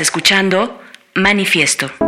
Escuchando 0.00 0.80
Manifiesto. 1.14 2.03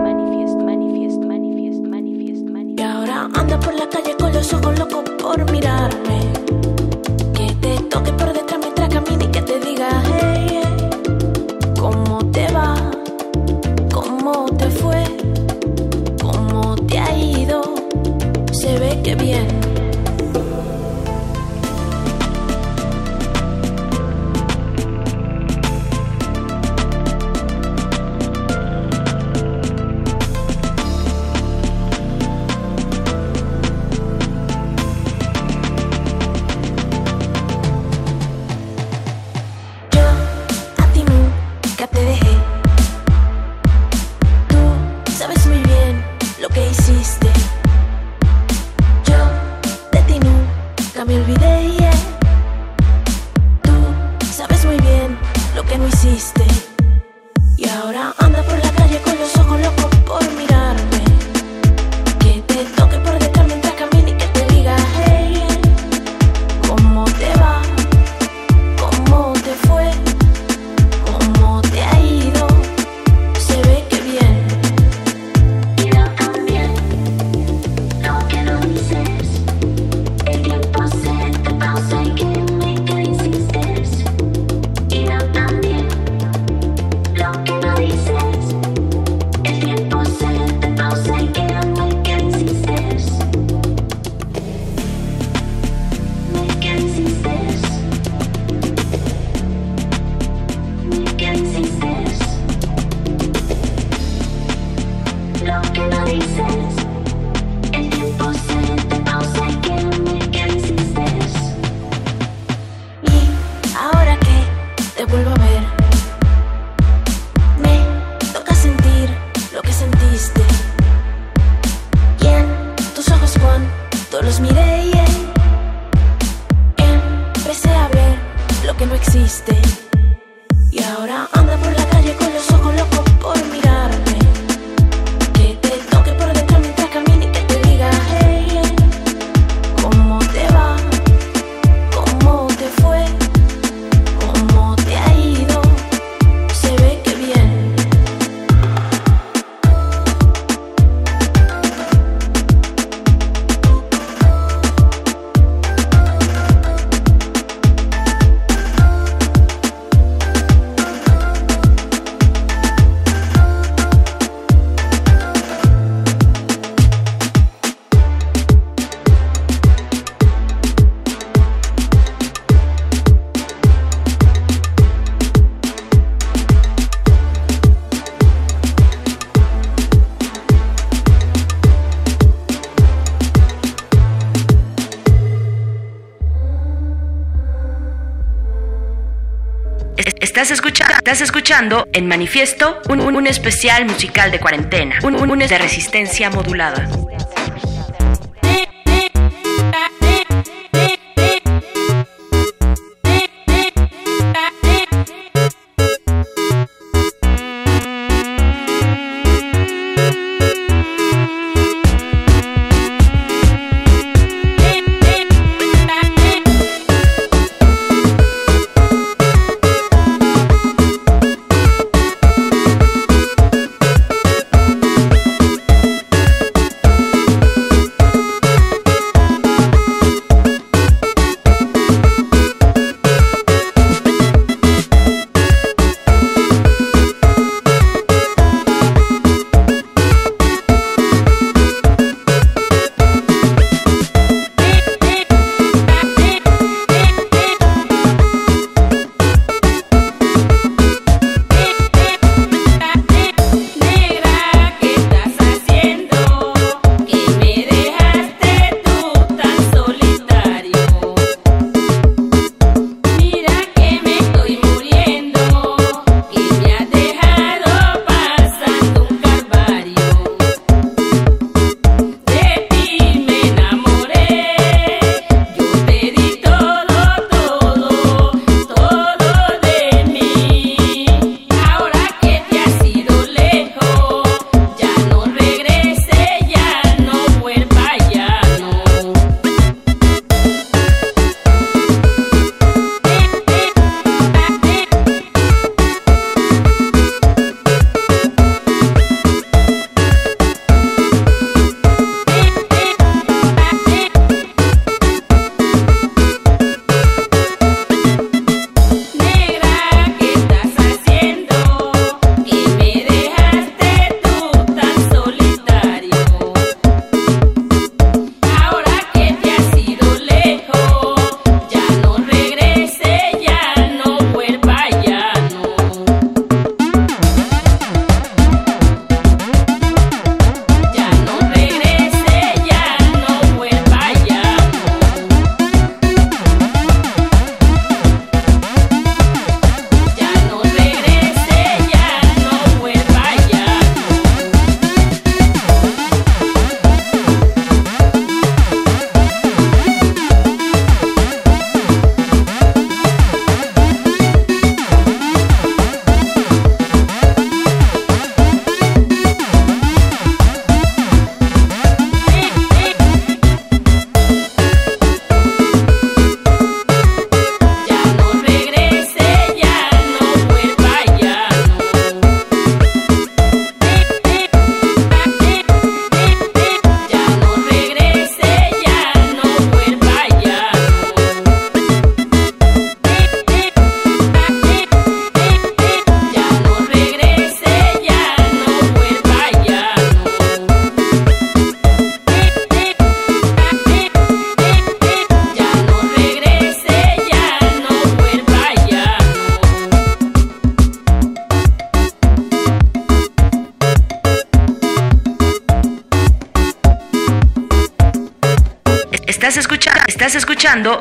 Estás 191.16 191.28
escuchando 191.28 191.88
en 191.94 192.08
manifiesto 192.08 192.76
un, 192.90 193.00
un, 193.00 193.16
un 193.16 193.26
especial 193.26 193.86
musical 193.86 194.30
de 194.30 194.38
cuarentena, 194.38 194.98
un, 195.02 195.14
un, 195.14 195.30
un 195.30 195.38
de 195.38 195.56
resistencia 195.56 196.28
modulada. 196.28 196.86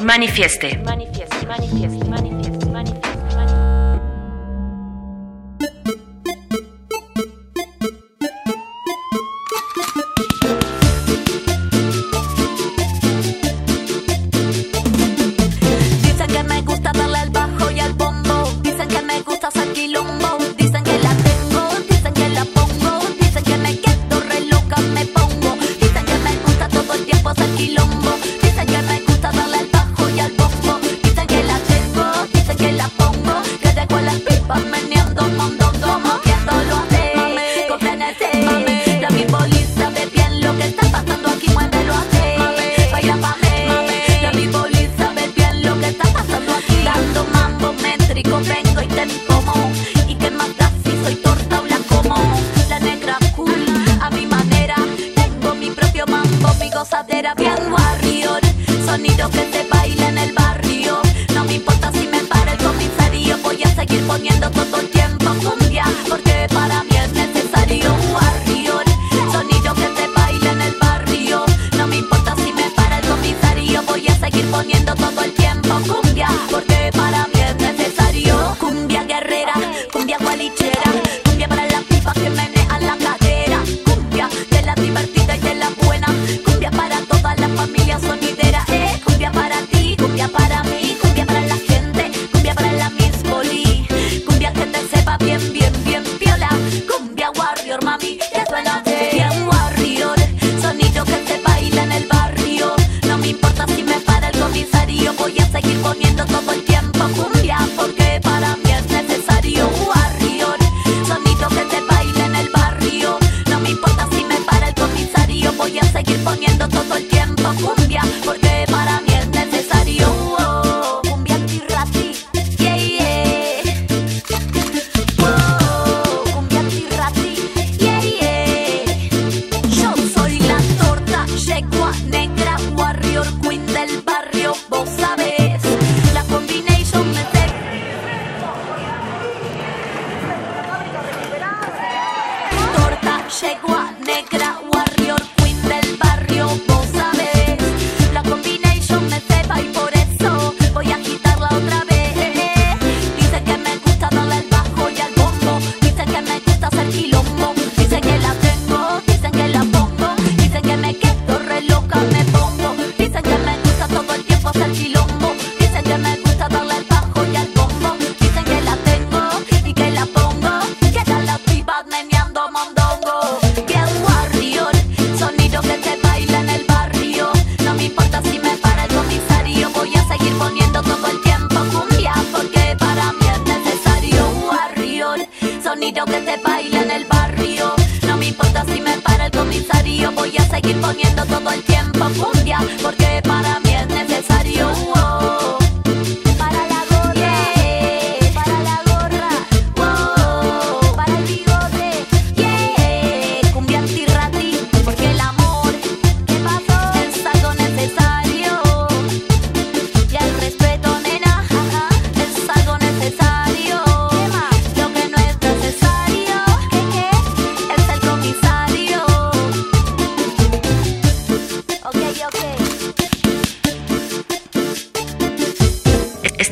Manifieste. 0.02 0.80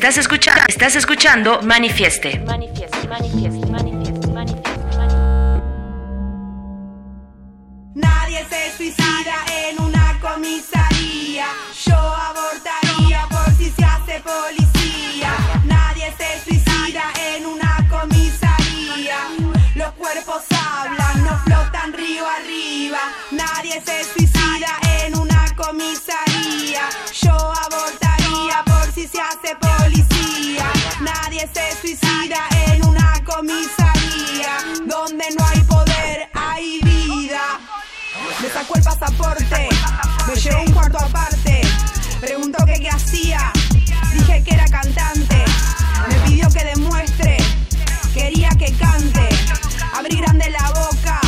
Estás 0.04 0.18
escuchando, 0.18 0.60
estás 0.68 0.96
escuchando 0.96 1.62
Manifieste. 1.62 2.38
Manifieste, 2.40 3.08
manifieste, 3.08 3.63
se 31.54 31.80
suicida 31.80 32.38
en 32.66 32.84
una 32.84 33.22
comisaría. 33.24 34.58
Donde 34.86 35.24
no 35.38 35.46
hay 35.46 35.60
poder, 35.60 36.28
hay 36.34 36.80
vida. 36.82 37.60
Me 38.42 38.48
sacó 38.48 38.76
el 38.76 38.82
pasaporte, 38.82 39.68
me 40.26 40.34
llevó 40.34 40.62
un 40.62 40.72
cuarto 40.72 40.98
aparte. 40.98 41.62
Preguntó 42.20 42.64
que 42.66 42.74
qué 42.74 42.88
hacía, 42.88 43.52
dije 44.12 44.42
que 44.42 44.54
era 44.54 44.66
cantante. 44.66 45.44
Me 46.08 46.14
pidió 46.28 46.48
que 46.50 46.64
demuestre, 46.64 47.36
quería 48.12 48.50
que 48.50 48.72
cante. 48.72 49.28
Abrí 49.94 50.16
grande 50.16 50.50
la 50.50 50.68
boca, 50.70 51.20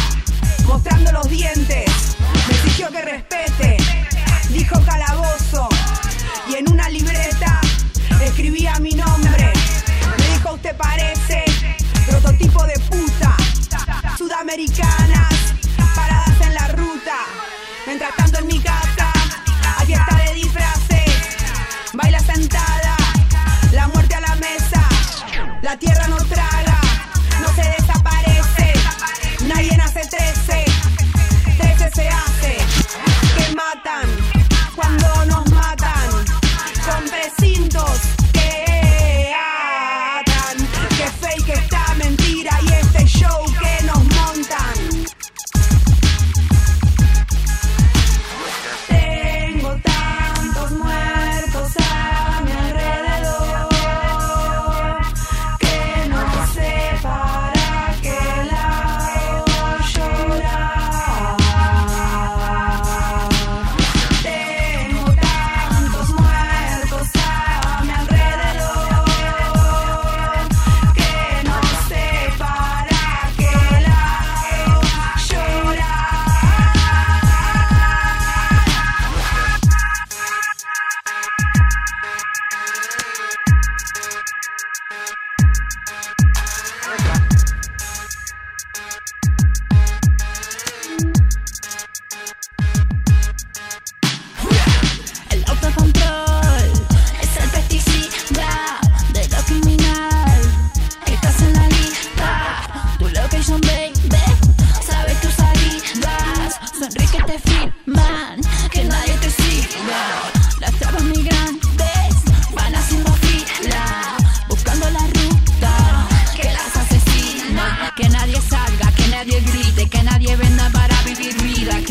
mostrando 0.66 1.12
los 1.12 1.28
dientes. 1.28 2.16
Me 2.48 2.54
exigió 2.54 2.90
que 2.90 3.02
respete, 3.02 3.76
dijo 4.50 4.80
calabozo. 4.84 5.68
Y 6.48 6.56
en 6.56 6.70
una 6.70 6.88
libreta 6.88 7.60
escribía 8.26 8.78
mi 8.80 8.90
nombre. 8.90 9.15
Usted 10.66 10.78
parece 10.78 11.44
prototipo 12.08 12.64
de 12.66 12.74
puta. 12.90 13.36
Sudamericanas, 14.18 15.54
paradas 15.94 16.40
en 16.40 16.54
la 16.54 16.66
ruta. 16.66 17.18
Mientras 17.86 18.16
tanto 18.16 18.40
en 18.40 18.48
mi 18.48 18.58
casa, 18.58 19.12
hay 19.78 19.86
fiesta 19.86 20.16
de 20.16 20.34
disfraces. 20.34 21.36
Baila 21.92 22.18
sentada, 22.18 22.96
la 23.70 23.86
muerte 23.86 24.16
a 24.16 24.20
la 24.22 24.34
mesa. 24.34 24.88
La 25.62 25.78
tierra 25.78 26.08
no 26.08 26.16
traga, 26.16 26.45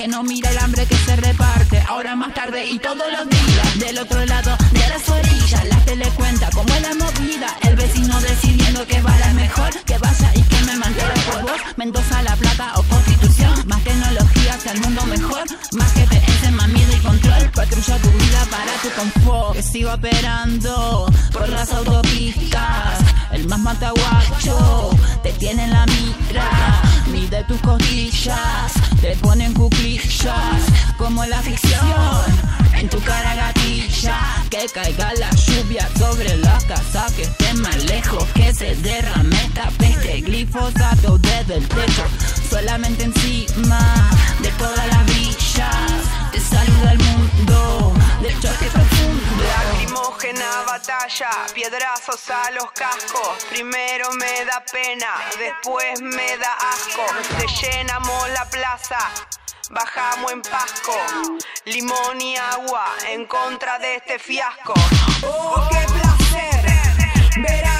Que 0.05 0.11
no 0.11 0.21
mira 0.21 0.51
el 0.51 0.59
hambre 0.59 0.85
que 0.85 0.95
se 0.97 1.15
reparte, 1.15 1.83
ahora 1.87 2.15
más 2.15 2.31
tarde 2.35 2.63
y 2.69 2.77
todos 2.77 3.11
los 3.11 3.27
días. 3.27 3.79
Del 3.79 3.97
otro 3.97 4.23
lado 4.27 4.55
de 4.71 4.87
las 4.87 5.09
orillas, 5.09 5.65
la 5.65 5.79
tele 5.79 6.07
cuenta 6.15 6.47
como 6.51 6.71
es 6.75 6.81
la 6.83 6.93
movida. 6.93 7.47
El 7.63 7.75
vecino 7.75 8.21
decidiendo 8.21 8.85
que 8.85 9.01
vale 9.01 9.33
mejor, 9.33 9.73
que 9.83 9.97
vaya 9.97 10.31
y 10.35 10.43
que 10.43 10.61
me 10.61 10.75
mantenga 10.75 11.13
por 11.31 11.41
vos. 11.41 11.59
Mendoza, 11.77 12.21
La 12.21 12.35
Plata 12.35 12.73
o 12.75 12.83
Constitución. 12.83 13.63
Más 13.65 13.83
tecnología 13.83 14.53
hacia 14.53 14.73
el 14.73 14.81
mundo 14.81 15.05
mejor. 15.07 15.43
Más 15.71 15.95
miedo 15.95 16.34
y 17.45 17.51
control. 17.51 17.65
Patrulla 17.65 17.97
tu 18.01 18.11
vida 18.11 18.47
para 18.49 18.73
tu 18.81 18.89
confort. 18.91 19.53
Que 19.53 19.63
sigo 19.63 19.93
operando 19.93 21.05
por 21.31 21.49
las 21.49 21.71
autopistas. 21.73 22.99
El 23.31 23.47
más 23.47 23.59
mataguacho 23.59 24.91
te 25.23 25.31
tiene 25.33 25.63
en 25.65 25.71
la 25.71 25.85
mira. 25.85 26.81
Mide 27.11 27.43
tus 27.45 27.59
costillas, 27.61 28.73
te 29.01 29.15
ponen 29.17 29.53
cuclillas. 29.53 30.63
Como 30.97 31.25
la 31.25 31.41
ficción 31.41 31.81
en 32.73 32.89
tu 32.89 32.99
cara 33.01 33.35
gatilla. 33.35 34.17
Que 34.49 34.67
caiga 34.73 35.13
la 35.15 35.29
lluvia 35.31 35.89
sobre 35.97 36.37
la 36.37 36.57
casa, 36.67 37.07
que 37.15 37.23
esté 37.23 37.53
más 37.55 37.83
lejos. 37.85 38.23
Que 38.33 38.53
se 38.53 38.75
derrame 38.75 39.35
esta 39.35 39.69
peste. 39.77 40.21
Glifosato 40.21 41.17
desde 41.17 41.55
el 41.55 41.67
techo, 41.67 42.03
solamente 42.49 43.03
encima 43.03 44.09
de 44.39 44.49
todas 44.51 44.87
las 44.87 45.05
villas. 45.05 46.01
Te 46.31 46.39
saluda 46.39 46.91
el 46.91 46.99
mundo 46.99 47.93
del 48.21 48.33
choque 48.39 48.65
profundo. 48.71 49.43
Lacrimógena 49.43 50.63
batalla, 50.65 51.29
piedrazos 51.53 52.29
a 52.29 52.51
los 52.51 52.71
cascos. 52.71 53.43
Primero 53.49 54.11
me 54.13 54.45
da 54.45 54.63
pena, 54.71 55.07
después 55.39 56.01
me 56.01 56.37
da 56.37 56.53
asco. 56.73 57.05
Te 57.37 57.47
llenamos 57.47 58.29
la 58.29 58.45
plaza. 58.49 58.99
Bajamos 59.71 60.31
en 60.31 60.41
Pasco, 60.43 60.95
limón 61.65 62.21
y 62.21 62.37
agua 62.37 62.85
en 63.09 63.25
contra 63.25 63.79
de 63.79 63.95
este 63.95 64.19
fiasco. 64.19 64.75
Oh, 65.23 65.67
qué 65.71 65.85
placer 65.91 66.65
ver 67.37 67.74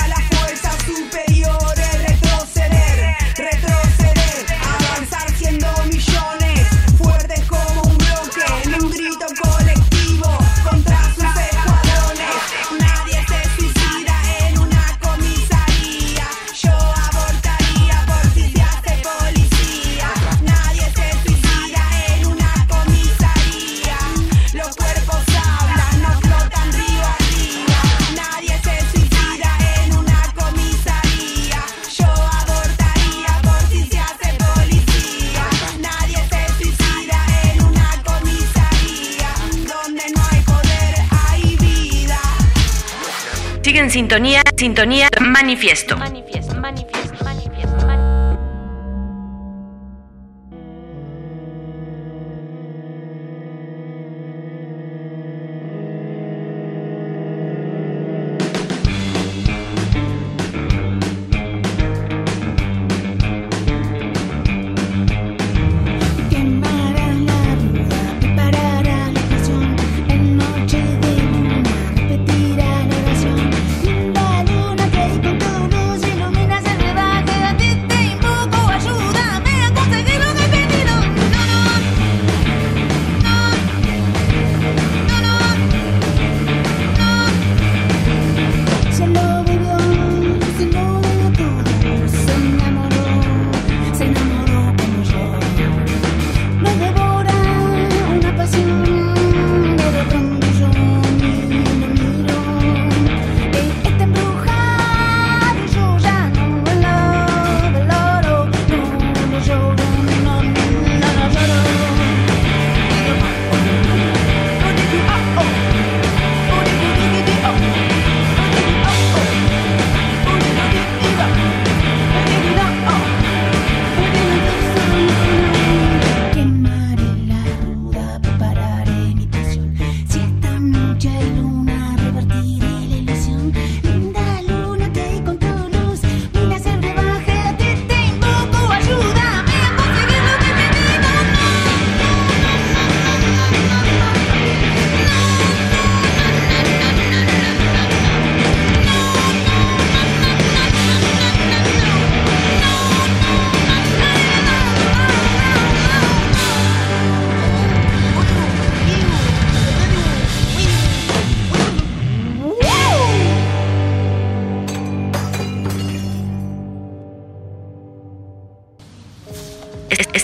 En 43.77 43.91
sintonía, 43.91 44.41
sintonía, 44.55 45.09
manifiesto. 45.19 45.97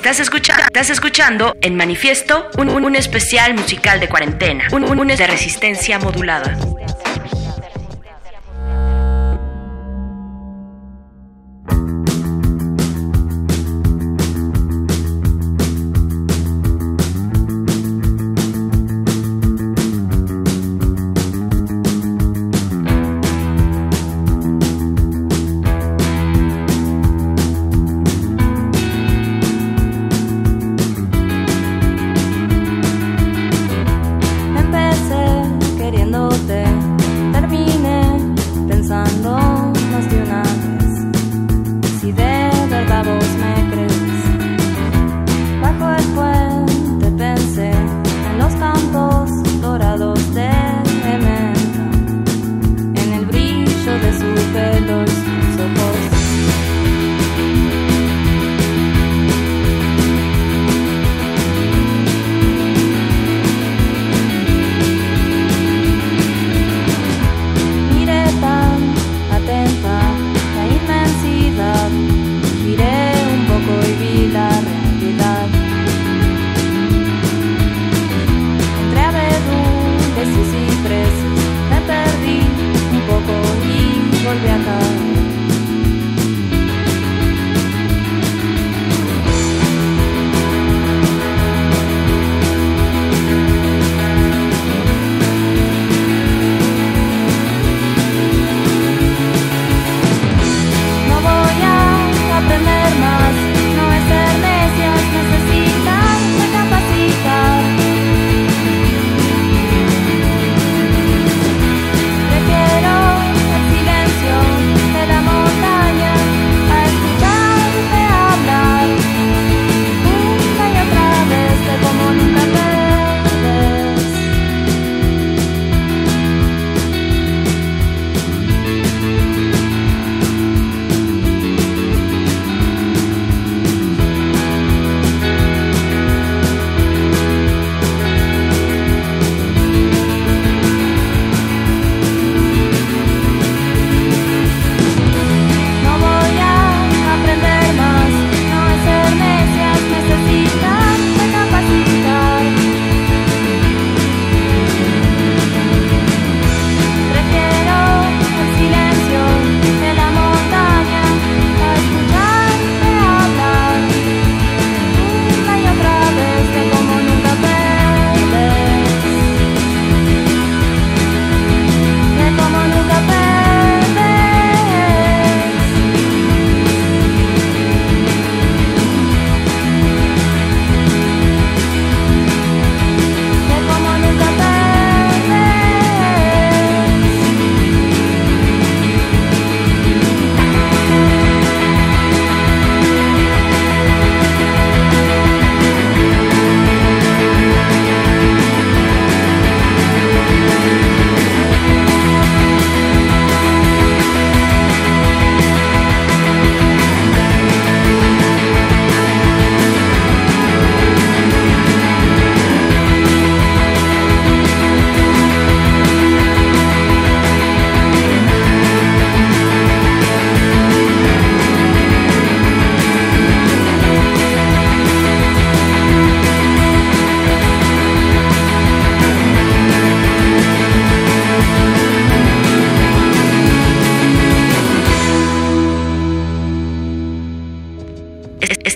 Estás 0.01 0.19
escuchando, 0.19 0.63
estás 0.63 0.89
escuchando 0.89 1.55
en 1.61 1.75
manifiesto 1.75 2.49
un, 2.57 2.69
un, 2.69 2.85
un 2.85 2.95
especial 2.95 3.53
musical 3.53 3.99
de 3.99 4.09
cuarentena, 4.09 4.67
un, 4.71 4.83
un, 4.83 4.97
un 4.97 5.07
de 5.09 5.27
resistencia 5.27 5.99
modulada. 5.99 6.57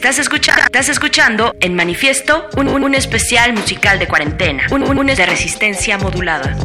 Estás 0.06 0.20
escuchando, 0.20 0.62
estás 0.66 0.90
escuchando 0.90 1.56
en 1.60 1.74
Manifiesto 1.74 2.48
un, 2.58 2.68
un- 2.68 2.84
un 2.84 2.94
especial 2.94 3.54
musical 3.54 3.98
de 3.98 4.08
cuarentena, 4.08 4.68
un, 4.70 4.84
un, 4.84 5.00
un 5.00 5.08
de 5.08 5.26
resistencia 5.26 5.98
modulada. 5.98 6.56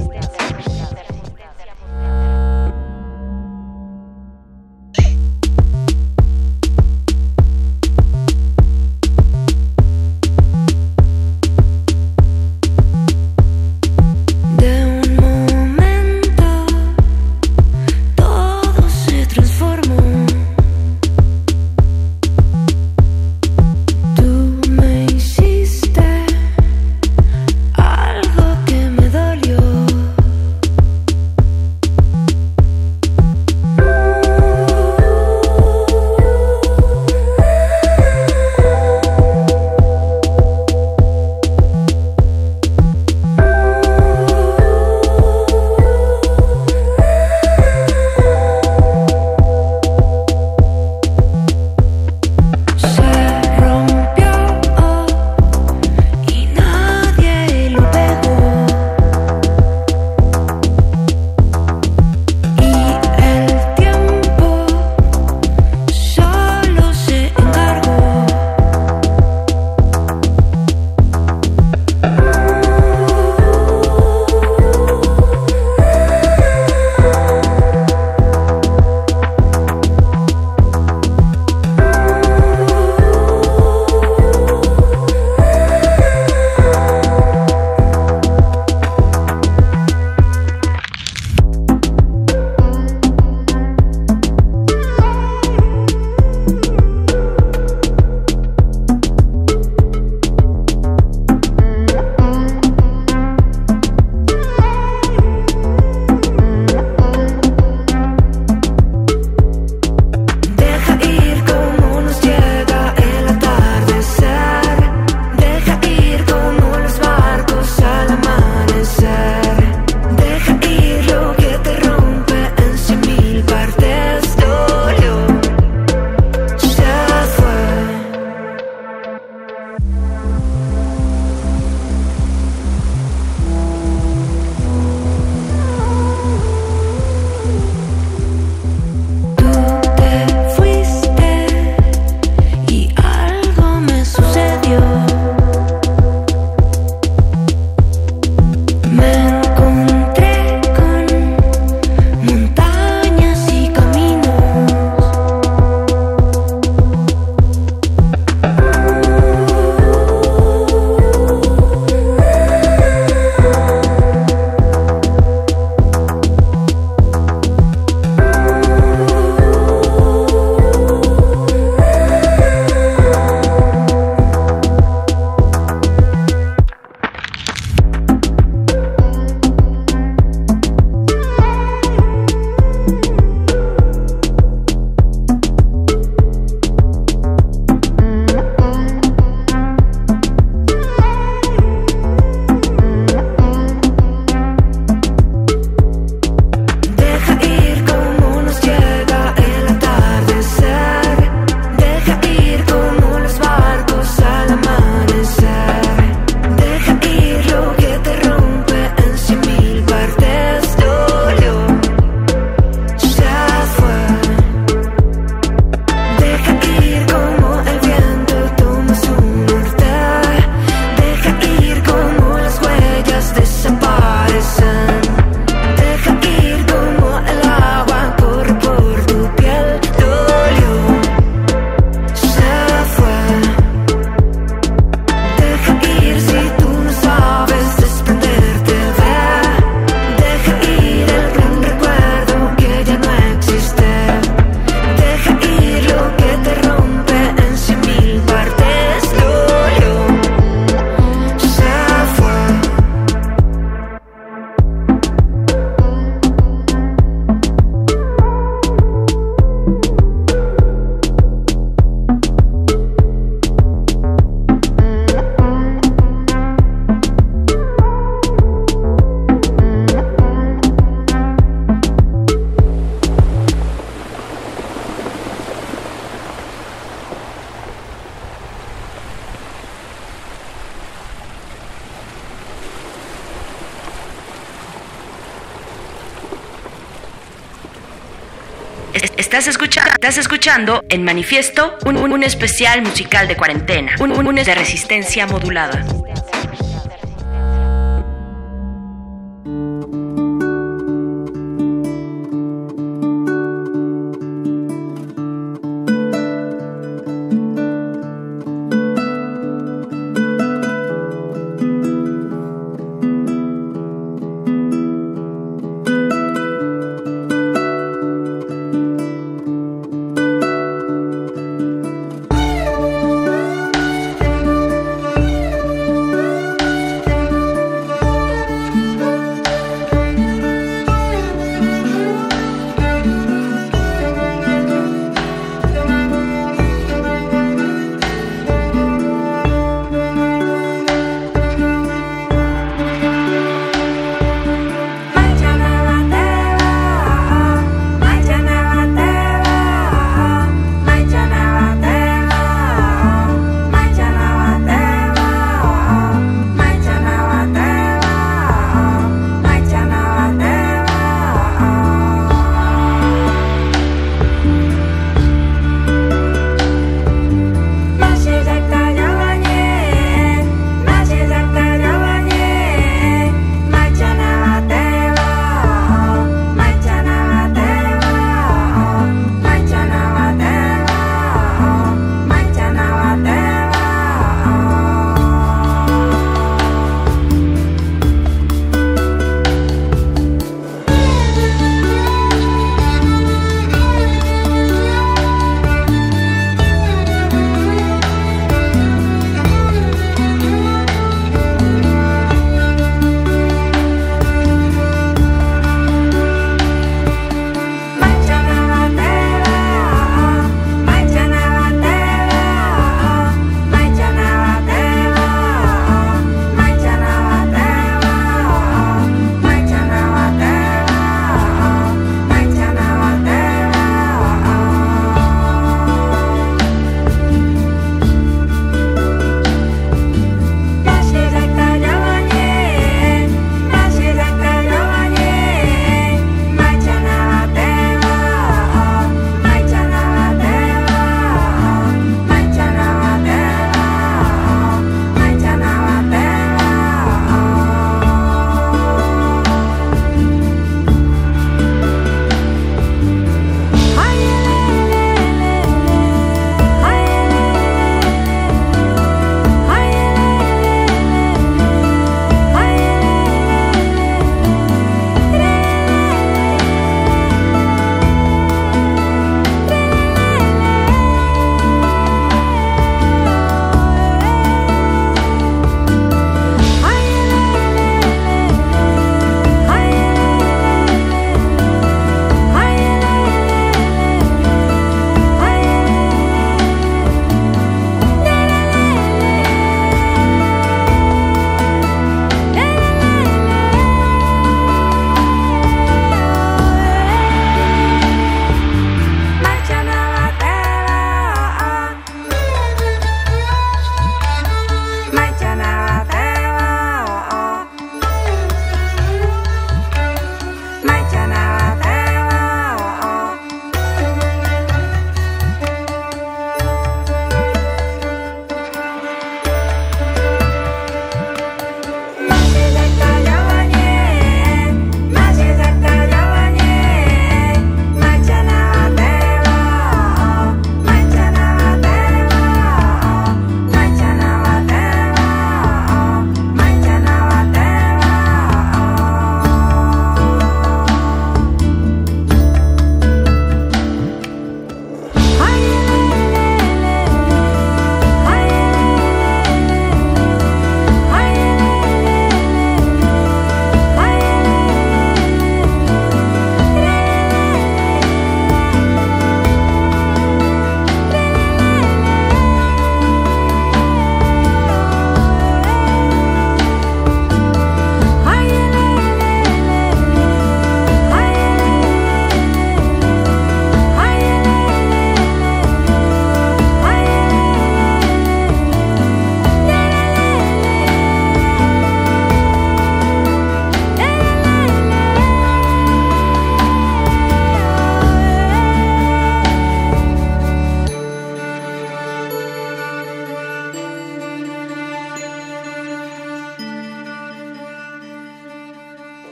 Estás 288.93 289.47
escuchando, 289.47 289.91
estás 289.93 290.19
escuchando 290.19 290.83
en 290.89 291.05
Manifiesto 291.05 291.77
un, 291.85 291.97
un- 291.97 292.13
un 292.13 292.23
especial 292.25 292.83
musical 292.83 293.29
de 293.29 293.37
cuarentena, 293.37 293.93
un, 294.01 294.11
un- 294.13 294.27
un 294.27 294.35
de 294.35 294.55
resistencia 294.55 295.27
modulada. 295.27 295.85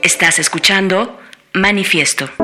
Estás 0.09 0.39
escuchando 0.39 1.19
Manifiesto. 1.53 2.38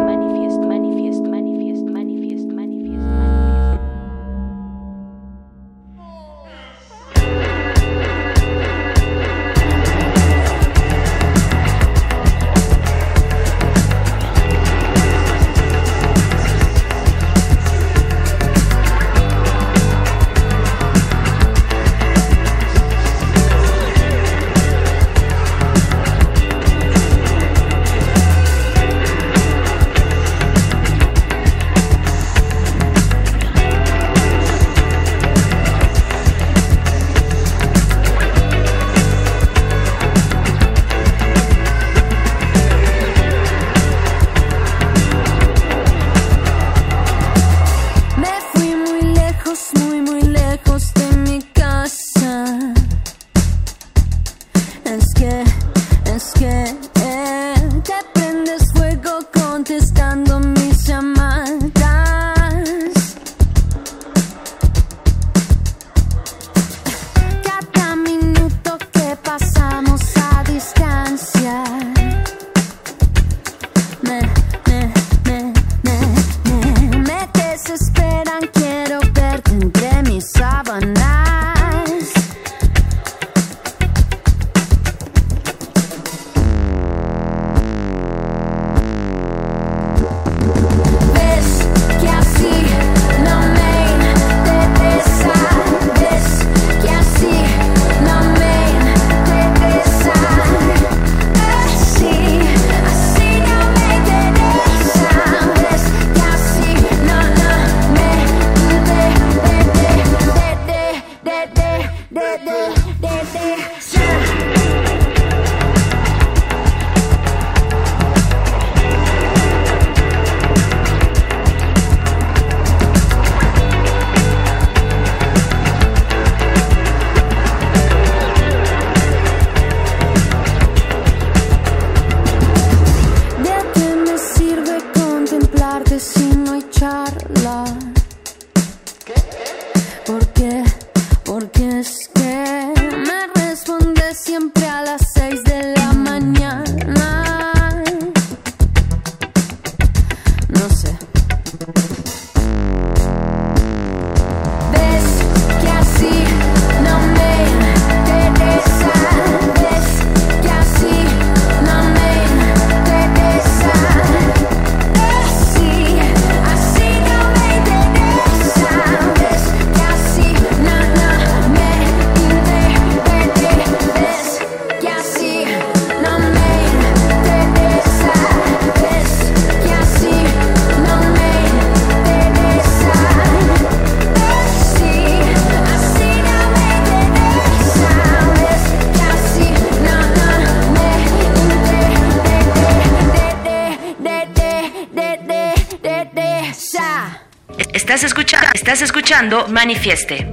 Manifieste. 199.47 200.27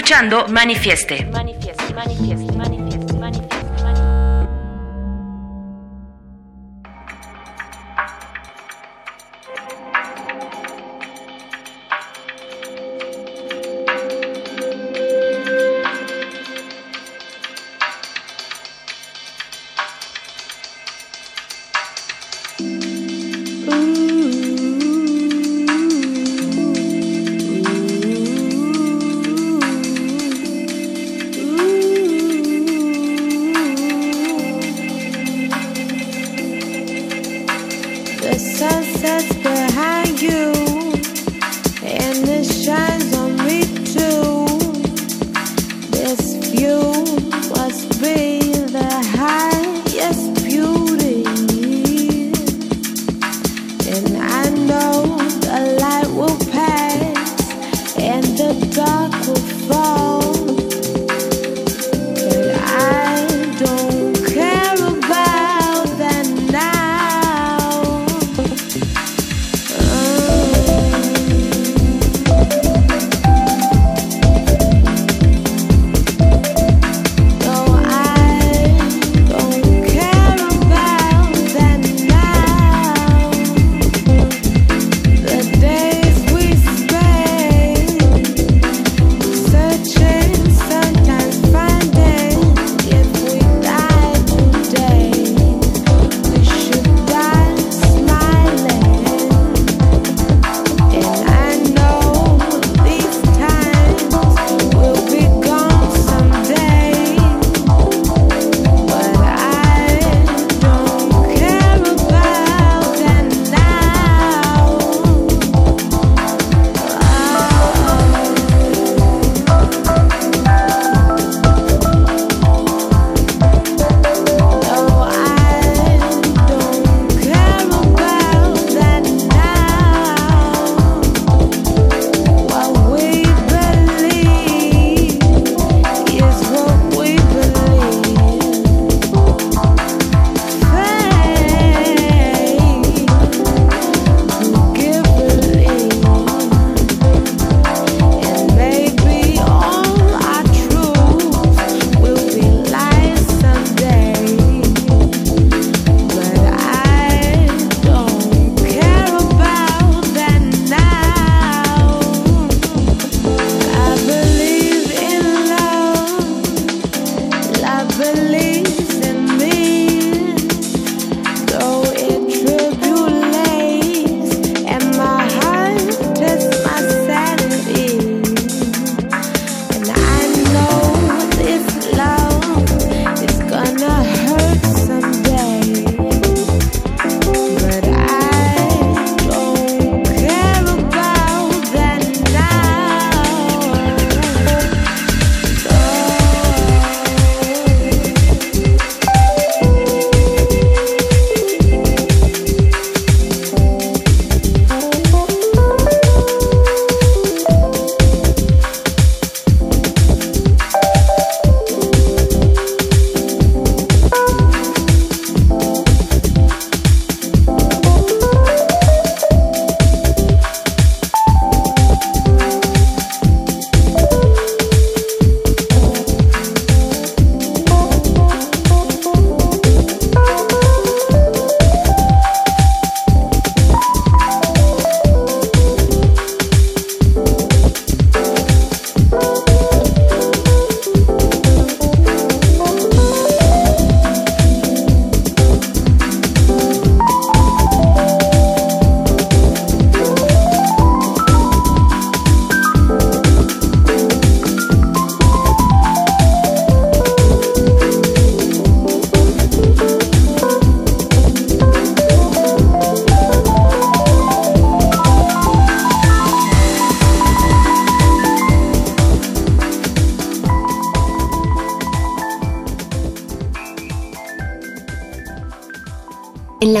Escuchando 0.00 0.46
Manifieste. 0.48 1.26
Manifieste, 1.26 1.30
manifieste, 1.30 1.59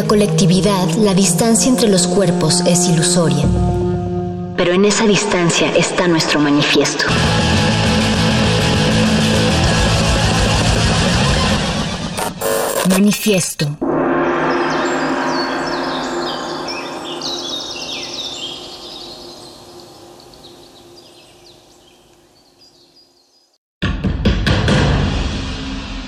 la 0.00 0.06
colectividad, 0.06 0.88
la 0.94 1.12
distancia 1.12 1.68
entre 1.68 1.86
los 1.86 2.06
cuerpos 2.06 2.62
es 2.66 2.88
ilusoria. 2.88 3.44
Pero 4.56 4.72
en 4.72 4.86
esa 4.86 5.06
distancia 5.06 5.74
está 5.76 6.08
nuestro 6.08 6.40
manifiesto. 6.40 7.04
Manifiesto. 12.88 13.76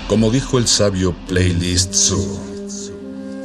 Como 0.07 0.31
dijo 0.31 0.57
el 0.57 0.67
sabio 0.67 1.13
Playlist 1.27 1.93
Zoo, 1.93 2.52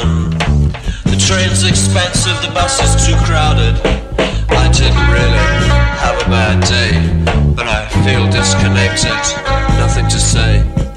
town. 0.00 0.30
The 1.04 1.16
train's 1.18 1.64
expensive, 1.64 2.40
the 2.42 2.50
bus 2.54 2.80
is 2.82 3.06
too 3.06 3.16
crowded. 3.24 3.74
I 4.50 4.68
didn't 4.72 5.08
really 5.10 5.68
have 5.98 6.16
a 6.20 6.28
bad 6.28 6.60
day, 6.64 7.54
but 7.54 7.66
I 7.66 7.88
feel 8.04 8.26
disconnected, 8.30 9.20
nothing 9.78 10.08
to 10.08 10.20
say. 10.20 10.89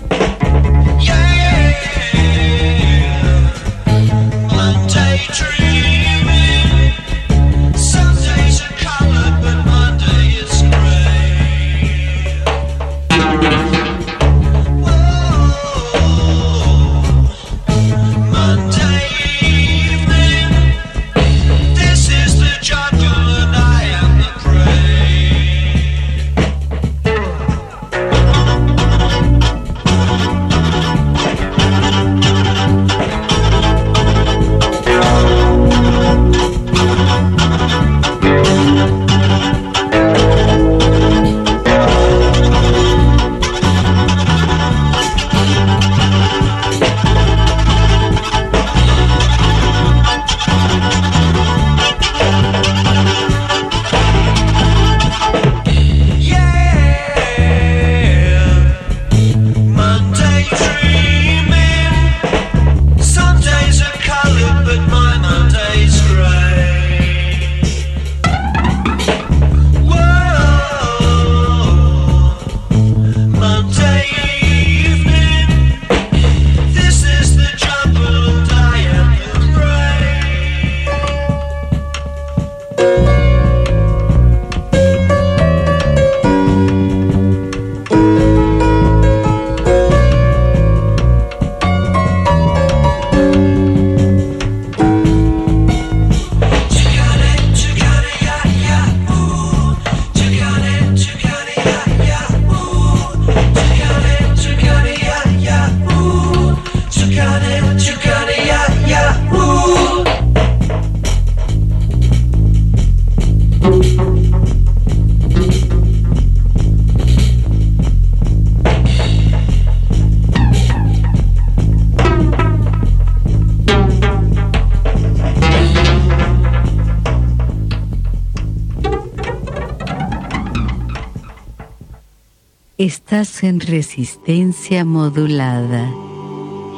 En 133.43 133.59
resistencia 133.59 134.85
modulada. 134.85 135.89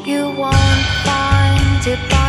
You 0.06 0.34
won't 0.36 0.86
find 1.04 2.25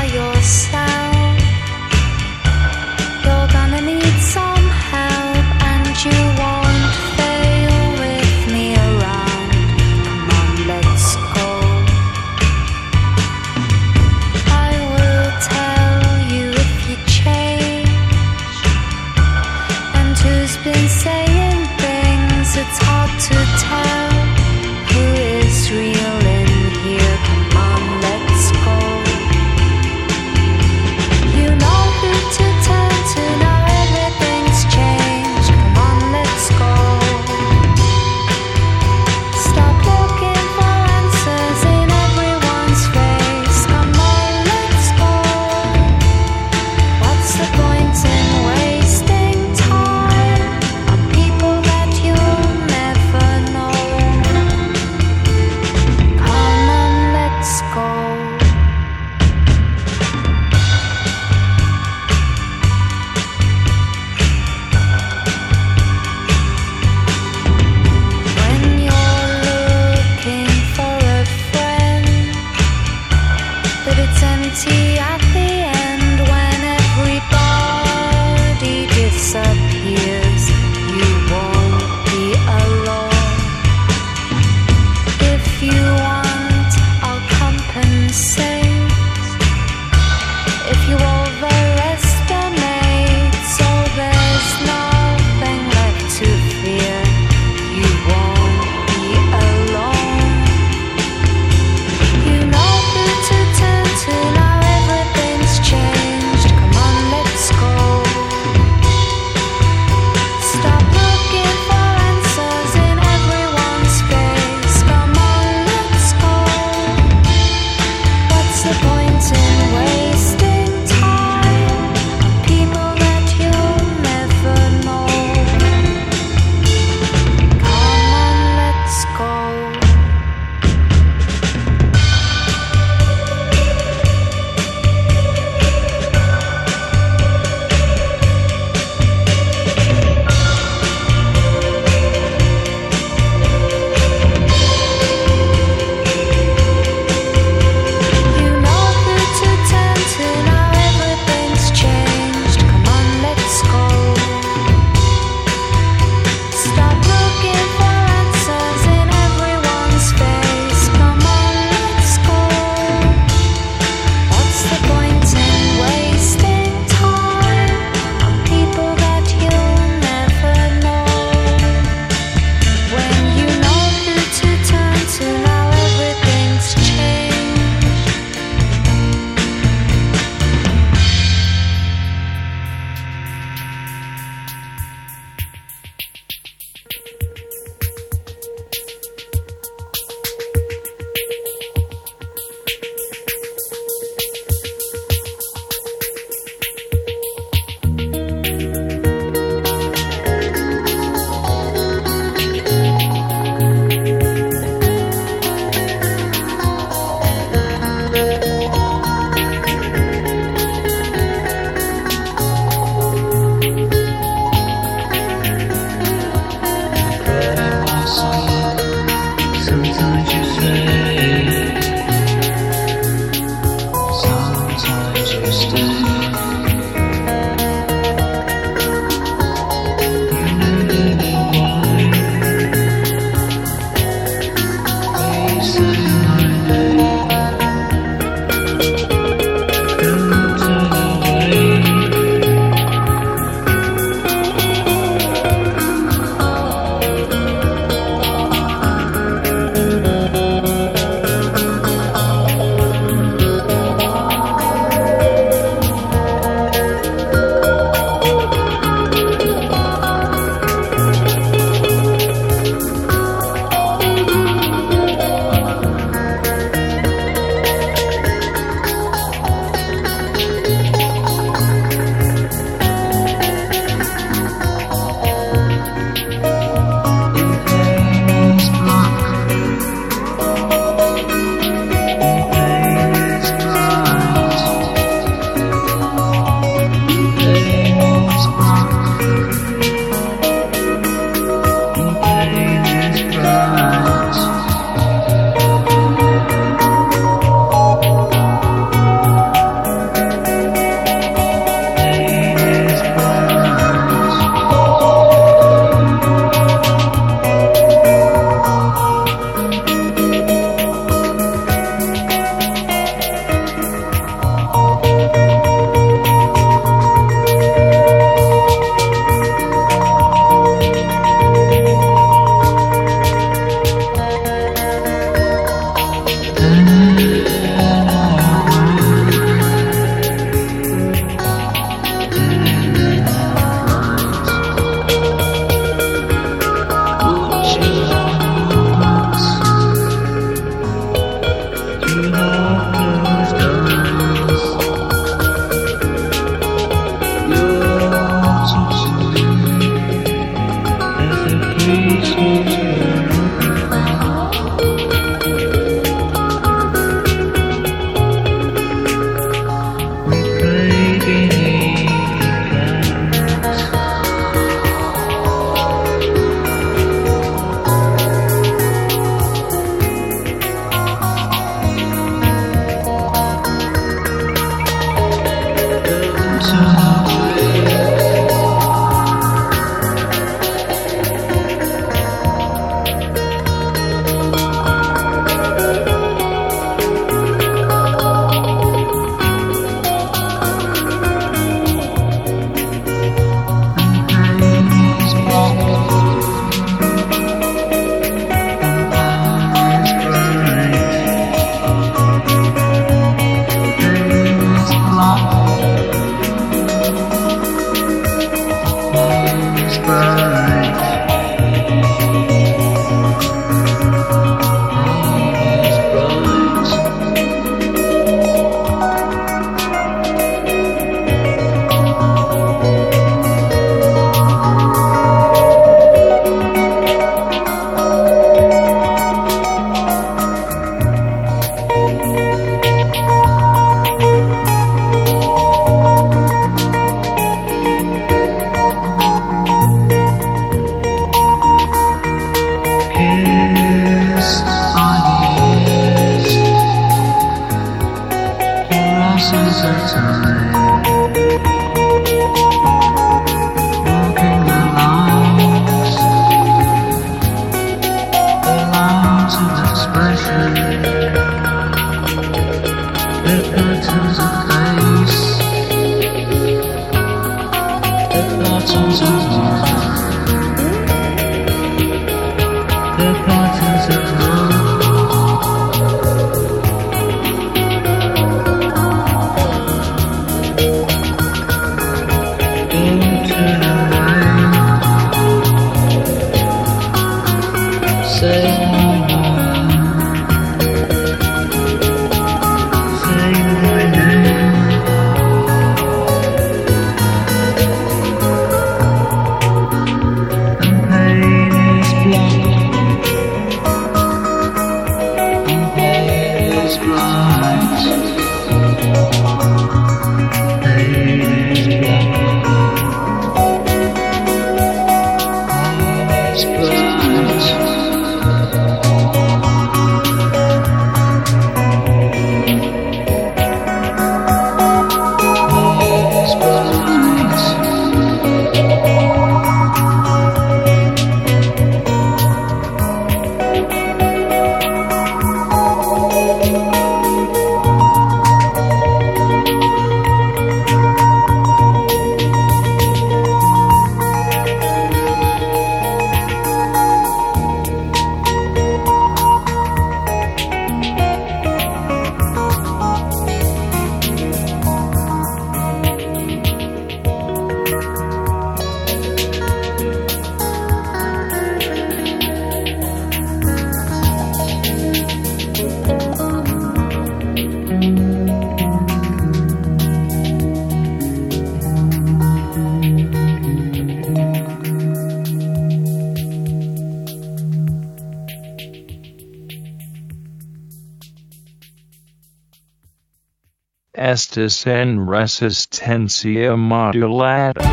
Estes 584.56 584.86
en 584.86 585.28
resistencia 585.28 586.74
modulada. 586.76 587.85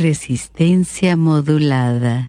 Resistencia 0.00 1.16
modulada. 1.16 2.26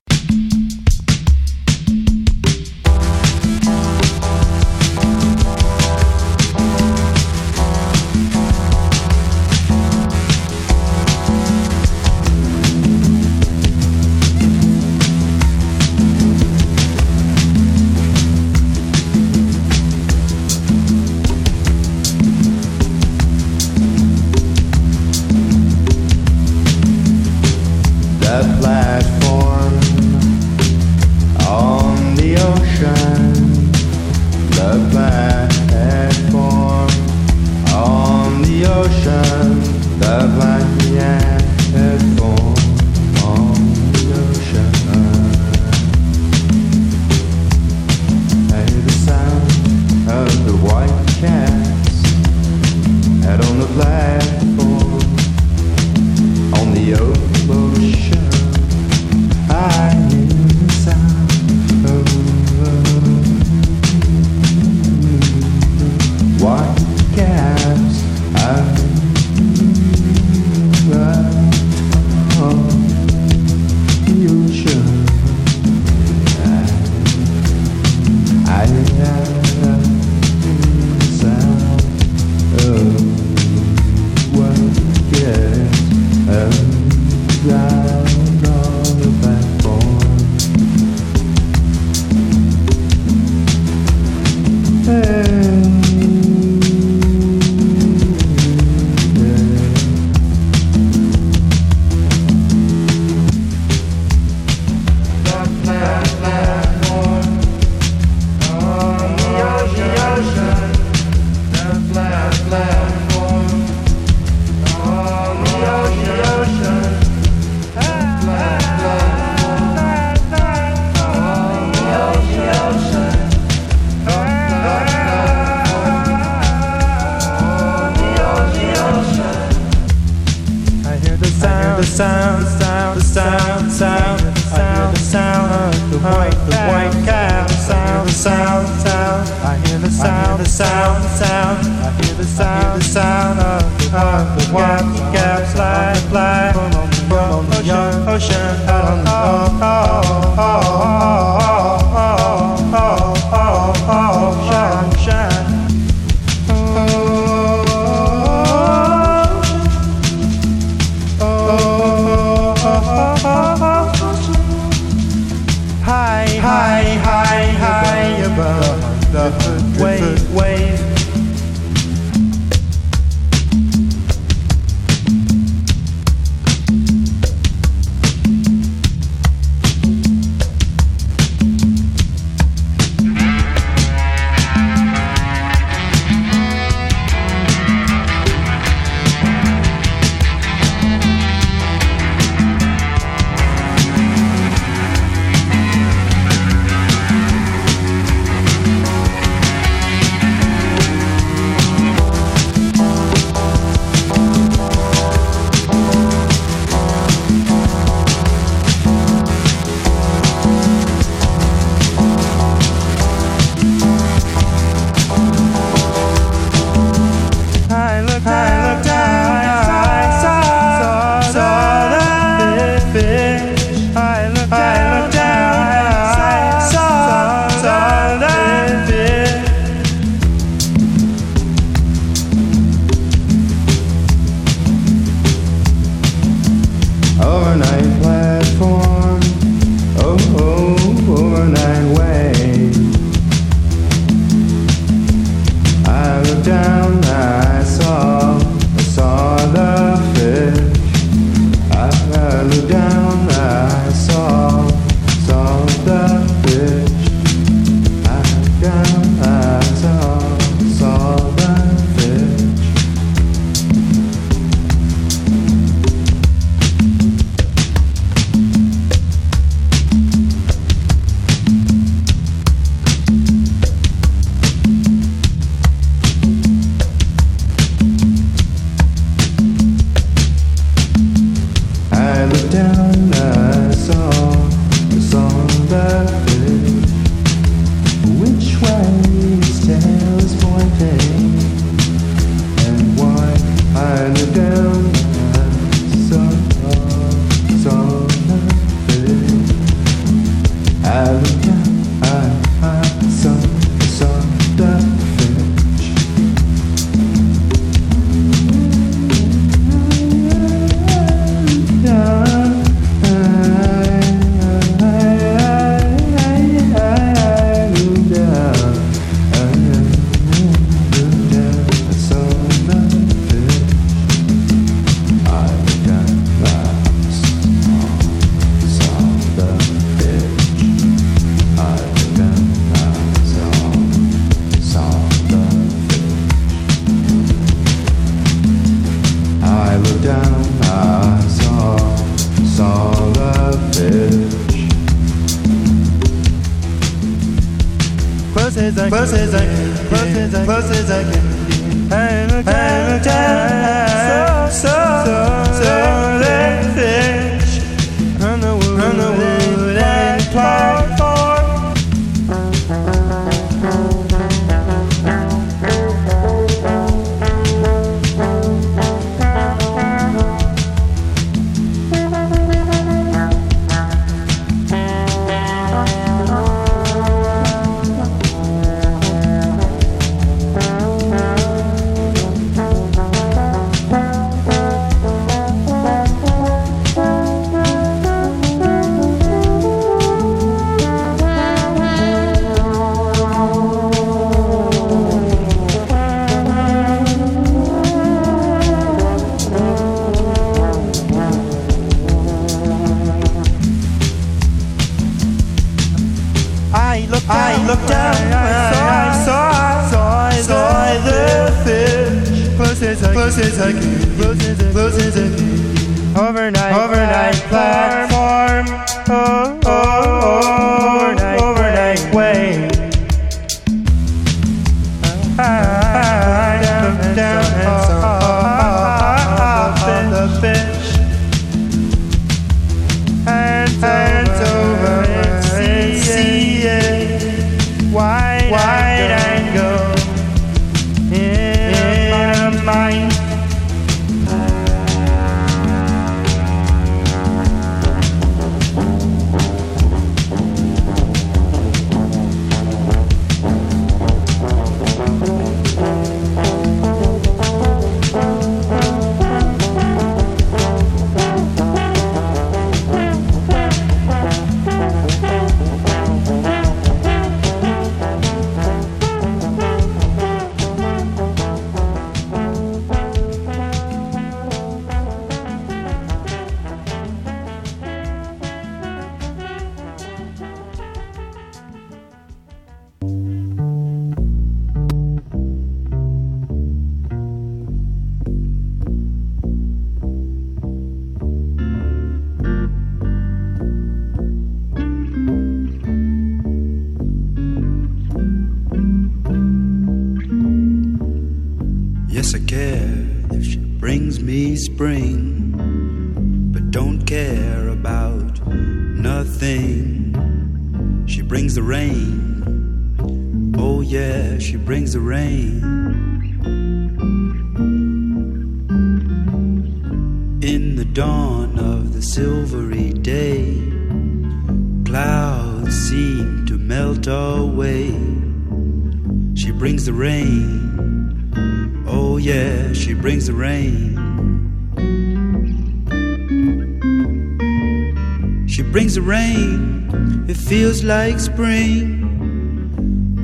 Spring. 541.34 542.00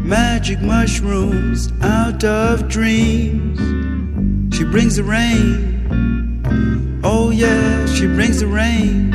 Magic 0.07 0.61
mushrooms 0.61 1.71
out 1.81 2.23
of 2.23 2.67
dreams. 2.69 3.59
She 4.55 4.63
brings 4.63 4.95
the 4.95 5.03
rain. 5.03 7.01
Oh, 7.03 7.31
yeah, 7.31 7.85
she 7.87 8.05
brings 8.07 8.39
the 8.39 8.47
rain. 8.47 9.11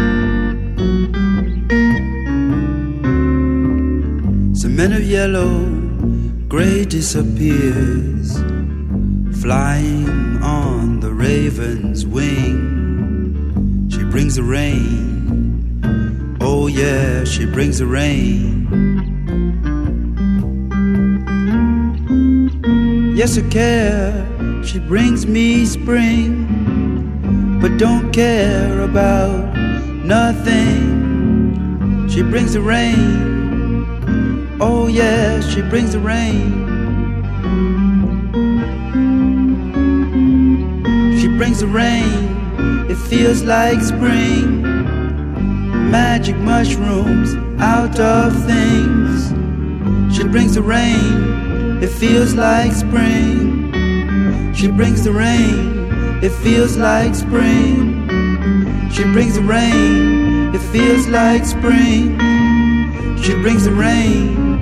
Some 4.54 4.76
men 4.76 4.92
of 4.92 5.02
yellow, 5.02 5.66
gray 6.48 6.84
disappears, 6.84 8.36
flying 9.40 10.22
Yes, 23.23 23.39
I 23.39 23.42
care, 23.51 24.26
she 24.65 24.81
brings 24.81 25.28
me 25.28 25.65
spring, 25.65 26.44
but 27.62 27.78
don't 27.78 28.10
care 28.10 28.81
about 28.81 29.55
nothing. 30.05 30.89
She 32.09 32.23
brings 32.23 32.55
the 32.55 32.60
rain. 32.60 34.59
Oh, 34.60 34.89
yeah, 34.89 35.41
she 35.41 35.62
brings 35.62 35.92
the 35.92 36.01
rain. 36.01 36.51
She 41.20 41.28
brings 41.28 41.60
the 41.60 41.68
rain, 41.68 42.91
it 42.91 42.97
feels 42.97 43.44
like 43.44 43.81
spring. 43.83 44.62
Magic 45.92 46.34
mushrooms 46.39 47.36
out 47.60 48.01
of 48.01 48.34
things. 48.47 49.33
She 50.12 50.25
brings 50.25 50.57
the 50.57 50.62
rain, 50.62 51.32
it 51.83 51.89
feels 51.89 52.35
like 52.35 52.73
spring. 52.73 53.73
She 54.55 54.69
brings 54.69 55.02
the 55.02 55.12
rain, 55.12 56.23
it 56.23 56.31
feels 56.31 56.77
like 56.77 57.12
spring. 57.15 58.09
She 58.93 59.02
brings 59.02 59.35
the 59.35 59.43
rain, 59.43 60.55
it 60.55 60.61
feels 60.70 61.09
like 61.09 61.44
spring. 61.44 62.17
She 63.20 63.35
brings 63.35 63.65
the 63.65 63.73
rain. 63.73 64.52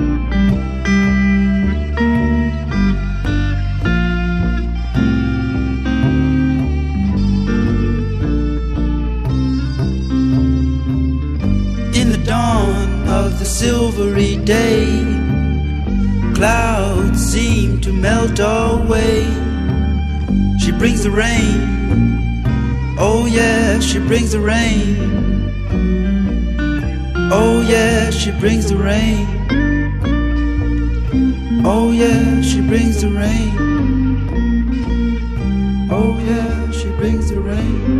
In 11.94 12.12
the 12.12 12.22
dawn 12.24 13.08
of 13.08 13.38
the 13.38 13.44
silvery 13.44 14.38
day, 14.38 15.09
to 17.82 17.92
melt 17.92 18.38
away. 18.40 19.24
She 20.58 20.72
brings 20.72 21.02
the 21.02 21.10
rain. 21.10 22.44
Oh, 22.98 23.26
yeah, 23.26 23.80
she 23.80 23.98
brings 23.98 24.32
the 24.32 24.40
rain. 24.40 24.96
Oh, 27.32 27.62
yeah, 27.62 28.10
she 28.10 28.30
brings 28.32 28.68
the 28.68 28.76
rain. 28.76 29.26
Oh, 31.64 31.90
yeah, 31.92 32.42
she 32.42 32.60
brings 32.60 33.00
the 33.00 33.08
rain. 33.10 33.56
Oh, 35.90 36.18
yeah, 36.18 36.70
she 36.70 36.88
brings 36.98 37.30
the 37.30 37.40
rain. 37.40 37.99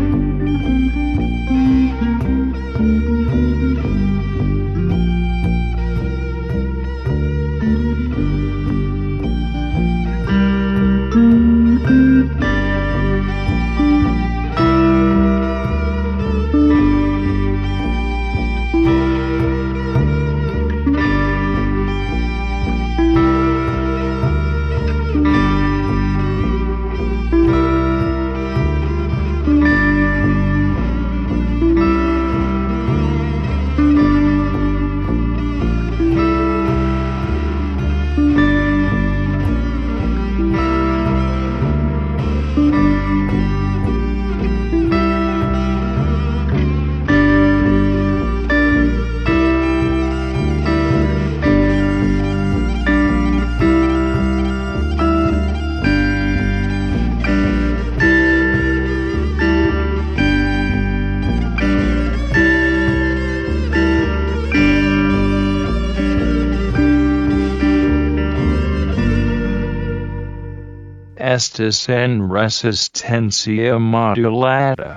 Estes 71.61 71.91
en 71.91 72.31
resistencia 72.31 73.79
modulada. 73.79 74.97